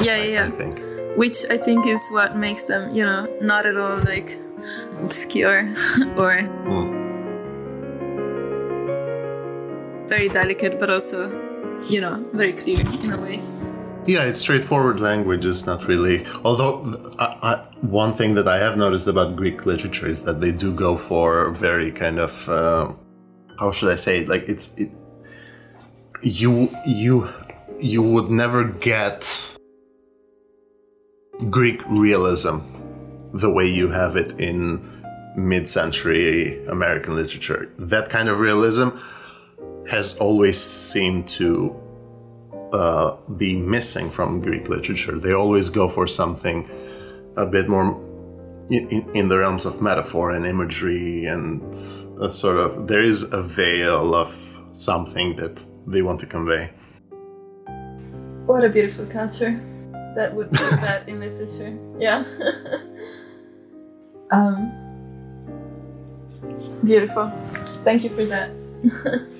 Yeah, 0.00 0.22
yeah, 0.22 0.44
I 0.46 0.50
think. 0.50 0.80
Which 1.16 1.44
I 1.50 1.56
think 1.56 1.86
is 1.86 2.08
what 2.10 2.36
makes 2.36 2.66
them, 2.66 2.94
you 2.94 3.04
know, 3.04 3.26
not 3.40 3.64
at 3.66 3.76
all 3.76 3.98
like 3.98 4.36
obscure 5.02 5.60
or 6.16 6.42
Mm. 6.66 6.88
very 10.08 10.28
delicate, 10.28 10.78
but 10.78 10.90
also, 10.90 11.30
you 11.90 12.00
know, 12.00 12.22
very 12.32 12.52
clear 12.52 12.80
in 12.80 13.12
a 13.12 13.20
way. 13.20 13.40
Yeah, 14.06 14.22
it's 14.24 14.38
straightforward 14.38 15.00
language. 15.00 15.44
It's 15.44 15.66
not 15.66 15.88
really. 15.88 16.24
Although, 16.44 16.84
I, 17.18 17.26
I, 17.42 17.64
one 17.80 18.12
thing 18.12 18.34
that 18.34 18.46
I 18.46 18.58
have 18.58 18.76
noticed 18.76 19.08
about 19.08 19.34
Greek 19.34 19.66
literature 19.66 20.06
is 20.06 20.22
that 20.24 20.40
they 20.40 20.52
do 20.52 20.72
go 20.72 20.96
for 20.96 21.50
very 21.50 21.90
kind 21.90 22.20
of. 22.20 22.48
Uh, 22.48 22.92
how 23.58 23.72
should 23.72 23.90
I 23.90 23.96
say 23.96 24.20
it? 24.20 24.28
Like 24.28 24.48
it's 24.48 24.76
it. 24.78 24.90
You 26.22 26.68
you 26.86 27.28
you 27.80 28.00
would 28.02 28.30
never 28.30 28.62
get 28.64 29.55
Greek 31.50 31.86
realism 31.86 32.58
the 33.34 33.50
way 33.50 33.66
you 33.66 33.88
have 33.88 34.16
it 34.16 34.40
in 34.40 34.80
mid-century 35.36 36.64
American 36.66 37.14
literature. 37.14 37.70
That 37.78 38.08
kind 38.08 38.28
of 38.28 38.40
realism 38.40 38.88
has 39.88 40.16
always 40.16 40.58
seemed 40.58 41.28
to 41.28 41.78
uh, 42.72 43.16
be 43.36 43.56
missing 43.56 44.10
from 44.10 44.40
Greek 44.40 44.68
literature. 44.68 45.18
They 45.18 45.32
always 45.32 45.68
go 45.68 45.88
for 45.88 46.06
something 46.06 46.68
a 47.36 47.44
bit 47.44 47.68
more 47.68 48.02
in, 48.70 49.10
in, 49.14 49.28
the 49.28 49.38
realms 49.38 49.66
of 49.66 49.80
metaphor 49.80 50.32
and 50.32 50.44
imagery, 50.44 51.26
and 51.26 51.74
sort 51.76 52.58
of 52.58 52.88
there 52.88 53.02
is 53.02 53.32
a 53.32 53.42
veil 53.42 54.14
of 54.14 54.34
something 54.72 55.36
that 55.36 55.64
they 55.86 56.02
want 56.02 56.18
to 56.20 56.26
convey. 56.26 56.70
What 58.46 58.64
a 58.64 58.68
beautiful 58.68 59.06
culture 59.06 59.60
that 60.16 60.34
would 60.34 60.50
do 60.52 60.58
that 60.58 61.08
in 61.08 61.20
this 61.20 61.38
issue. 61.38 61.78
Yeah. 62.00 62.24
um, 64.32 64.72
beautiful. 66.84 67.30
Thank 67.84 68.02
you 68.02 68.10
for 68.10 68.24
that. 68.24 68.50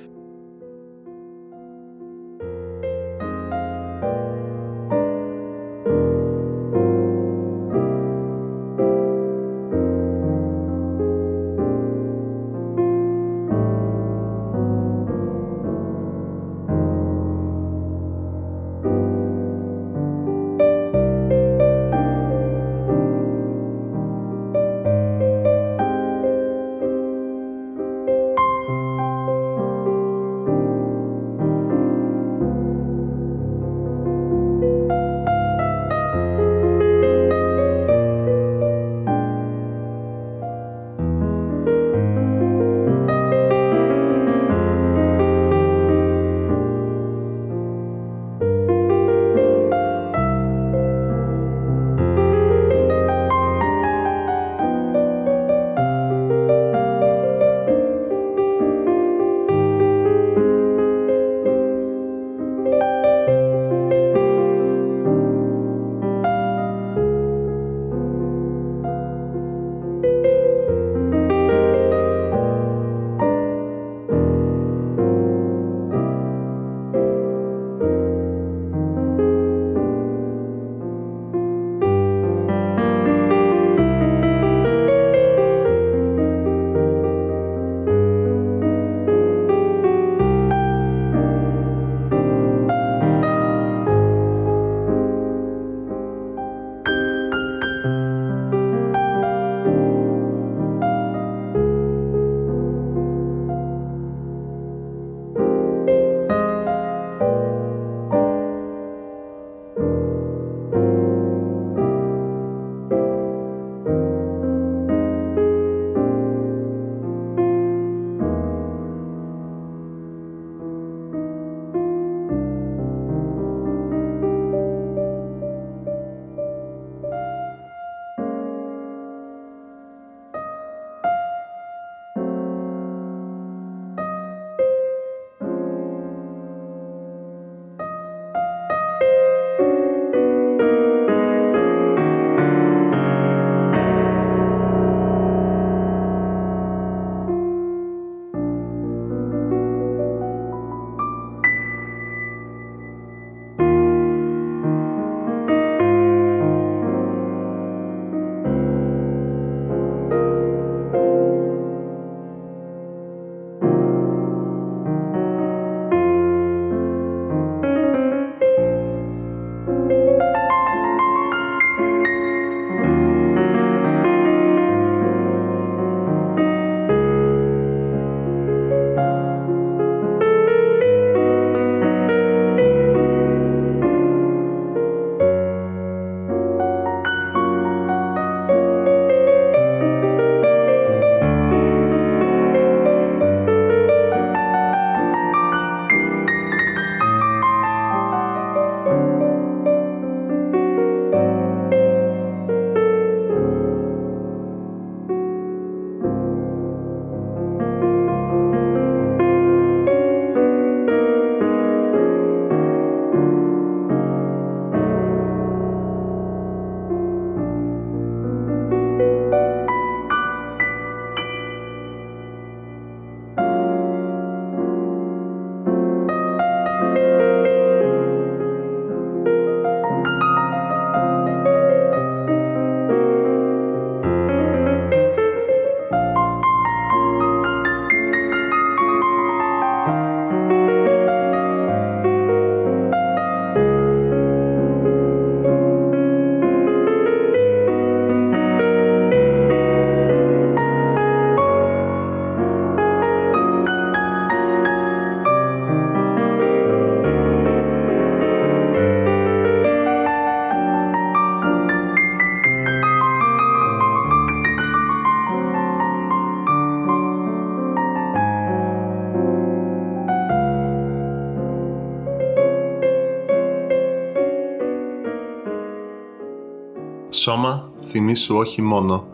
Σώμα, 277.29 277.71
θυμήσου 277.87 278.37
όχι 278.37 278.63
μόνο 278.63 279.07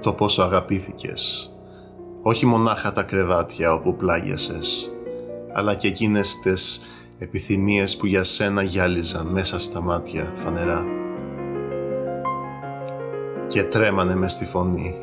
το 0.00 0.12
πόσο 0.12 0.42
αγαπήθηκες, 0.42 1.52
όχι 2.22 2.46
μονάχα 2.46 2.92
τα 2.92 3.02
κρεβάτια 3.02 3.72
όπου 3.72 3.96
πλάγιασες, 3.96 4.92
αλλά 5.52 5.74
και 5.74 5.88
εκείνες 5.88 6.38
τις 6.42 6.80
επιθυμίες 7.18 7.96
που 7.96 8.06
για 8.06 8.22
σένα 8.22 8.62
γυάλιζαν 8.62 9.26
μέσα 9.26 9.60
στα 9.60 9.80
μάτια 9.80 10.32
φανερά 10.34 10.84
και 13.48 13.62
τρέμανε 13.62 14.16
μες 14.16 14.32
στη 14.32 14.44
φωνή. 14.44 14.94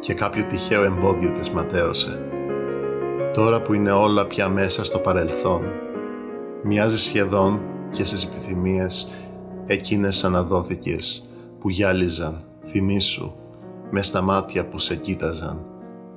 Και 0.00 0.14
κάποιο 0.14 0.44
τυχαίο 0.44 0.82
εμπόδιο 0.82 1.32
τις 1.32 1.50
ματέωσε. 1.50 2.26
Τώρα 3.34 3.62
που 3.62 3.72
είναι 3.72 3.90
όλα 3.90 4.26
πια 4.26 4.48
μέσα 4.48 4.84
στο 4.84 4.98
παρελθόν, 4.98 5.64
μοιάζει 6.62 6.98
σχεδόν 6.98 7.62
και 7.90 8.04
στις 8.04 8.24
επιθυμίες 8.24 9.08
εκείνες 9.66 10.24
αναδόθηκες 10.24 11.28
που 11.58 11.68
γυάλιζαν, 11.70 12.44
θυμήσου, 12.66 13.32
με 13.90 14.02
στα 14.02 14.20
μάτια 14.20 14.68
που 14.68 14.78
σε 14.78 14.96
κοίταζαν, 14.96 15.66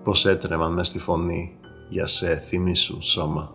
πως 0.03 0.26
έτρεμαν 0.26 0.74
μες 0.74 0.88
στη 0.88 0.99
φωνή 0.99 1.57
για 1.89 2.07
σε 2.07 2.36
θυμήσου 2.36 2.97
σώμα. 3.01 3.55